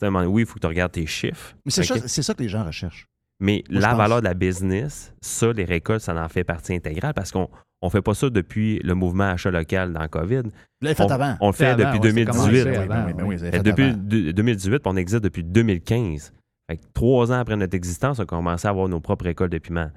[0.00, 1.54] sais, à un moment donné, oui, il faut que tu regardes tes chiffres.
[1.64, 3.06] Mais c'est ça, c'est ça que les gens recherchent.
[3.38, 7.12] Mais Moi, la valeur de la business, ça, les récoltes, ça en fait partie intégrale
[7.12, 7.50] parce qu'on
[7.82, 10.42] ne fait pas ça depuis le mouvement achat local dans la COVID.
[10.82, 11.36] On, avant.
[11.42, 12.26] On le fait Fait avant, depuis ouais, c'est 2018.
[12.32, 13.28] commencé Oui, ben avant, oui, ben oui.
[13.28, 13.98] oui, vous avez Fait fait depuis avant.
[13.98, 16.32] de- 2018, puis on existe depuis 2015.
[16.70, 19.52] Fait que trois ans après notre existence, on a commencé à avoir nos propres récoltes
[19.52, 19.90] de piments.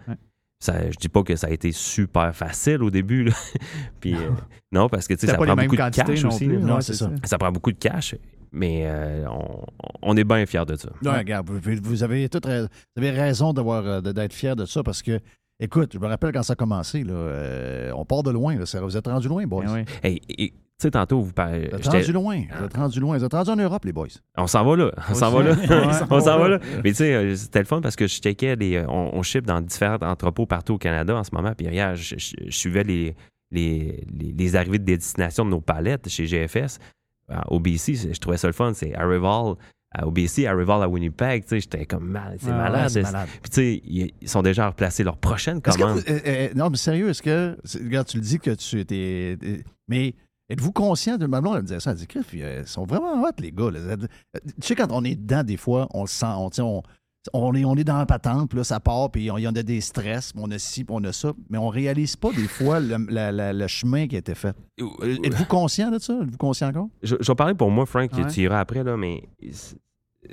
[0.61, 3.23] Ça, je dis pas que ça a été super facile au début.
[3.23, 3.31] là.
[4.01, 4.29] Puis, euh,
[4.73, 6.45] non, parce que tu sais, C'était ça prend beaucoup de cash aussi.
[6.47, 6.57] plus.
[6.59, 7.09] Non, Ouais, c'est ça.
[7.23, 8.15] Ça prend beaucoup de cash,
[8.51, 9.63] mais euh, on,
[10.01, 10.89] on est bien fiers de ça.
[11.01, 12.67] Non, regarde, vous, vous avez tout ra- vous
[12.97, 15.21] avez raison d'avoir, euh, de- d'être fier de ça parce que,
[15.61, 18.57] écoute, je me rappelle quand ça a commencé, là, euh, on part de loin.
[18.57, 19.63] là, ça- vous êtes rendu loin, boys.
[19.65, 19.85] Oui.
[20.03, 21.67] Hey, et, tu sais, tantôt, vous parlez.
[21.67, 22.41] Vous êtes rendu loin.
[22.57, 23.17] Vous êtes rendu loin.
[23.17, 24.07] Vous êtes rendu en Europe, les boys.
[24.37, 24.91] On s'en va là.
[25.09, 25.55] On s'en va là.
[26.09, 26.59] On s'en va là.
[26.83, 28.75] Mais tu sais, euh, c'était le fun parce que je checkais les.
[28.77, 31.51] euh, On, on ship dans différents entrepôts partout au Canada en ce moment.
[31.57, 33.15] Puis regarde, je, je- je suivais les,
[33.51, 36.79] les, les, les arrivées de destination de nos palettes chez GFS.
[37.49, 38.71] Au BC, je trouvais ça le fun.
[38.73, 39.55] C'est Arrival
[39.93, 41.43] à OBC, Arrival à Winnipeg.
[41.43, 42.37] Tu sais, j'étais comme mal.
[42.39, 42.83] C'est Ah, malade.
[42.83, 43.27] ouais, c'est malade.
[43.41, 45.97] Puis tu sais, ils, ils sont déjà replacés leur prochaine commande.
[45.99, 47.57] vous- euh, euh, non, mais sérieux, est-ce que.
[47.83, 49.37] Regarde, tu le dis que tu étais.
[49.87, 50.13] Mais
[50.49, 51.25] êtes-vous conscient de.
[51.25, 51.91] Ma blonde, elle me disait ça.
[51.91, 53.71] Elle dit, Criff, ils sont vraiment hot, les gars.
[53.71, 53.79] là.
[53.79, 53.95] Euh,
[54.61, 56.25] Tu sais, quand on est dedans, des fois, on le sent.
[56.27, 56.81] On, on,
[57.33, 59.47] on est, on est dans la patente, puis là, ça part, puis on- il y
[59.47, 61.33] en a des stress, puis on a ci, puis on a ça.
[61.49, 64.55] Mais on réalise pas, des fois, le, la- la- le chemin qui a été fait.
[64.81, 66.13] Euh, Êtes-vous conscient de ça?
[66.23, 66.87] Êtes-vous conscient encore?
[67.03, 68.25] Je, je vais parler pour moi, Frank, Ouais.
[68.27, 69.23] tu iras après, là, mais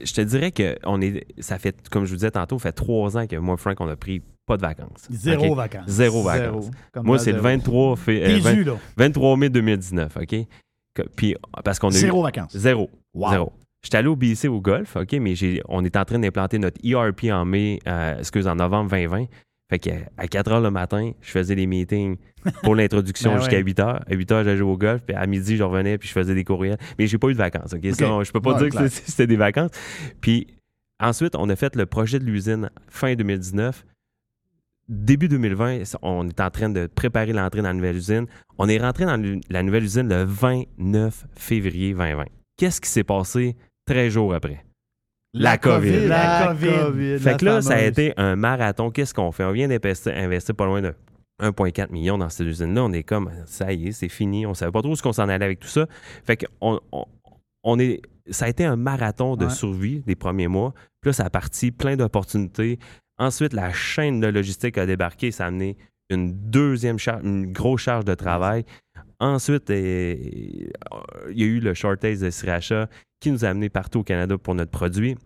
[0.02, 2.72] je te dirais que on est, ça fait, comme je vous disais tantôt, ça fait
[2.72, 5.06] trois ans que moi, Frank, on a pris pas de vacances.
[5.10, 5.88] Zéro vacances.
[5.88, 6.70] Zéro vacances.
[7.02, 7.48] Moi, c'est le zéro.
[7.48, 8.76] 23, fait, euh, T'es 20 dû, là.
[8.96, 10.36] 23 mai 2019, OK?
[10.94, 11.34] Que- Puis,
[11.64, 12.56] parce qu'on a eu- Zéro vacances.
[12.56, 12.90] Zéro.
[13.14, 13.30] Wow.
[13.30, 13.52] Zéro.
[13.84, 15.34] J'étais allé au BC au golf, OK, mais
[15.68, 19.26] on est en train d'implanter notre ERP en mai, euh, excuse, en novembre 2020.
[19.68, 22.16] Fait que à 4 heures le matin, je faisais des meetings
[22.62, 23.62] pour l'introduction Ben jusqu'à ouais.
[23.62, 24.00] 8 heures.
[24.08, 26.34] À 8 heures, j'allais jouer au golf, puis à midi, je revenais, puis je faisais
[26.34, 26.78] des courriels.
[26.98, 27.84] Mais j'ai pas eu de vacances, OK?
[27.94, 28.24] Ça, OK.
[28.24, 28.90] je peux pas dire que clair.
[28.90, 29.70] c'était des vacances.
[30.20, 30.46] Puis
[31.00, 33.84] ensuite, on a fait le projet de l'usine fin 2019.
[34.88, 38.26] Début 2020, on est en train de préparer l'entrée dans la nouvelle usine.
[38.58, 39.20] On est rentré dans
[39.50, 42.24] la nouvelle usine le 29 février 2020.
[42.56, 43.56] Qu'est-ce qui s'est passé
[43.86, 44.65] 13 jours après?
[45.38, 46.06] La COVID.
[46.06, 47.18] La COVID.
[47.18, 48.90] Fait que là, ça a été un marathon.
[48.90, 49.44] Qu'est-ce qu'on fait?
[49.44, 50.94] On vient d'investir investir pas loin de
[51.42, 52.84] 1,4 million dans cette usine-là.
[52.84, 54.46] On est comme, ça y est, c'est fini.
[54.46, 55.86] On savait pas trop ce qu'on s'en allait avec tout ça.
[56.24, 57.04] Fait que on, on-
[57.64, 58.00] on est,
[58.30, 59.50] ça a été un marathon de Ouais.
[59.50, 60.72] survie des premiers mois.
[61.00, 62.78] Puis là, ça a parti plein d'opportunités.
[63.18, 65.30] Ensuite, la chaîne de logistique a débarqué.
[65.32, 65.76] Ça a amené
[66.10, 68.64] une deuxième charge, une grosse charge de travail.
[69.18, 70.14] Ensuite, euh,
[71.30, 72.88] il y a eu le shortage de sriracha
[73.20, 75.16] qui nous a amené partout au Canada pour notre produit.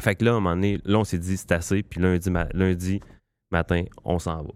[0.00, 1.82] Fait que là, à un moment donné, là, on s'est dit, c'est assez.
[1.82, 3.00] Puis lundi, ma- lundi
[3.50, 4.50] matin, on s'en va.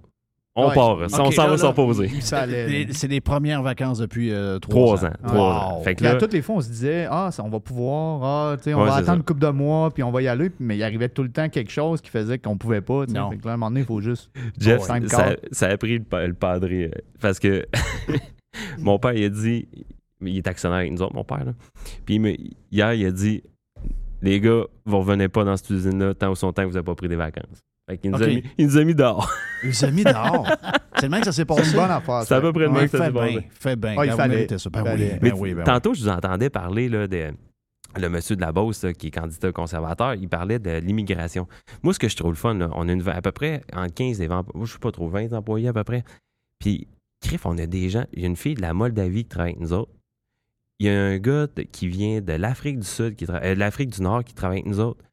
[0.57, 0.75] On Ouais.
[0.75, 0.97] part.
[0.99, 2.09] On s'en va là, s'en poser.
[2.21, 2.93] Ça allait, là.
[2.93, 5.09] C'est- les premières vacances depuis euh, trois, Trois ans.
[5.09, 5.27] ans.
[5.29, 5.79] Trois Wow.
[5.79, 5.83] ans.
[5.83, 8.23] Fait que à là, toutes les fois, on se disait, ah, ça, on va pouvoir,
[8.53, 9.15] ah, tu sais, on Ouais, va attendre ça.
[9.17, 10.51] une couple de mois, puis on va y aller.
[10.59, 13.07] Mais il arrivait tout le temps quelque chose qui faisait qu'on pouvait pas.
[13.07, 13.31] Non.
[13.31, 14.31] Fait que là, à un moment donné, il faut juste.
[14.59, 16.87] Jeff, ça, a pris le, le padré.
[16.87, 16.91] euh,
[17.21, 17.65] Parce que
[18.79, 19.69] mon père, il a dit,
[20.21, 21.45] il est actionnaire avec nous autres, mon père.
[21.45, 21.53] Là.
[22.05, 22.37] Puis il me-
[22.71, 23.43] hier, il a dit
[24.23, 26.85] Les gars, vous revenez pas dans cette usine-là tant ou son temps que vous n'avez
[26.85, 27.61] pas pris des vacances.
[27.89, 29.33] Fait qu'il nous, a mis, il nous a mis dehors.
[29.65, 30.47] Il vous a mis dehors?
[30.97, 31.65] C'est le même que ça s'est passé.
[31.65, 32.23] C'est une bonne affaire.
[32.25, 33.33] C'est à peu près le même que ça fait s'est passé.
[33.33, 33.95] bien, fait bien.
[33.99, 34.59] Ah, il vous fallait.
[34.59, 34.71] ça.
[34.71, 35.65] Ben oui, ben oui, ben oui.
[35.65, 37.33] tantôt, je vous entendais parler là, de
[37.99, 40.15] le monsieur de la Beauce là, qui est candidat conservateur.
[40.15, 41.49] Il parlait de l'immigration.
[41.83, 43.89] Moi, ce que je trouve le fun, là, on a une, à peu près en
[43.89, 46.05] 15 et 20, moi, je sais pas trop, 20 employés à peu près.
[46.61, 46.87] Puis,
[47.21, 48.05] crif, on a des gens.
[48.13, 49.93] Il y a une fille de la Moldavie qui travaille avec nous autres.
[50.79, 53.55] Il y a un gars de- qui vient de l'Afrique du Sud, qui tra- euh,
[53.55, 55.05] de l'Afrique du Nord qui travaille avec nous autres.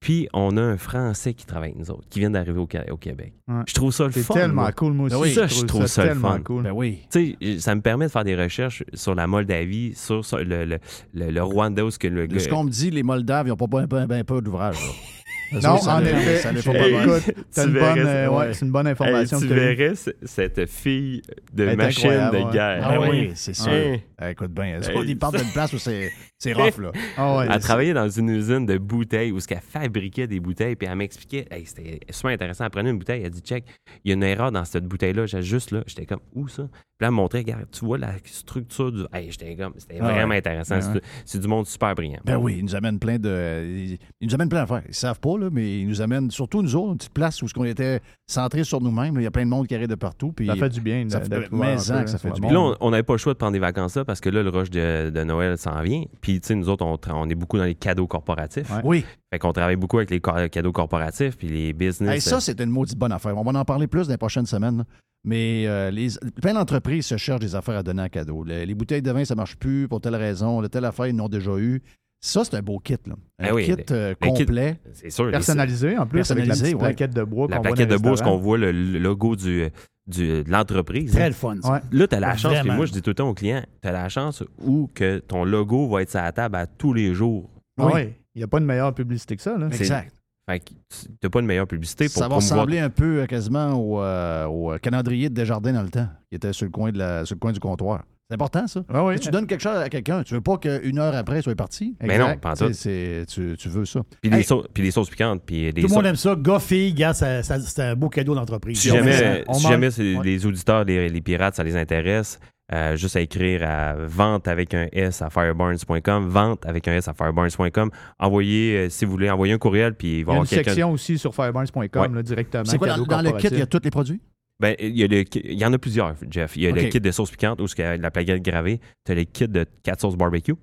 [0.00, 3.32] Puis, on a un Français qui travaille avec nous autres, qui vient d'arriver au, Québec.
[3.48, 3.62] Ouais.
[3.66, 4.34] Je trouve ça le C'est fun.
[4.34, 4.72] tellement moi.
[4.72, 5.14] cool, moi aussi.
[5.14, 6.42] Ben oui, ça, je trouve ça le tellement fun.
[6.42, 6.62] cool.
[6.64, 6.98] Ben oui.
[7.10, 10.66] Tu sais, ça me permet de faire des recherches sur la Moldavie, sur, sur le,
[10.66, 10.78] le,
[11.14, 13.50] le, le Rwanda, où ce que le De ce qu'on me dit, les Moldaves, ils
[13.50, 14.76] n'ont pas ben, ben peu d'ouvrage.
[15.62, 16.36] Non, Ça en effet.
[16.38, 17.20] ça pas mal.
[17.56, 21.22] une euh, ouais, c'est une bonne information Hey, tu verrais cette fille
[21.52, 22.80] de Elle machine de guerre.
[22.88, 23.70] Ah oui, c'est sûr.
[23.72, 23.98] Hein?
[24.18, 26.92] Ah, écoute bien, Hey, ils partent d'une place où c'est c'est rough, là.
[27.16, 30.76] Ah ouais, elle travaillait dans une usine de bouteilles où ce qu'elle fabriquait des bouteilles,
[30.76, 32.64] puis elle m'expliquait, hey, c'était super intéressant.
[32.64, 33.64] Elle prenait une bouteille, elle dit, check,
[34.04, 35.82] il y a une erreur dans cette bouteille-là, j'ai juste là.
[35.86, 36.64] J'étais comme, où ça?
[36.96, 39.02] Puis là, elle me montrait, regarde, tu vois la structure du.
[39.12, 40.76] Hey, j'étais comme, c'était Ah vraiment intéressant.
[40.76, 42.20] Ouais, C'est- du monde super brillant.
[42.24, 43.64] Ben oui, ils nous amènent plein de.
[43.66, 44.82] Ils ils nous amènent plein d'affaires.
[44.86, 47.46] Ils savent pas, là, mais ils nous amènent, surtout nous autres, une petite place où
[47.56, 49.14] on était centrés sur nous-mêmes.
[49.16, 50.32] Il y a plein de monde qui arrive de partout.
[50.32, 52.40] Puis Ça fait du bien Ça de- fait mais peu, que ça hein, fait du
[52.40, 52.52] Puis bien.
[52.52, 54.50] là, on n'avait pas le choix de prendre des vacances là parce que là, le
[54.50, 56.04] rush de, de Noël s'en vient.
[56.20, 58.70] Puis, tu sais, nous autres, on, est beaucoup dans les cadeaux corporatifs.
[58.84, 59.04] Oui.
[59.32, 62.14] Fait qu'on travaille beaucoup avec les ca- cadeaux corporatifs puis les business.
[62.14, 63.36] Hey, ça, c'est une maudite bonne affaire.
[63.36, 64.78] On va en parler plus dans les prochaines semaines.
[64.78, 64.84] là.
[65.26, 66.08] Mais euh, les,
[66.42, 68.44] plein d'entreprises se cherchent des affaires à donner en cadeau.
[68.44, 70.60] Les, les bouteilles de vin, ça marche plus pour telle raison.
[70.60, 71.82] La telle affaire, ils n'ont déjà eu.
[72.26, 72.96] Ça, c'est un beau kit.
[73.06, 73.16] Là.
[73.38, 74.80] Un oui, kit euh, kit- complet.
[75.10, 75.30] sûr.
[75.30, 76.80] Personnalisé en plus, avec la Personnalisé, ouais.
[76.80, 79.36] plaquette de bois la qu'on voit plaquette de les bourse qu'on voit le, le logo
[79.36, 79.68] du,
[80.06, 81.12] du- de l'entreprise.
[81.12, 81.28] Très hein.
[81.28, 81.70] le fun, ça.
[81.72, 81.80] Ouais.
[81.92, 82.76] Là, tu as la chance, puis Vraiment.
[82.76, 85.44] moi, je dis tout le temps aux clients, tu as la chance où que ton
[85.44, 87.50] logo va être sur la table à tous les jours.
[87.78, 88.16] Ouais.
[88.34, 89.58] Il n'y a pas de meilleure publicité que ça.
[89.58, 89.66] Là.
[89.66, 90.10] Exact.
[90.48, 93.26] Fait que tu n'as pas de meilleure publicité pour Ça va ressembler un peu euh,
[93.26, 96.90] quasiment au, euh, au calendrier de Desjardins dans le temps, qui était sur le coin,
[96.92, 98.04] de la, sur le coin du comptoir.
[98.30, 98.82] C'est important, ça.
[98.92, 99.18] Ah oui.
[99.20, 101.94] Tu donnes quelque chose à quelqu'un, tu veux pas qu'une heure après, il soit parti.
[102.02, 102.68] Mais non, pas en tout.
[102.68, 104.00] Tu c'est- Tu, tu veux ça.
[104.22, 105.42] Puis, Hey, les sauces, puis les sauces piquantes.
[105.44, 106.34] Puis des Tout le monde aime ça.
[106.34, 108.80] Gars, fille, gars, c'est un beau cadeau d'entreprise.
[108.80, 110.24] Si jamais, si Ouais.
[110.24, 112.40] les auditeurs, les, les pirates, ça les intéresse,
[112.72, 117.08] euh, juste à écrire à vente avec un S à fireburns.com, vente avec un S
[117.08, 117.90] à fireburns.com.
[118.18, 120.40] Envoyez, euh, si vous voulez, envoyez un courriel, puis il va Il y y a
[120.40, 122.22] avoir une section aussi sur fireburns.com Ouais.
[122.22, 122.64] directement.
[122.64, 124.22] C'est quoi, dans, dans le kit, il y a tous les produits?
[124.64, 126.56] Ben, il, y a le ki- il y en a plusieurs, Jeff.
[126.56, 128.80] Il y a le kit de sauce piquante où il y a la plaquette gravée.
[129.04, 130.54] Tu as le kit de 4 sauces barbecue.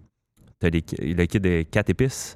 [0.59, 2.35] Tu as le kit de 4 épices.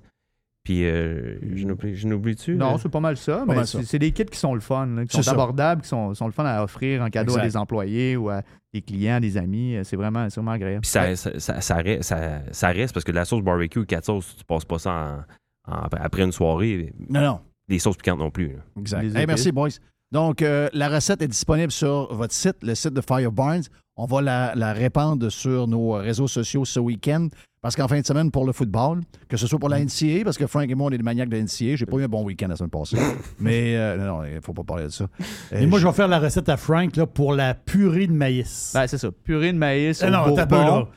[0.63, 2.55] Puis, euh, je n'oublie- je n'oublie-tu?
[2.55, 2.77] Non, euh?
[2.79, 5.15] c'est pas mal ça, Pas mais c'est des kits qui sont le fun, là, qui
[5.15, 5.31] sont ça.
[5.31, 8.41] abordables, qui sont, sont le fun à offrir en cadeau à des employés ou à
[8.73, 9.77] des clients, des amis.
[9.83, 10.81] C'est vraiment, c'est vraiment agréable.
[10.81, 13.85] Puis ça, ça, ça, ça reste, ça- ça reste parce que de la sauce barbecue,
[13.85, 15.25] 4 sauces, tu passes pas ça
[15.67, 16.93] en- en- après une soirée.
[17.09, 17.39] Non, non.
[17.67, 18.49] Les sauces piquantes non plus.
[18.49, 18.59] là.
[18.79, 19.01] Exact.
[19.03, 19.69] Les Hey, merci, boys.
[20.15, 23.63] Donc, euh, la recette est disponible sur votre site, le site de Fire Barnes.
[23.97, 27.27] On va la, la répandre sur nos réseaux sociaux ce week-end.
[27.61, 30.37] Parce qu'en fin de semaine, pour le football, que ce soit pour la NCA, parce
[30.37, 31.75] que Frank et moi, on est des maniaques de la NCA.
[31.75, 32.95] J'ai pas eu un bon week-end la semaine passée.
[33.39, 35.07] Mais euh, non, il faut pas parler de ça.
[35.51, 38.13] Et Euh, moi, je vais faire la recette à Frank là, pour la purée de
[38.13, 38.71] maïs.
[38.73, 39.09] Ben, c'est ça.
[39.11, 40.01] Purée de maïs.
[40.01, 40.87] Eh au non, t'as là.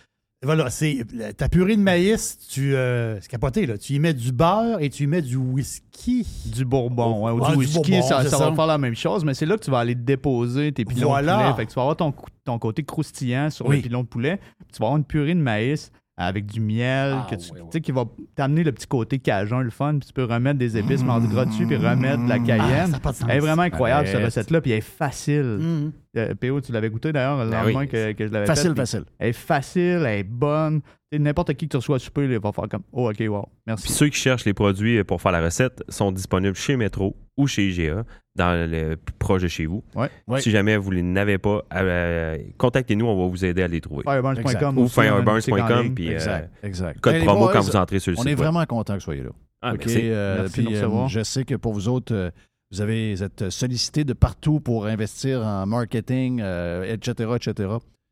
[0.45, 1.05] Voilà, c'est
[1.37, 3.77] ta purée de maïs, tu euh, c'est capoté là.
[3.77, 6.25] Tu y mets du beurre et tu y mets du whisky.
[6.47, 7.25] Du bourbon.
[7.25, 8.49] ouais, ou Ah, du du whisky, bourbon, ça, c'est ça ça.
[8.51, 11.09] va faire la même chose, mais c'est là que tu vas aller déposer tes pilons
[11.09, 11.37] Voilà.
[11.39, 11.57] de poulet.
[11.57, 13.77] Fait que tu vas avoir ton, ton côté croustillant sur Oui.
[13.77, 14.37] le pilon de poulet.
[14.61, 15.91] puis tu vas avoir une purée de maïs
[16.21, 18.05] avec du miel Ah, que tu, oui, qui va
[18.35, 19.93] t'amener le petit côté cajun, le fun.
[20.01, 22.91] Puis tu peux remettre des épices mardi gras dessus puis remettre de la Ah, cayenne.
[22.91, 23.29] ça a pas de sens.
[23.31, 24.61] Elle est vraiment incroyable, cette recette-là.
[24.61, 25.59] Puis elle est facile.
[25.61, 25.93] Mhm.
[26.17, 27.89] Euh, PO, tu l'avais goûté d'ailleurs le Ben lendemain oui.
[27.89, 29.05] que, que je l'avais Facile, fait, facile.
[29.21, 30.81] Elle est facile, elle est bonne.
[31.11, 33.51] N'importe qui que tu reçois à souper, il va faire comme Oh, ok, wow, Puis
[33.67, 33.93] merci.
[33.93, 37.69] ceux qui cherchent les produits pour faire la recette sont disponibles chez Metro ou chez
[37.69, 38.05] IGA,
[38.37, 39.83] dans le plus proche de chez vous.
[39.95, 40.11] Ouais.
[40.27, 40.41] Ouais.
[40.43, 43.81] Si jamais vous ne les n'avez pas, euh, contactez-nous, on va vous aider à les
[43.81, 44.03] trouver.
[44.03, 47.01] Fireburns.com Ou on fireburns.com, puis euh, Exact, exact.
[47.01, 48.39] code promo boys, quand vous entrez sur le On site est web.
[48.41, 49.31] vraiment content que vous soyez là.
[49.63, 50.01] Ah, OK, merci.
[50.05, 52.31] euh, puis, euh, je sais que pour vous autres, euh,
[52.71, 57.71] vous, avez, vous êtes sollicités de partout pour investir en marketing, euh, etc., etc.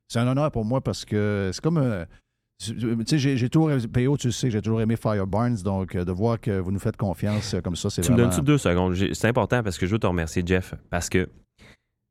[0.09, 2.07] C'est un honneur pour moi parce que c'est comme...
[2.59, 3.71] tu sais, j'ai toujours...
[3.93, 6.79] PO, tu sais, j'ai toujours aimé Fire Barnes, donc euh, de voir que vous nous
[6.79, 8.97] faites confiance euh, comme ça, c'est Tu me donnes-tu deux secondes?
[9.13, 11.29] C'est important parce que je veux te remercier, Jeff, parce que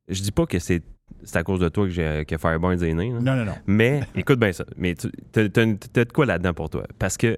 [0.07, 0.83] je dis pas que c'est
[1.23, 3.11] c'est à cause de toi que, Fireburns est né.
[3.11, 3.19] là.
[3.19, 3.55] Non, non, non.
[3.67, 4.65] Mais écoute bien ça.
[4.77, 6.83] Mais tu t'as de quoi là-dedans pour toi?
[6.99, 7.37] Parce que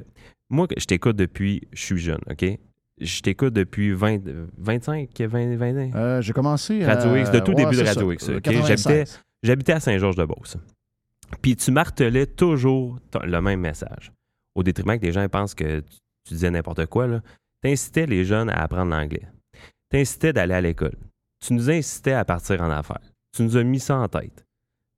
[0.49, 2.45] moi, je t'écoute depuis je suis jeune, OK?
[2.99, 4.21] Je t'écoute depuis 20,
[4.57, 5.91] 25, 20, 20 ans.
[5.95, 6.95] Euh, j'ai commencé à...
[6.95, 8.29] Radio X, de tout ouais, début de Radio ça, X.
[8.29, 8.41] ok?
[8.41, 8.67] 96.
[8.67, 9.11] J'habitais,
[9.43, 10.57] j'habitais à Saint-Georges-de-Beauce.
[11.41, 14.11] Puis tu martelais toujours le même message.
[14.55, 17.07] Au détriment que les gens pensent que tu, tu disais n'importe quoi.
[17.63, 19.27] Tu incitais les jeunes à apprendre l'anglais.
[19.89, 20.97] Tu incitais d'aller à l'école.
[21.45, 23.01] Tu nous incitais à partir en affaires.
[23.35, 24.45] Tu nous as mis ça en tête.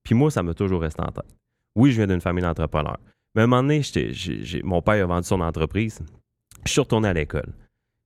[0.04, 1.36] Puis moi, ça m'a toujours resté en tête.
[1.76, 3.00] Oui, je viens d'une famille d'entrepreneurs.
[3.36, 3.82] Mais à un moment donné,
[4.64, 6.00] mon père a vendu son entreprise.
[6.66, 7.54] Je suis retourné à l'école.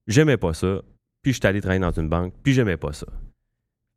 [0.07, 0.81] J'aimais pas ça.
[1.21, 2.33] Puis je suis allé travailler dans une banque.
[2.43, 3.07] Puis j'aimais pas ça.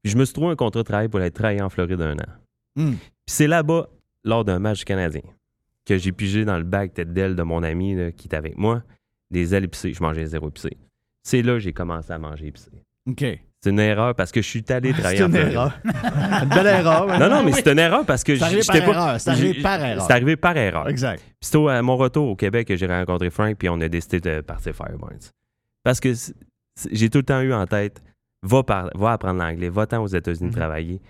[0.03, 2.17] Puis je me suis trouvé un contrat de travail pour aller travailler en Floride un
[2.17, 2.29] an.
[2.77, 2.93] Hmm.
[2.93, 3.89] Puis c'est là-bas,
[4.27, 5.23] lors d'un match canadien,
[5.87, 8.59] que j'ai pigé dans le bac tête d'aile de mon ami là, qui était avec
[8.59, 8.83] moi,
[9.31, 9.93] des ailes épicées.
[9.95, 10.77] Je mangeais zéro épicé.
[11.23, 12.71] C'est là que j'ai commencé à manger épicé.
[13.09, 13.25] OK.
[13.63, 15.53] C'est une erreur parce que je suis allé travailler C'est en une Floride.
[15.55, 15.81] erreur.
[16.43, 17.19] une belle erreur.
[17.19, 19.31] Non, non, mais c'est une erreur parce que C'est arrivé j'étais par pas- erreur, c'est
[19.31, 20.07] arrivé par erreur.
[20.07, 20.89] C'est arrivé par erreur.
[20.89, 21.21] Exact.
[21.21, 24.21] Puis c'est à mon retour au Québec que j'ai rencontré Frank, puis on a décidé
[24.21, 25.31] de partir Fireburns.
[25.83, 26.35] Parce que c'est-
[26.93, 28.03] j'ai tout le temps eu en tête,
[28.43, 31.01] va, par- va apprendre l'anglais, va-t'en aux États-Unis travailler.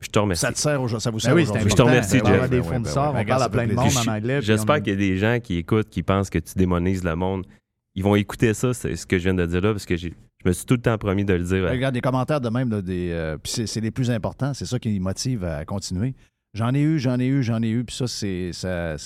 [0.00, 0.40] Je te remercie.
[0.42, 1.62] Ça te sert aujourd'hui, ça vous Ben sert oui, aujourd'hui.
[1.64, 2.22] c'est Je te remercie, Jeff.
[2.24, 3.20] des Ben oui, ben fournisseurs, oui.
[3.22, 4.42] on parle à plein de monde en anglais.
[4.42, 7.16] J'espère on- qu'il y a des gens qui écoutent, qui pensent que tu démonises le
[7.16, 7.46] monde.
[7.94, 10.12] Ils vont écouter ça, c'est ce que je viens de dire là, parce que j'ai-
[10.44, 11.68] je me suis tout le temps promis de le dire.
[11.70, 14.52] Regarde des commentaires de même, là, des, euh, puis c'est, c'est les plus importants.
[14.52, 16.14] C'est ça qui motive à continuer.
[16.52, 18.96] J'en ai eu, j'en ai eu, j'en ai eu, puis ça, c'est ça,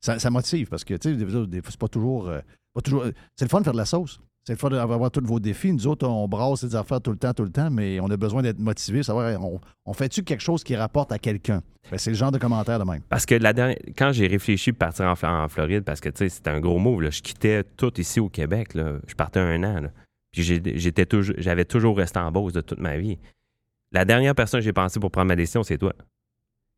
[0.00, 2.40] ça, ça motive parce que, tu sais, des, des fois, c'est pas toujours, euh,
[2.72, 3.04] pas toujours.
[3.36, 4.20] C'est le fun de faire de la sauce.
[4.46, 5.72] C'est le fun d'avoir tous vos défis.
[5.72, 8.16] Nous autres, on brasse des affaires tout le temps, tout le temps, mais on a
[8.18, 11.62] besoin d'être motivés, savoir, on, on fait-tu quelque chose qui rapporte à quelqu'un?
[11.90, 13.00] Ben, c'est le genre de commentaire de même.
[13.08, 16.10] Parce que la dernière, quand j'ai réfléchi pour partir en, Fl- en Floride, parce que
[16.10, 18.74] tu sais, c'était un gros move, là, je quittais tout ici au Québec.
[18.74, 18.98] Là.
[19.06, 19.80] Je partais un an.
[19.80, 19.90] là.
[20.30, 23.18] Puis j'étais toujours, j'avais toujours resté en Beauce de toute ma vie.
[23.92, 25.94] La dernière personne que j'ai pensé pour prendre ma décision, c'est toi.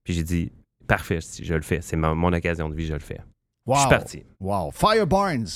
[0.05, 0.52] Puis j'ai dit,
[0.86, 1.80] parfait, je le fais.
[1.80, 3.20] C'est mon occasion de vie, je le fais.
[3.68, 4.22] Je suis parti.
[4.38, 4.70] Wow.
[4.70, 5.47] Fire Barnes.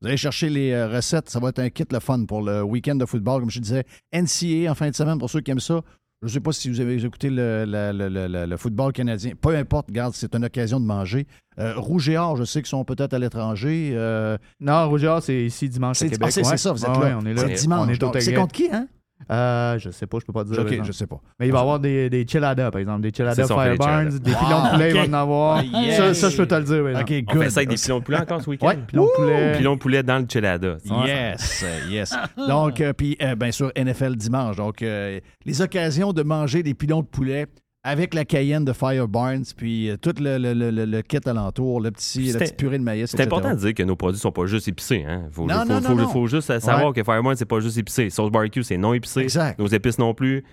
[0.00, 1.28] Vous allez chercher les euh, recettes.
[1.28, 3.40] Ça va être un kit le fun pour le week-end de football.
[3.40, 5.80] Comme je disais, NCA en fin de semaine pour ceux qui aiment ça.
[6.22, 8.92] Je ne sais pas si vous avez écouté le, le- le- le- le- le football
[8.92, 9.32] canadien.
[9.40, 11.26] Peu importe, regarde, c'est une occasion de manger.
[11.58, 13.92] Euh, Rouge et Or, je sais qu'ils sont peut-être à l'étranger.
[13.94, 16.26] Euh, Non, Rouge et Or, c'est ici dimanche C'est- à Québec.
[16.28, 16.56] ah, c'est- c'est ouais.
[16.58, 16.98] ça, vous êtes là.
[17.00, 17.42] ouais, on est là.
[17.48, 17.88] C'est dimanche,
[18.20, 18.86] c'est contre qui, hein?
[19.30, 20.58] Euh, je sais pas, je peux pas dire.
[20.60, 21.20] Ok, je sais pas.
[21.38, 23.00] Mais il va y avoir des, des chiladas, par exemple.
[23.02, 25.20] Des chiladas C'est ça, on fait Fire des des pilons de poulet, il va en
[25.20, 25.62] avoir.
[25.62, 25.96] Yes.
[25.96, 26.78] Ça, ça, je peux te le dire.
[26.82, 27.12] par exemple.
[27.12, 27.42] OK, On good.
[27.44, 28.66] fait ça avec des pilons de poulet encore ce week-end?
[28.66, 29.52] Ouais, pilons de poulet.
[29.56, 30.76] Pilons de poulet dans le chelada.
[31.06, 32.14] Yes, euh, yes.
[32.48, 34.56] Donc, euh, puis euh, bien sûr, NFL dimanche.
[34.56, 37.46] Donc, euh, les occasions de manger des pilons de poulet
[37.82, 41.18] avec la Cayenne de Fire Barnes, puis euh, tout le, le- le- le- le kit
[41.24, 43.10] alentour, le petit, la petite purée de maïs.
[43.10, 45.04] C'est important de dire que nos produits sont pas juste épicés.
[45.08, 45.24] Hein?
[45.32, 46.26] Faut, Non, faut, non, faut- non, faut non.
[46.26, 46.92] juste savoir Ouais.
[46.94, 48.10] que Fireburn, c'est pas juste épicé.
[48.10, 49.20] Sauce barbecue, c'est non épicé.
[49.20, 49.58] Exact.
[49.58, 50.44] Nos épices non plus.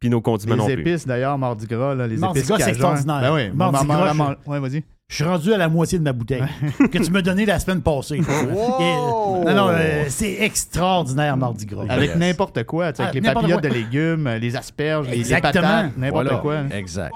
[0.00, 0.82] Puis nos condiments non Les plus.
[0.90, 3.20] épices, d'ailleurs, Mardi Gras, là, les Mardi épices Gras, c'est extraordinaire.
[3.20, 4.84] Ben oui, Mardi Gras, je- Ouais, vas-y.
[5.08, 6.42] Je suis rendu à la moitié de ma bouteille
[6.90, 8.16] que tu m'as donnée la semaine passée.
[8.18, 11.84] Et- non, non, euh, c'est extraordinaire, Mardi Gras.
[11.88, 13.68] Avec n'importe quoi, tu sais, avec Ah, les papillotes quoi.
[13.70, 15.62] de légumes, euh, les asperges, les- les Exactement.
[15.62, 16.38] patates, n'importe Voilà.
[16.40, 16.56] quoi.
[16.76, 17.14] Exact.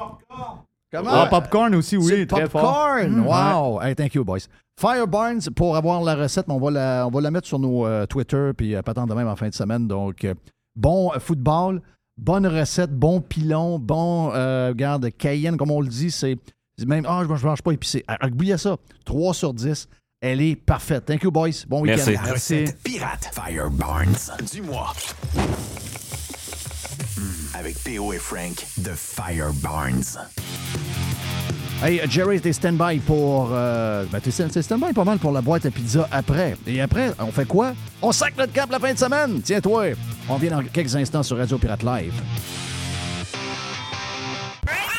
[0.95, 3.09] Ah, popcorn aussi, C'est oui, très popcorn!
[3.11, 3.27] Mm.
[3.27, 3.81] Wow!
[3.83, 4.47] Hey, thank you, boys.
[4.81, 7.85] Fire Barnes, pour avoir la recette, on va la, on va la mettre sur nos
[7.85, 9.87] euh, Twitter, puis euh, pas tant de même en fin de semaine.
[9.89, 10.35] Donc, euh,
[10.77, 11.83] bon football,
[12.17, 16.39] bonne recette, bon pilon, bon, euh, regarde, Cayenne, comme on le dit, c'est
[16.87, 18.05] même, ah, je ne mange pas épicé.
[18.09, 19.89] Ah, Oubliez ça, 3 sur 10,
[20.21, 21.07] elle est parfaite.
[21.07, 21.65] Thank you, boys.
[21.69, 21.97] Bon week-end.
[21.97, 22.13] Merci.
[22.13, 24.17] La recette pirate Fire Barnes
[24.53, 24.93] du mois.
[27.17, 30.03] Hmm, avec Théo et Frank de Fire Barnes.
[31.81, 33.51] Hey, Jerry, t'es stand-by pour.
[33.53, 36.57] Euh, ben, t'es t'es stand-by pas mal pour la boîte à pizza après.
[36.67, 37.73] Et après, on fait quoi?
[38.03, 39.41] On sac notre cap la fin de semaine!
[39.43, 39.91] Tiens-toi!
[40.29, 42.15] On vient dans quelques instants sur Radio Pirate Live.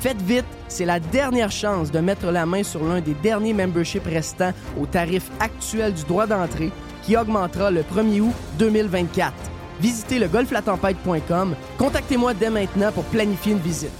[0.00, 4.06] Faites vite, c'est la dernière chance de mettre la main sur l'un des derniers memberships
[4.06, 6.70] restants au tarif actuel du droit d'entrée
[7.02, 9.32] qui augmentera le 1er août 2024.
[9.80, 11.56] Visitez le golflatempête.com.
[11.78, 13.90] Contactez-moi dès maintenant pour planifier une visite.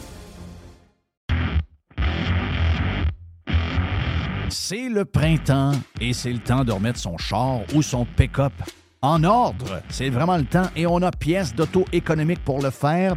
[4.51, 8.53] C'est le printemps et c'est le temps de remettre son char ou son pick-up
[9.03, 9.83] en ordre.
[9.89, 13.17] C'est vraiment le temps et on a pièces d'auto économique pour le faire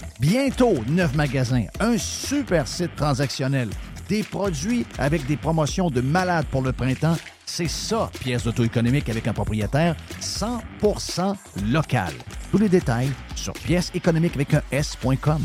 [0.21, 3.69] Bientôt, neuf magasins, un super site transactionnel,
[4.07, 7.17] des produits avec des promotions de malades pour le printemps.
[7.47, 11.35] C'est ça, pièce d'auto-économique avec un propriétaire 100%
[11.71, 12.13] local.
[12.51, 15.41] Tous les détails sur pièce économique avec un S.com.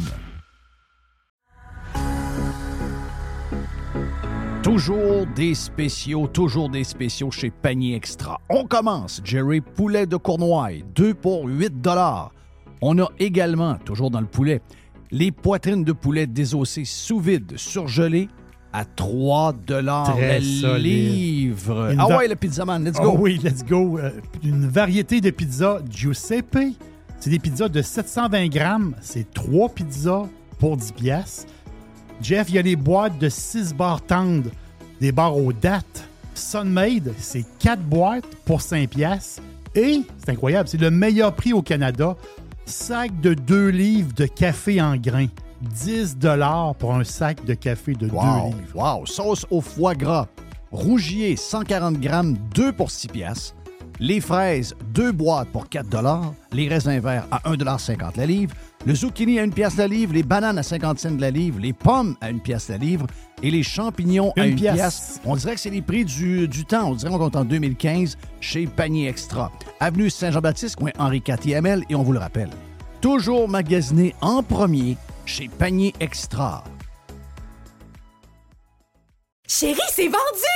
[4.63, 8.39] Toujours des spéciaux, toujours des spéciaux chez Panier Extra.
[8.51, 11.81] On commence, Jerry Poulet de Cournoye, 2 pour 8
[12.81, 14.61] On a également, toujours dans le poulet,
[15.11, 18.29] les poitrines de poulet désossées sous vide, surgelées
[18.73, 21.93] à 3 Très le livre.
[21.93, 23.13] Une Ah va- ouais, le pizzaman, let's go.
[23.15, 23.99] Oh oui, let's go.
[23.99, 24.11] Euh,
[24.45, 26.59] une variété de pizzas Giuseppe.
[27.19, 28.95] C'est des pizzas de 720 grammes.
[29.01, 30.27] C'est trois pizzas
[30.59, 31.47] pour 10 piastres.
[32.21, 34.51] Jeff, il y a les boîtes de 6 barres tendres,
[35.01, 36.09] des barres aux dates.
[36.35, 39.43] Sunmade, c'est 4 boîtes pour 5 piastres.
[39.75, 42.17] Et, c'est incroyable, c'est le meilleur prix au Canada.
[42.67, 45.29] Sac de 2 livres de café en grains.
[45.63, 46.17] 10
[46.79, 48.59] pour un sac de café de 2 Wow, livres.
[48.75, 49.07] wow.
[49.07, 50.27] Sauce au foie gras.
[50.73, 53.55] Rougier, 140 grammes, 2 pour 6 piastres.
[53.99, 55.87] Les fraises, 2 boîtes pour 4
[56.53, 58.55] Les raisins verts à 1,50 la livre.
[58.85, 60.13] Le zucchini à 1 pièce la livre.
[60.13, 61.59] Les bananes à 50 cents la livre.
[61.61, 63.07] Les pommes à 1 pièce la livre.
[63.43, 64.75] Et les champignons à Une 1 pièce.
[64.75, 65.21] pièce.
[65.25, 66.91] On dirait que c'est les prix du, du temps.
[66.91, 69.51] On dirait qu'on compte en 2015 chez Panier Extra.
[69.81, 71.85] Avenue Saint-Jean-Baptiste, coin Henri IML.
[71.89, 72.51] Et on vous le rappelle,
[73.01, 76.65] toujours magasiné en premier chez Panier Extra.
[79.49, 80.56] Chérie, c'est vendu!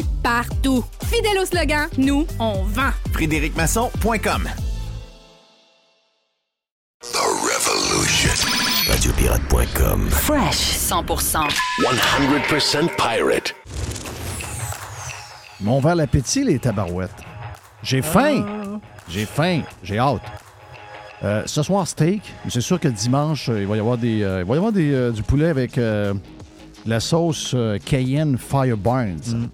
[0.23, 0.83] partout.
[1.05, 2.91] Fidèle au slogan, nous, on vend.
[3.13, 4.49] FrédéricMasson.com
[8.87, 10.09] Radiopirate.com.
[10.09, 11.49] Fresh 100%.
[11.79, 13.55] 100% pirate.
[15.61, 17.11] Mon vers l'appétit, les tabarouettes.
[17.83, 18.79] J'ai faim.
[19.09, 19.61] J'ai faim.
[19.83, 20.21] J'ai hâte.
[21.23, 22.21] Euh, ce soir, steak.
[22.49, 24.71] C'est sûr que dimanche, euh, il va y avoir, des, euh, il va y avoir
[24.71, 26.13] des, euh, du poulet avec euh,
[26.85, 29.49] la sauce euh, Cayenne Fire Barnes.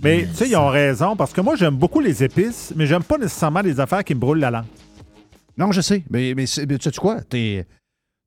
[0.00, 3.02] Mais tu sais, ils ont raison parce que moi, j'aime beaucoup les épices, mais j'aime
[3.02, 4.64] pas nécessairement les affaires qui me brûlent la langue.
[5.56, 6.02] Non, je sais.
[6.10, 7.20] Mais, mais, mais tu sais quoi?
[7.22, 7.66] T'es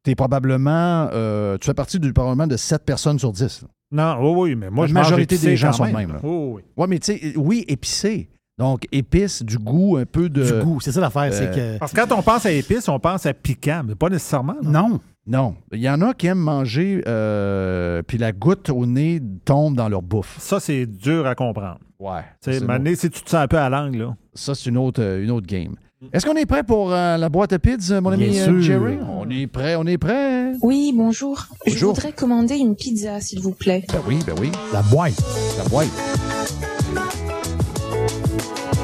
[0.08, 1.10] es probablement.
[1.14, 3.64] euh, tu fais partie du probablement de 7 personnes sur 10.
[3.64, 3.68] là.
[3.92, 5.92] Non, oui, oui, mais moi, La je mange majorité épicé des gens quand sont de
[5.92, 6.12] même.
[6.14, 6.20] là.
[6.24, 6.62] Oui, oui.
[6.78, 8.30] Ouais, mais tu sais, oui, épicé.
[8.58, 10.44] Donc, épice, du goût, un peu de.
[10.60, 11.80] Du goût, c'est ça l'affaire, c'est Euh, que.
[11.80, 14.56] Parce que quand on pense à épices, on pense à piquant, mais pas nécessairement.
[14.64, 14.90] non?
[14.90, 15.00] Non.
[15.28, 15.56] Non.
[15.72, 19.90] Il y en a qui aiment manger, euh, puis la goutte au nez tombe dans
[19.90, 20.38] leur bouffe.
[20.40, 21.80] Ça, c'est dur à comprendre.
[22.00, 22.22] Ouais.
[22.44, 24.16] Tu sais, C'est mané, si tu te sens un peu à la langue, là.
[24.36, 25.76] Ça, c'est une autre, euh, une autre game.
[26.14, 28.62] Est-ce qu'on est prêt pour euh, la boîte à pizza, mon ami Bien euh, sûr.
[28.62, 28.98] Jerry?
[29.10, 30.52] On est prêt, on est prêt.
[30.62, 31.48] Oui, bonjour.
[31.66, 31.94] Je Bonjour.
[31.96, 33.84] voudrais commander une pizza, s'il vous plaît.
[33.92, 34.52] Ben oui, ben oui.
[34.72, 35.16] La boîte.
[35.58, 35.88] La boîte.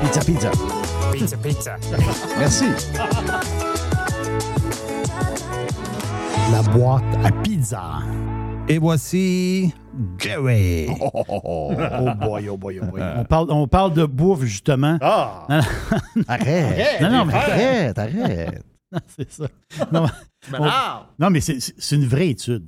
[0.01, 0.51] Pizza, pizza.
[1.13, 1.77] Pizza, pizza.
[2.39, 2.65] Merci.
[6.51, 7.99] La boîte à pizza.
[8.67, 9.73] Et voici
[10.17, 10.87] Jerry.
[11.43, 11.71] Oh
[12.19, 13.01] boy, oh boy, oh boy.
[13.17, 14.97] On parle, on parle de bouffe, justement.
[15.01, 15.45] Ah!
[15.49, 17.01] Non, Arrête.
[17.01, 18.63] non, non, mais Arrête, arrête.
[18.93, 19.47] Non, c'est ça.
[19.93, 20.73] Non, mais, m'énerve.
[21.19, 22.65] on- non, mais c'est- une vraie étude.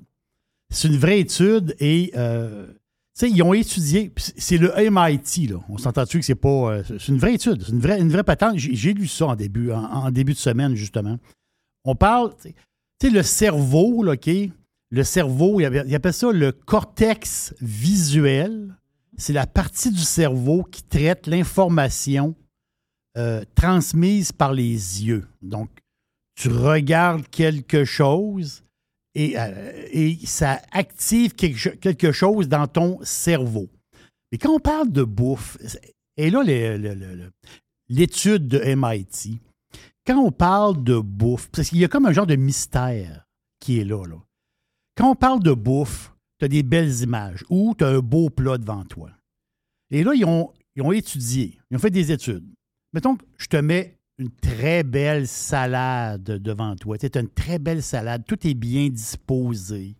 [0.69, 2.73] C'est une vraie étude et, euh, tu
[3.15, 5.57] sais, ils ont étudié, c'est le MIT, là.
[5.67, 6.47] On s'entend-tu que c'est pas.
[6.71, 8.57] euh, c'est une vraie étude, c'est une vraie, une vraie patente.
[8.57, 11.17] J'ai j'ai lu ça en début, en, en début de semaine, justement.
[11.83, 12.31] On parle,
[13.09, 14.29] le cerveau, OK?
[14.91, 18.75] Le cerveau, il appelle, ça le cortex visuel.
[19.17, 22.35] C'est la partie du cerveau qui traite l'information
[23.17, 25.27] euh, transmise par les yeux.
[25.41, 25.69] Donc,
[26.35, 28.63] tu regardes quelque chose
[29.15, 33.69] et, euh, et ça active quelque, cho- quelque chose dans ton cerveau.
[34.31, 35.57] Mais quand on parle de bouffe,
[36.17, 36.41] et là,
[37.89, 39.39] l'étude de MIT,
[40.05, 43.25] quand on parle de bouffe, parce qu'il y a comme un genre de mystère
[43.59, 44.03] qui est là.
[44.95, 48.29] Quand on parle de bouffe, tu as des belles images ou tu as un beau
[48.29, 49.11] plat devant toi.
[49.91, 52.47] Et là, ils ont, ils ont étudié, ils ont fait des études.
[52.93, 56.97] Mettons que je te mets une très belle salade devant toi.
[56.97, 59.95] Tu as une très belle salade, tout est bien disposé.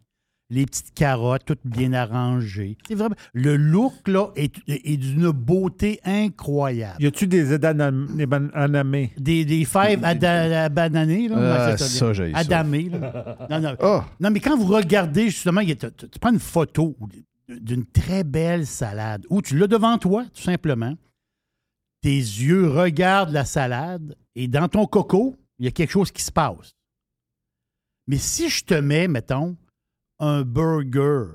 [0.50, 2.78] Les petites carottes, toutes bien arrangées.
[2.88, 3.16] C'est vraiment.
[3.34, 7.02] Le look, là, est, est d'une beauté incroyable.
[7.02, 9.14] Y a-tu des anamés?
[9.18, 11.36] Des, des fèves ada- bananées, là?
[11.38, 12.38] Ah, Ouais, c'est ça, j'ai ça.
[12.38, 13.38] Adamées, là.
[13.50, 13.76] Non, non.
[13.82, 14.06] Ah.
[14.20, 16.96] non, mais quand vous regardez, justement, a- tu prends une photo
[17.50, 20.94] d'une très belle salade où tu l'as devant toi, tout simplement.
[22.02, 26.22] Tes yeux regardent la salade et dans ton coco, il y a quelque chose qui
[26.22, 26.74] se passe.
[28.08, 29.56] Mais si je te mets, mettons,
[30.20, 31.34] un burger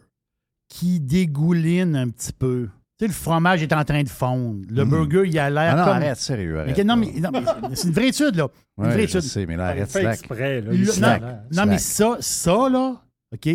[0.69, 2.69] qui dégouline un petit peu,
[2.99, 4.89] tu sais, le fromage est en train de fondre, le Mm.
[4.91, 5.93] burger, il a l'air Ah non, comme...
[6.03, 6.97] arrête, sérieux, Mais arrête, non, là.
[6.97, 7.31] mais, non,
[7.69, 8.49] mais c'est une vraie étude, là.
[8.79, 9.21] Une Ouais, vraie je étude.
[9.31, 10.15] sais, mais là, arrête, fait slack.
[10.15, 11.23] exprès, là, non, slack,
[11.55, 13.03] non, mais ça, ça, là,
[13.35, 13.49] OK,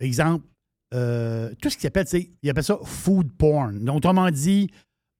[0.00, 0.44] exemple,
[0.94, 3.84] euh, tout ce qui s'appelle, tu sais, ils appellent ça food porn.
[3.84, 4.70] Donc, autrement dit,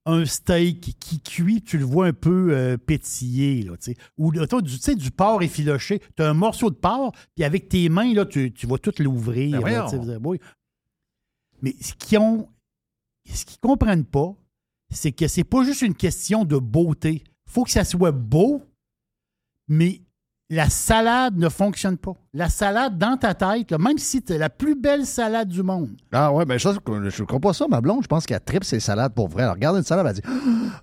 [0.06, 3.96] un steak qui cuit, tu le vois un peu euh, pétiller, là, tu sais.
[4.16, 6.00] Ou tu sais, du porc effiloché.
[6.16, 8.94] Tu as un morceau de porc, puis avec tes mains, là, tu, tu vas tout
[9.00, 9.60] l'ouvrir.
[9.60, 10.38] Ben là, oui.
[11.60, 12.48] Mais ce qu'ils ont,
[13.28, 14.34] ce qu'ils comprennent pas,
[14.90, 17.24] c'est que c'est pas juste une question de beauté.
[17.48, 18.62] faut que ça soit beau,
[19.66, 20.02] mais
[20.48, 22.12] la salade ne fonctionne pas.
[22.32, 25.90] La salade dans ta tête, là, même si tu la plus belle salade du monde,
[26.12, 26.92] Ah ouais, ben ça, je
[27.22, 28.02] ne crois pas ça, ma blonde.
[28.02, 29.42] Je pense qu'elle tripe ses salades pour vrai.
[29.42, 30.22] Elle regarde une salade, elle dit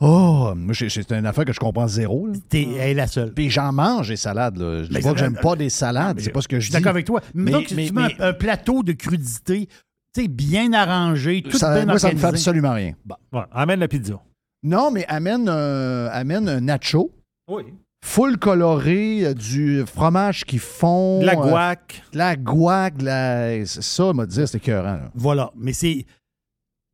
[0.02, 2.27] Oh, moi, c'est- une affaire que je comprends zéro.
[2.27, 2.34] là.
[2.49, 3.34] t'es- elle est la seule.
[3.34, 4.57] Puis j'en mange des salades.
[4.57, 4.84] Là.
[4.84, 6.65] Je dis Mais pas que j'aime pas des salades, c'est pas ce que Je je
[6.65, 6.77] suis dis.
[6.77, 7.22] d'accord avec toi.
[7.34, 9.68] Mais, donc, mais- tu mets un- mais- un, plateau de crudité,
[10.14, 12.94] tu sais, bien arrangé, tout Ça- bien moi, ça me fait absolument rien.
[13.31, 14.19] Ouais, amène la pizza.
[14.64, 17.11] Non, mais amène, euh, amène un nacho.
[17.49, 17.64] Oui.
[18.05, 21.21] Full coloré, euh, du fromage qui fond.
[21.21, 22.03] De la euh, guac.
[22.11, 23.65] de la guac, de la...
[23.65, 24.84] c'est Ça, m'a dit, c'est écœurant.
[24.84, 25.11] là.
[25.15, 25.51] Voilà.
[25.55, 26.05] Mais c'est.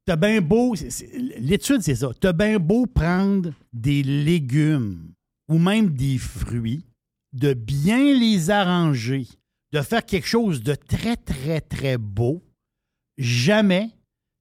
[0.06, 0.76] T'as bien beau.
[1.40, 2.10] L'étude, c'est ça.
[2.22, 5.12] T'as bien beau prendre des légumes
[5.50, 6.86] ou même des fruits,
[7.34, 9.28] de bien les arranger,
[9.74, 12.44] de faire quelque chose de très, très, très beau.
[13.18, 13.90] Jamais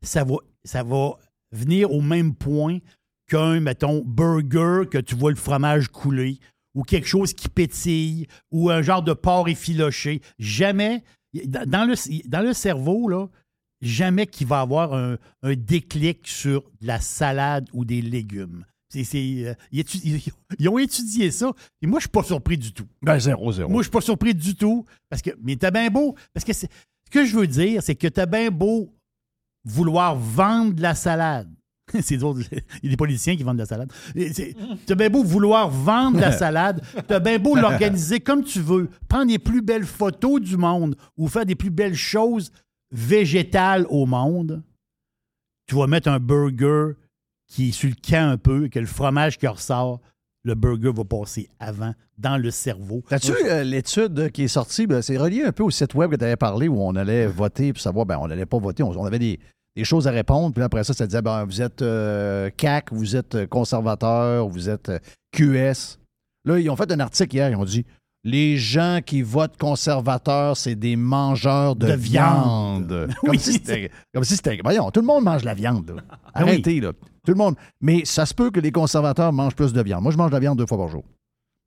[0.03, 1.17] ça va, ça va
[1.51, 2.79] venir au même point
[3.27, 6.39] qu'un, mettons, burger que tu vois le fromage couler
[6.79, 10.23] ou quelque chose qui pétille ou un genre de porc effiloché.
[10.39, 11.03] Jamais,
[11.45, 13.27] dans le, dans le cerveau, là,
[13.81, 18.65] jamais qu'il va avoir un, un déclic sur de la salade ou des légumes.
[18.95, 21.53] Euh, ils, ont étudié ça
[21.83, 22.87] et moi, je suis pas surpris du tout.
[23.03, 23.69] Ben, zéro, zéro.
[23.69, 24.85] Moi, je suis pas surpris du tout.
[25.11, 26.15] Parce que, mais t'as bien beau.
[26.33, 26.67] Parce que ce
[27.11, 28.95] que je veux dire, c'est que t'as bien beau
[29.65, 31.53] vouloir vendre de la salade.
[32.03, 33.93] c'est drôle, il y a des politiciens qui vendent de la salade.
[34.87, 38.89] T'as bien beau vouloir vendre de la salade, t'as bien beau l'organiser comme tu veux,
[39.09, 42.53] prendre les plus belles photos du monde ou faire des plus belles choses
[42.91, 44.63] végétales au monde.
[45.67, 46.95] Tu vas mettre un burger
[47.47, 50.01] qui est sur le camp un peu, et que le fromage qui ressort,
[50.45, 53.03] le burger va passer avant dans le cerveau.
[53.09, 54.87] T'as-tu euh, l'étude qui est sortie?
[54.87, 57.27] Ben, c'est relié un peu au site web que tu avais parlé où on allait
[57.27, 59.41] voter pour savoir, ben, on n'allait pas voter, on, on avait des,
[59.79, 60.53] des choses à répondre.
[60.53, 64.69] Puis après ça, ça disait, ben, vous êtes euh, CAC, vous êtes euh, conservateur, vous
[64.69, 64.99] êtes euh,
[65.33, 65.99] QS.
[66.45, 67.85] Là, ils ont fait un article hier, ils ont dit,
[68.25, 72.91] les gens qui votent conservateur, c'est des mangeurs de, De viande.
[72.91, 73.09] viande.
[73.21, 73.39] Comme, Oui.
[73.39, 74.59] si c'était, comme si c'était.
[74.65, 75.89] Voyons, tout le monde mange de la viande.
[75.91, 76.03] là.
[76.35, 76.51] Ah oui.
[76.51, 76.93] Arrêtez, là.
[77.25, 77.55] Tout le monde.
[77.81, 80.03] Mais ça se peut que les conservateurs mangent plus de viande.
[80.03, 81.05] Moi, je mange de la viande deux fois par jour.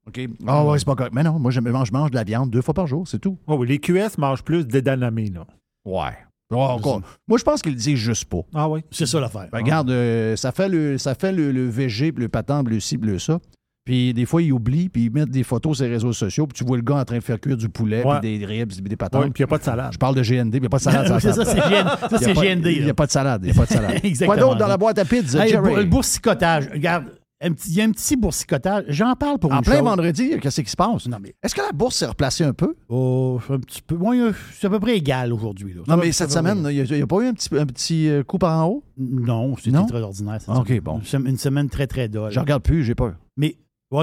[0.07, 0.19] OK?
[0.47, 1.13] Ah ouais, c'est pas correct.
[1.13, 3.19] Mais non, moi, je mange, je mange de la viande deux fois par jour, c'est
[3.19, 3.37] tout.
[3.47, 5.45] Oh, oui, les QS mangent plus d'édanamé, là.
[5.85, 6.17] Ouais.
[6.51, 7.01] Encore.
[7.27, 8.41] Moi, je pense qu'ils le disent juste pas.
[8.53, 8.81] Ah oui?
[8.91, 9.47] C'est ça l'affaire.
[9.51, 12.97] Ben, Regarde, euh, ça fait le, ça fait le, le VG, le patent, bleu ci,
[12.97, 13.39] bleu ça.
[13.83, 16.55] Puis des fois, ils oublient, puis ils mettent des photos sur les réseaux sociaux, puis
[16.55, 18.19] tu vois le gars en train de faire cuire du poulet, Ouais.
[18.19, 19.23] puis des ribs, puis des patates.
[19.23, 19.89] Oui, puis il n'y a pas de salade.
[19.93, 21.19] Je parle de GND, puis il n'y a pas de salade.
[21.19, 22.65] c'est ça, c'est GND.
[22.67, 23.41] Il n'y a pas de salade.
[23.43, 23.99] Il n'y a pas de salade.
[23.99, 24.37] Quoi Exactement.
[24.39, 26.69] d'autre dans la boîte à pizza, Hey, le, le boursicotage.
[26.71, 27.05] Regarde,
[27.41, 28.85] un petit- il y a un petit boursicotage.
[28.89, 29.83] J'en parle pour En une plein chose.
[29.83, 31.07] vendredi, qu'est-ce qui se passe?
[31.07, 32.75] Non, mais- Est-ce que la bourse s'est replacée un peu?
[32.89, 33.95] Oh, un petit peu.
[33.95, 35.75] Euh, c'est à peu près égal aujourd'hui.
[35.87, 38.37] Non, mais cette semaine, il n'y a, pas eu un petit, un petit euh, coup
[38.37, 38.83] par en haut?
[38.97, 40.39] Non, c'était très ordinaire.
[40.39, 40.79] cette OK, semaine.
[40.81, 40.97] bon.
[40.99, 42.31] Une sem- Une semaine très, très dolle.
[42.31, 43.15] Je regarde plus, j'ai peur.
[43.37, 43.55] Mais,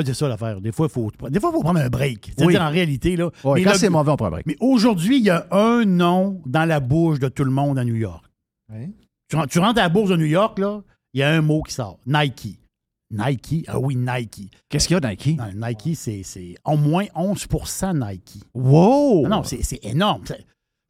[0.05, 0.61] c'est ça l'affaire.
[0.61, 2.33] Des fois, il faut, des fois, faut prendre un break.
[2.37, 2.67] C'est-à-dire, Oui.
[2.67, 3.31] en réalité, là.
[3.45, 4.47] Ouais, quand c'est mauvais, on prend un break.
[4.47, 7.85] Mais aujourd'hui, il y a un nom dans la bouche de tout le monde à
[7.85, 8.25] New York.
[9.29, 10.83] Tu, tu rentres à la bourse de New York, là,
[11.15, 11.99] il y a un mot qui sort.
[12.07, 12.59] Nike.
[13.11, 13.65] Nike?
[13.69, 14.51] Ah oui, Nike.
[14.69, 15.39] Qu'est-ce qu'il y a, Nike?
[15.39, 18.43] Non, Nike, c'est au moins 11% Nike.
[18.55, 19.23] Wow!
[19.29, 20.25] Non, non, c'est énorme.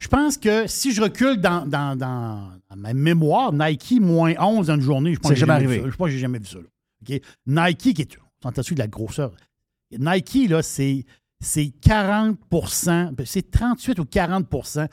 [0.01, 4.67] Je pense que si je recule dans, dans, dans- dans ma mémoire, Nike moins 11
[4.69, 5.91] dans une journée, je pense C'est que j'ai jamais vu ça.
[5.91, 6.59] Je pense que j'ai jamais vu ça.
[6.59, 7.19] là.
[7.47, 8.19] Nike, qui est.
[8.45, 9.33] On dessus de la grosseur.
[9.91, 11.05] Nike, là, c'est
[11.41, 14.89] c'est 40% c'est 38 ou 40%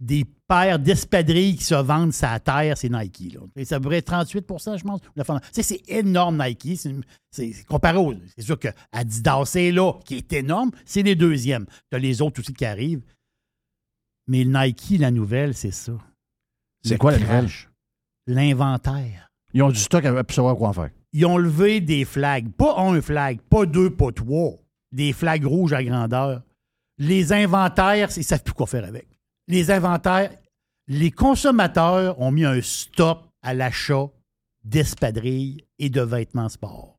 [0.00, 3.34] des paires d'espadrilles qui se vendent la terre, c'est Nike.
[3.34, 3.40] Là.
[3.56, 5.00] Et ça devrait être 38% je pense.
[5.52, 6.80] C'est énorme, Nike.
[7.30, 8.14] C'est comparé aux.
[8.36, 11.66] C'est sûr que Adidas, c'est là, qui est énorme, c'est les deuxièmes.
[11.90, 13.02] Tu as les autres aussi qui arrivent.
[14.26, 15.92] Mais Nike, la nouvelle, c'est ça.
[16.82, 17.48] C'est quoi la nouvelle?
[18.26, 19.30] L'inventaire.
[19.54, 20.90] Ils ont du stock à savoir quoi en faire.
[21.12, 22.50] Ils ont levé des flags.
[22.52, 24.52] Pas un flag, pas deux, pas trois.
[24.92, 26.42] Des flags rouges à grandeur.
[26.98, 29.06] Les inventaires, ils ne savent plus quoi faire avec.
[29.48, 30.30] Les inventaires,
[30.86, 34.08] les consommateurs ont mis un stop à l'achat
[34.62, 36.98] d'espadrilles et de vêtements sport.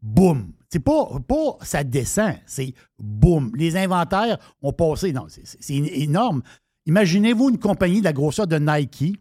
[0.00, 0.52] Boum!
[0.70, 3.52] C'est pas, pas ça descend, c'est boum.
[3.56, 5.12] Les inventaires ont passé.
[5.12, 6.42] Non, c'est- énorme.
[6.86, 9.18] Imaginez-vous une compagnie de la grosseur de Nike,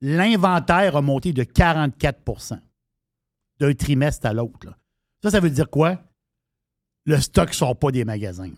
[0.00, 2.60] l'inventaire a monté de 44%
[3.58, 4.74] d'un trimestre à l'autre.
[5.22, 6.00] Ça, ça veut dire quoi?
[7.04, 8.52] Le stock ne sort pas des magasins.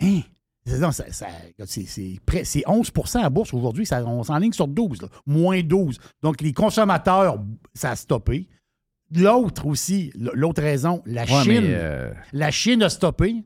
[0.00, 0.20] Hein?
[0.66, 1.26] C'est- non, ça- ça-
[1.66, 3.84] c'est- c'est près- c'est 11 à bourse aujourd'hui.
[3.84, 5.08] ça- On s'enligne sur 12, là.
[5.26, 5.98] moins 12.
[6.22, 7.38] Donc, les consommateurs,
[7.74, 8.48] ça a stoppé.
[9.14, 11.64] L'autre aussi, l'autre raison, la Ouais, Chine.
[11.66, 13.44] euh, La Chine a stoppé.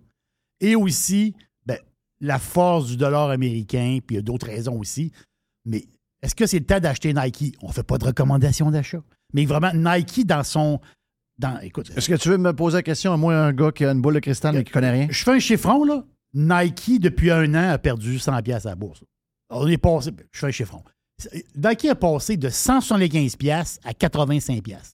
[0.61, 1.35] Et aussi,
[1.67, 1.79] ben,
[2.21, 5.13] la force du dollar américain, puis il y a d'autres raisons aussi.
[5.65, 5.85] Mais
[6.23, 7.57] est-ce que c'est le temps d'acheter Nike?
[7.63, 9.03] On ne fait pas de recommandation d'achat.
[9.35, 10.81] Mais vraiment, Nike, dans son.
[11.39, 13.13] Dans, écoute, Est-ce que tu veux me poser la question?
[13.13, 15.07] À moi, un gars qui a une boule de cristal mais qui connaît rien?
[15.11, 16.05] je fais un chiffron, là.
[16.39, 19.03] Nike, depuis un an, a perdu 100 pièces à la bourse.
[19.51, 20.83] On est passé, je fais un chiffron.
[21.57, 24.93] Nike a passé de 175 pièces à 85 pièces.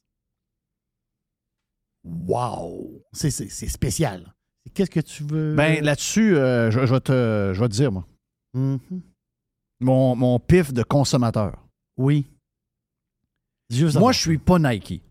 [2.02, 3.02] Wow!
[3.12, 4.32] C'est spécial.
[4.72, 5.54] Qu'est-ce que tu veux...
[5.54, 8.06] Ben là-dessus, euh, je, je vais te, je vais te dire, moi.
[8.54, 8.78] Mhm.
[9.80, 11.62] Mon, mon pif de consommateur.
[11.98, 12.24] Oui.
[13.68, 15.02] Juste moi, je suis pas Nike.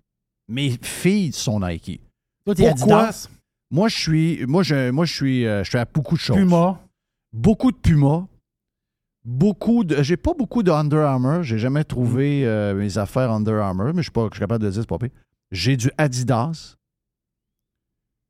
[0.47, 2.01] Mes filles sont Nike.
[2.45, 3.03] Toi, Pourquoi?
[3.03, 3.29] Adidas?
[3.73, 4.45] Moi, je suis.
[4.45, 5.45] Moi, je, moi, je suis.
[5.47, 6.37] euh, je suis à beaucoup de choses.
[6.37, 6.79] Puma.
[7.33, 8.27] Beaucoup de Puma.
[9.25, 10.03] Beaucoup de.
[10.03, 11.41] J'ai pas beaucoup de Under Armour.
[11.43, 11.85] J'ai jamais Mm.
[11.85, 14.27] trouvé euh, mes affaires Under Armour, mais je suis pas.
[14.29, 15.09] Je suis capable de le dire, c'est pas pire.
[15.51, 16.75] J'ai du Adidas.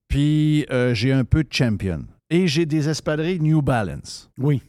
[0.07, 2.05] Puis euh, j'ai un peu de Champion.
[2.29, 4.29] Et j'ai des espadrilles New Balance.
[4.39, 4.61] Oui.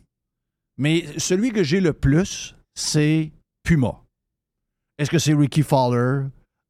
[0.76, 3.30] Mais celui que j'ai le plus, c'est
[3.62, 4.00] Puma.
[4.98, 6.26] Est-ce que c'est Ricky Fowler?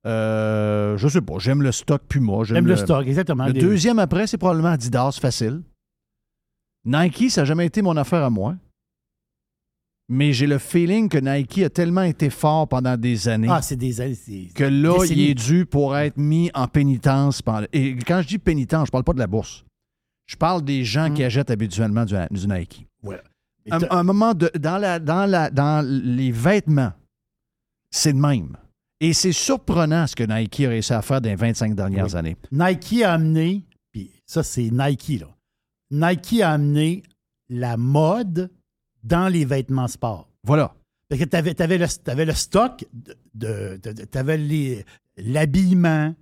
[0.07, 1.39] Euh, je sais pas.
[1.39, 2.45] J'aime le stock Puma.
[2.45, 3.47] J'aime le stock, exactement.
[3.47, 5.63] Le Des- deuxième après, c'est probablement Adidas, facile.
[6.85, 8.57] Nike, ça n'a jamais été mon affaire à moi.
[10.11, 13.77] Mais j'ai le feeling que Nike a tellement été fort pendant des années Ah, c'est
[13.77, 13.93] des...
[13.93, 15.23] c'est- que là, décennies.
[15.23, 17.41] il est dû pour être mis en pénitence.
[17.73, 19.65] Et quand je dis pénitence, je parle pas de la bourse.
[20.27, 22.87] Je parle des gens qui achètent habituellement du, du Nike.
[23.03, 23.21] Ouais.
[23.71, 26.93] Un, moment de, dans, la, dans, la, dans les vêtements,
[27.91, 28.57] c'est le même.
[29.01, 32.17] Et c'est surprenant ce que Nike a réussi à faire dans les 25 dernières Oui.
[32.17, 32.37] années.
[32.53, 35.29] Nike a amené, puis ça, c'est Nike, là.
[35.91, 37.03] Nike a amené
[37.49, 38.51] la mode
[39.03, 40.29] dans les vêtements sport.
[40.45, 40.75] Voilà.
[41.09, 42.85] Parce que tu avais, le, t'avais le stock,
[43.35, 43.79] de,
[44.11, 44.85] tu avais
[45.19, 46.15] l'habillement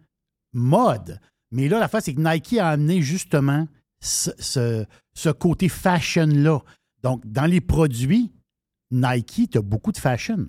[0.52, 1.20] mode.
[1.50, 3.68] Mais là, la face, c'est que Nike a amené justement
[4.00, 4.84] ce, ce-
[5.14, 6.58] ce côté fashion-là.
[7.02, 8.32] Donc, dans les produits,
[8.90, 10.46] Nike, tu as beaucoup de fashion.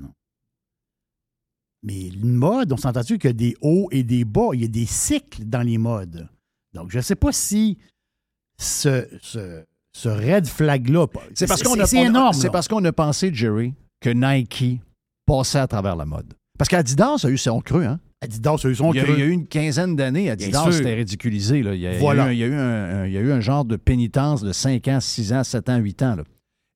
[1.83, 4.65] Mais une mode, on s'entend-tu qu'il y a des hauts et des bas, il y
[4.65, 6.27] a des cycles dans les modes.
[6.73, 7.77] Donc, je ne sais pas si
[8.57, 11.07] ce, ce, ce red flag-là.
[11.33, 14.79] C'est parce qu'on a, c'est parce qu'on a pensé, Jerry, que Nike
[15.25, 16.33] passait à travers la mode.
[16.57, 17.99] Parce qu'Adidas a eu son creux, hein?
[18.21, 19.15] Adidas a eu son il y a, creux.
[19.15, 21.61] il y a eu une quinzaine d'années, Adidas c'était ridiculisé.
[21.63, 21.73] là.
[21.75, 22.31] Il, y a, Voilà.
[22.31, 22.59] il y a eu un,
[23.01, 25.67] un- il y a eu un genre de pénitence de 5 ans, 6 ans, 7
[25.69, 26.15] ans, 8 ans.
[26.15, 26.23] là.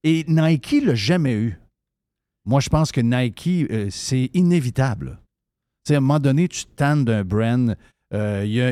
[0.03, 1.57] Et Nike l'a jamais eu.
[2.47, 5.19] Moi, je pense que Nike, euh, c'est inévitable.
[5.85, 7.75] Tu sais, à un moment donné, tu tannes d'un brand.
[8.13, 8.71] euh, il y a-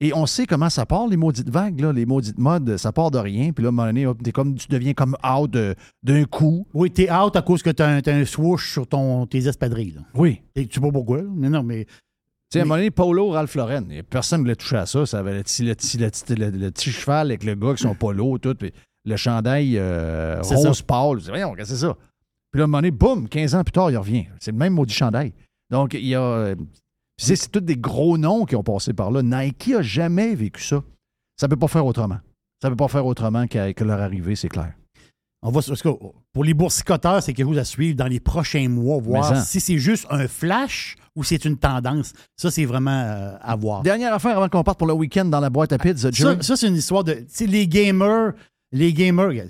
[0.00, 3.10] et on sait comment ça part, les maudites vagues, là, les maudites modes, ça part
[3.10, 3.52] de rien.
[3.52, 6.66] Puis là, à un moment donné, hop, comme, tu deviens comme out de- d'un coup.
[6.74, 9.92] Oui, t'es out à cause que t'as un, t'as un swoosh sur ton, tes espadrilles.
[9.92, 10.02] là.
[10.14, 10.42] Oui.
[10.54, 11.28] Et tu sais pas pourquoi, là.
[11.34, 11.86] mais non, mais.
[11.86, 11.90] Tu
[12.52, 15.06] sais, à un moment donné, Polo Ralph Lauren, personne ne voulait toucher à ça.
[15.06, 17.68] Ça avait le petit, le petit- le petit- le- le petit cheval avec le gars
[17.68, 18.54] avec son polo, tout.
[18.54, 18.70] Puis
[19.06, 21.18] le chandail euh, rose pâle.
[21.26, 21.96] Voyons, c'est ça?
[22.54, 24.26] Puis là, à un moment donné, boum, 15 ans plus tard, il revient.
[24.38, 25.32] C'est le même maudit chandail.
[25.70, 26.22] Donc, il y a.
[26.22, 26.54] euh,
[27.16, 29.22] c'est tous des gros noms qui ont passé par là.
[29.24, 30.80] Nike a jamais vécu ça.
[31.36, 32.18] Ça peut pas faire autrement.
[32.62, 34.72] Ça peut pas faire autrement que leur arrivée, c'est clair.
[35.42, 35.88] On va, parce que
[36.32, 39.42] pour les boursicoteurs, c'est quelque chose à suivre dans les prochains mois, voir ça.
[39.42, 42.12] si c'est juste un flash ou c'est une tendance.
[42.36, 43.82] Ça, c'est vraiment euh, à voir.
[43.82, 46.36] Dernière affaire avant qu'on parte pour le week-end dans la boîte à pizza, Jerry.
[46.36, 47.14] Ça, ça, c'est une histoire de.
[47.14, 48.32] Tu sais, les gamers,
[48.70, 49.48] les gamers,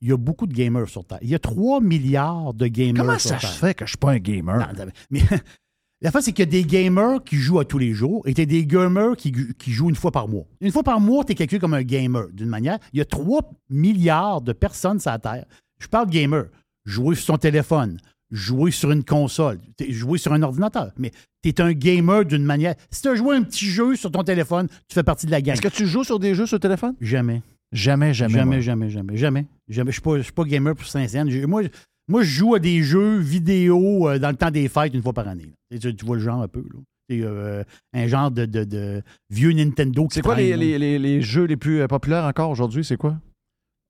[0.00, 1.18] il y a- beaucoup de gamers sur Terre.
[1.22, 3.50] Il y a 3 milliards de gamers Comment sur ça Terre.
[3.50, 4.58] se fait que je suis pas un gamer?
[4.58, 5.20] Non, mais
[6.02, 8.34] la fin, c'est qu'il y a des gamers qui jouent à tous les jours et
[8.34, 10.44] t'as des gamers qui, qui jouent une fois par mois.
[10.60, 12.78] Une fois par mois, tu es calculé comme un gamer, d'une manière.
[12.92, 15.44] Il y a 3 milliards de personnes sur la Terre.
[15.78, 16.44] Je parle de gamer.
[16.84, 17.98] Jouer sur son téléphone,
[18.30, 20.92] jouer sur une console, t'es- jouer sur un ordinateur.
[20.98, 21.10] Mais
[21.42, 22.74] tu es un gamer d'une manière.
[22.90, 25.40] Si tu as joué un petit jeu sur ton téléphone, tu fais partie de la
[25.42, 25.54] gang.
[25.54, 26.94] Est-ce que tu joues sur des jeux sur téléphone?
[27.00, 27.42] Jamais.
[27.72, 28.34] Jamais, jamais.
[28.34, 28.60] Jamais, moi.
[28.60, 29.46] jamais, jamais, jamais.
[29.68, 29.90] Jamais.
[29.90, 31.46] Je suis pas, je suis pas gamer pour Saint-Saëns.
[31.46, 31.62] Moi,
[32.08, 35.12] moi, je joue à des jeux vidéo euh, dans le temps des fêtes une fois
[35.12, 35.50] par année.
[35.80, 36.60] Tu, tu vois le genre un peu.
[36.60, 36.80] là.
[37.08, 37.62] C'est euh,
[37.94, 41.22] un genre de, de- de vieux Nintendo qui C'est quoi traîne, les, les- les- les
[41.22, 42.84] jeux les plus euh, populaires encore aujourd'hui?
[42.84, 43.18] C'est quoi?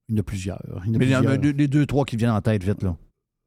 [0.08, 0.62] Il y en a plusieurs.
[0.84, 2.30] Il y en a Mais il y en a deux- les deux, trois qui viennent
[2.30, 2.96] en tête vite, là.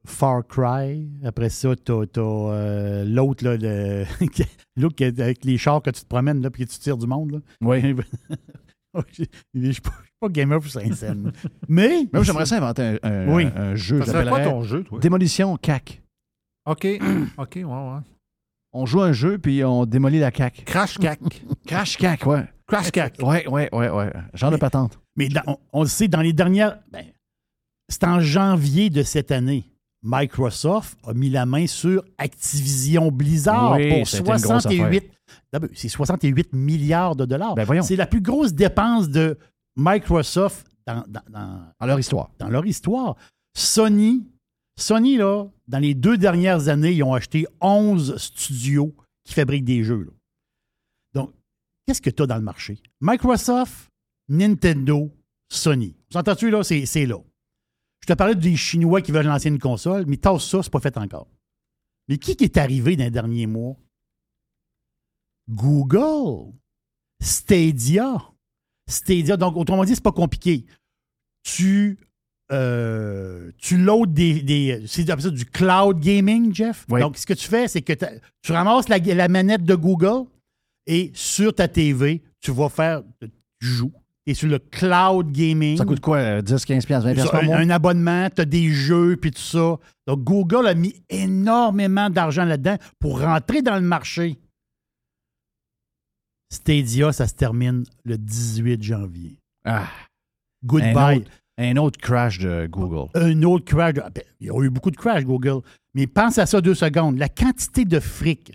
[0.06, 1.08] Far Cry.
[1.24, 4.06] Après ça, t'as t'as, euh, l'autre, là, le-
[5.22, 7.32] avec les chars que tu te promènes, là, puis que tu tires du monde.
[7.32, 7.40] Là.
[7.62, 7.82] Oui.
[9.14, 11.32] Je ne suis pas, je suis pas gamer pour Saint-Saëns.
[11.68, 12.08] Mais.
[12.12, 13.48] Moi, j'aimerais ça inventer un, un- Oui.
[13.56, 14.00] un jeu.
[14.04, 15.00] Ça serait quoi ton jeu, toi?
[15.00, 16.02] Démolition CAC.
[16.66, 16.86] OK.
[17.38, 18.00] OK, ouais, ouais.
[18.72, 20.64] On joue un jeu, puis on démolit la CAC.
[20.66, 21.20] Crash CAC.
[21.68, 22.46] Crash CAC, ouais.
[22.68, 23.18] Crash CAC.
[23.22, 24.14] Ouais, ouais, ouais, ouais.
[24.34, 25.00] Genre de patente.
[25.16, 26.80] Mais dans- on, on le sait, dans les dernières.
[26.92, 27.06] ben,
[27.88, 29.66] c'est en janvier de cette année.
[30.02, 34.64] Microsoft a mis la main sur Activision Blizzard Oui, pour ça a été une grosse
[34.64, 35.12] 68.
[35.52, 37.56] D'abord, C'est 68 milliards de dollars.
[37.56, 39.38] Ben, c'est la plus grosse dépense de
[39.76, 42.30] Microsoft dans, dans- dans- Dans leur histoire.
[42.40, 43.16] dans leur histoire.
[43.56, 44.26] Sony,
[44.80, 48.96] Sony, là, dans les deux dernières années, ils ont acheté 11 studios
[49.26, 50.04] qui fabriquent des jeux.
[50.06, 50.12] là.
[51.22, 51.34] Donc,
[51.86, 52.80] qu'est-ce que tu as dans le marché?
[53.02, 53.90] Microsoft,
[54.30, 55.12] Nintendo,
[55.52, 55.96] Sony.
[56.12, 56.64] Vous entends-tu, là?
[56.64, 57.18] C'est là.
[58.10, 60.80] Je te parlais des Chinois qui veulent lancer une console, mais tasse ça, c'est pas
[60.80, 61.28] fait encore.
[62.08, 63.76] Mais qui est arrivé dans les derniers mois?
[65.48, 66.52] Google,
[67.22, 68.20] Stadia.
[68.90, 70.66] Stadia, donc autrement dit, c'est pas compliqué.
[71.44, 72.00] Tu,
[72.52, 74.42] euh, tu loads des.
[74.42, 76.88] des c'est du cloud gaming, Jeff?
[76.90, 77.02] Oui.
[77.02, 77.94] Donc, ce que tu fais, c'est que
[78.42, 80.28] tu ramasses la, la manette de Google
[80.88, 83.04] et sur ta TV, tu vas faire.
[83.22, 83.94] Tu joues.
[84.30, 85.76] Et sur le cloud gaming.
[85.76, 86.18] Ça coûte quoi?
[86.18, 87.58] euh, 10, 15 piastres, 20 piastres Ça, par un, mois?
[87.58, 89.78] un abonnement, tu as des jeux, puis tout ça.
[90.06, 94.38] Donc, Google a mis énormément d'argent là-dedans pour rentrer dans le marché.
[96.52, 99.40] Stadia, ça se termine le 18 janvier.
[99.66, 99.88] Ah.
[100.64, 100.94] Goodbye.
[100.96, 103.10] Un autre, un autre crash de Google.
[103.16, 103.94] Un autre crash.
[103.94, 105.62] de- ben, il y a eu beaucoup de crash, Google.
[105.94, 107.18] Mais pense à ça deux secondes.
[107.18, 108.54] La quantité de fric.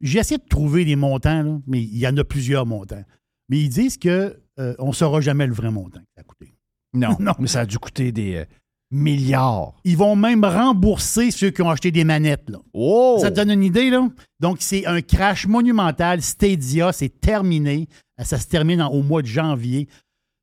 [0.00, 3.02] J'ai essayé de trouver des montants, là, mais il y en a plusieurs montants.
[3.48, 6.24] Mais ils disent que euh, on ne saura jamais le vrai montant que ça a
[6.24, 6.54] coûté.
[6.94, 7.32] Non, Non.
[7.38, 8.44] mais ça a dû coûter des euh,
[8.90, 9.74] milliards.
[9.84, 12.48] Ils vont même rembourser ceux qui ont acheté des manettes.
[12.48, 12.58] Là.
[12.72, 13.18] Oh!
[13.20, 14.08] Ça te donne une idée, là?
[14.40, 16.22] Donc, c'est un crash monumental.
[16.22, 17.88] Stadia, c'est terminé.
[18.22, 19.88] Ça se termine en- au mois de janvier.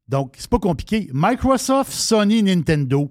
[0.07, 1.09] Donc, c'est pas compliqué.
[1.13, 3.09] Microsoft, Sony, Nintendo.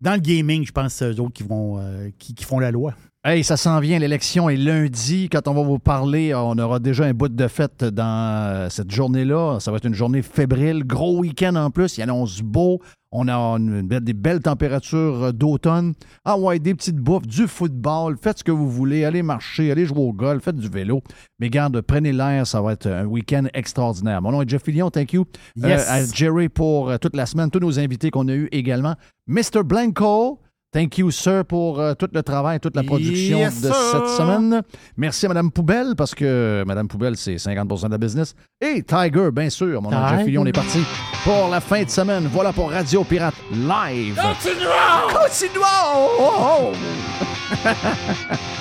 [0.00, 2.58] Dans le gaming, je pense que c'est eux autres qui, vont, euh, qui, qui font
[2.60, 2.94] la loi.
[3.24, 5.28] Hey, ça s'en vient, l'élection est lundi.
[5.28, 8.92] Quand on va vous parler, on aura déjà un bout de fête dans euh, cette
[8.92, 9.58] journée-là.
[9.58, 11.98] Ça va être une journée fébrile, gros week-end en plus.
[11.98, 12.80] Il annonce beau.
[13.10, 15.94] On a une des belles températures euh, d'automne.
[16.24, 18.16] Ah ouais, des petites bouffes, du football.
[18.22, 19.04] Faites ce que vous voulez.
[19.04, 21.02] Allez marcher, allez jouer au golf, faites du vélo.
[21.40, 22.46] Mais garde, prenez l'air.
[22.46, 24.22] Ça va être un week-end extraordinaire.
[24.22, 24.90] Mon nom est Jeff Fillion.
[24.90, 25.26] Thank you.
[25.56, 25.88] Yes.
[25.88, 27.50] Euh, à Jerry pour toute la semaine.
[27.50, 28.94] Tous nos invités qu'on a eus également.
[29.26, 29.64] Mr.
[29.64, 30.38] Blanco.
[30.70, 33.74] Thank you, sir, pour euh, tout le travail, toute la production Yes, de sir.
[33.92, 34.60] cette semaine.
[34.98, 38.34] Merci à Mme Poubelle, parce que Mme Poubelle, c'est 50% de la business.
[38.60, 39.80] Et Tiger, bien sûr.
[39.80, 40.24] Mon nom.
[40.24, 40.80] Fillion, on est parti
[41.24, 42.28] pour la fin de semaine.
[42.30, 44.20] Voilà pour Radio Pirate Live.
[44.20, 45.18] Continuons!
[45.24, 46.08] Continuons!
[46.20, 46.32] Oh,
[46.72, 46.72] oh.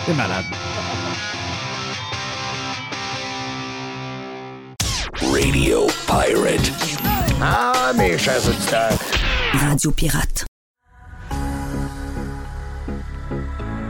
[0.05, 0.45] C'est malade.
[5.21, 6.71] Radio Pirate.
[7.41, 8.97] Ah, mes chers auditeurs.
[9.53, 10.46] Radio Pirate.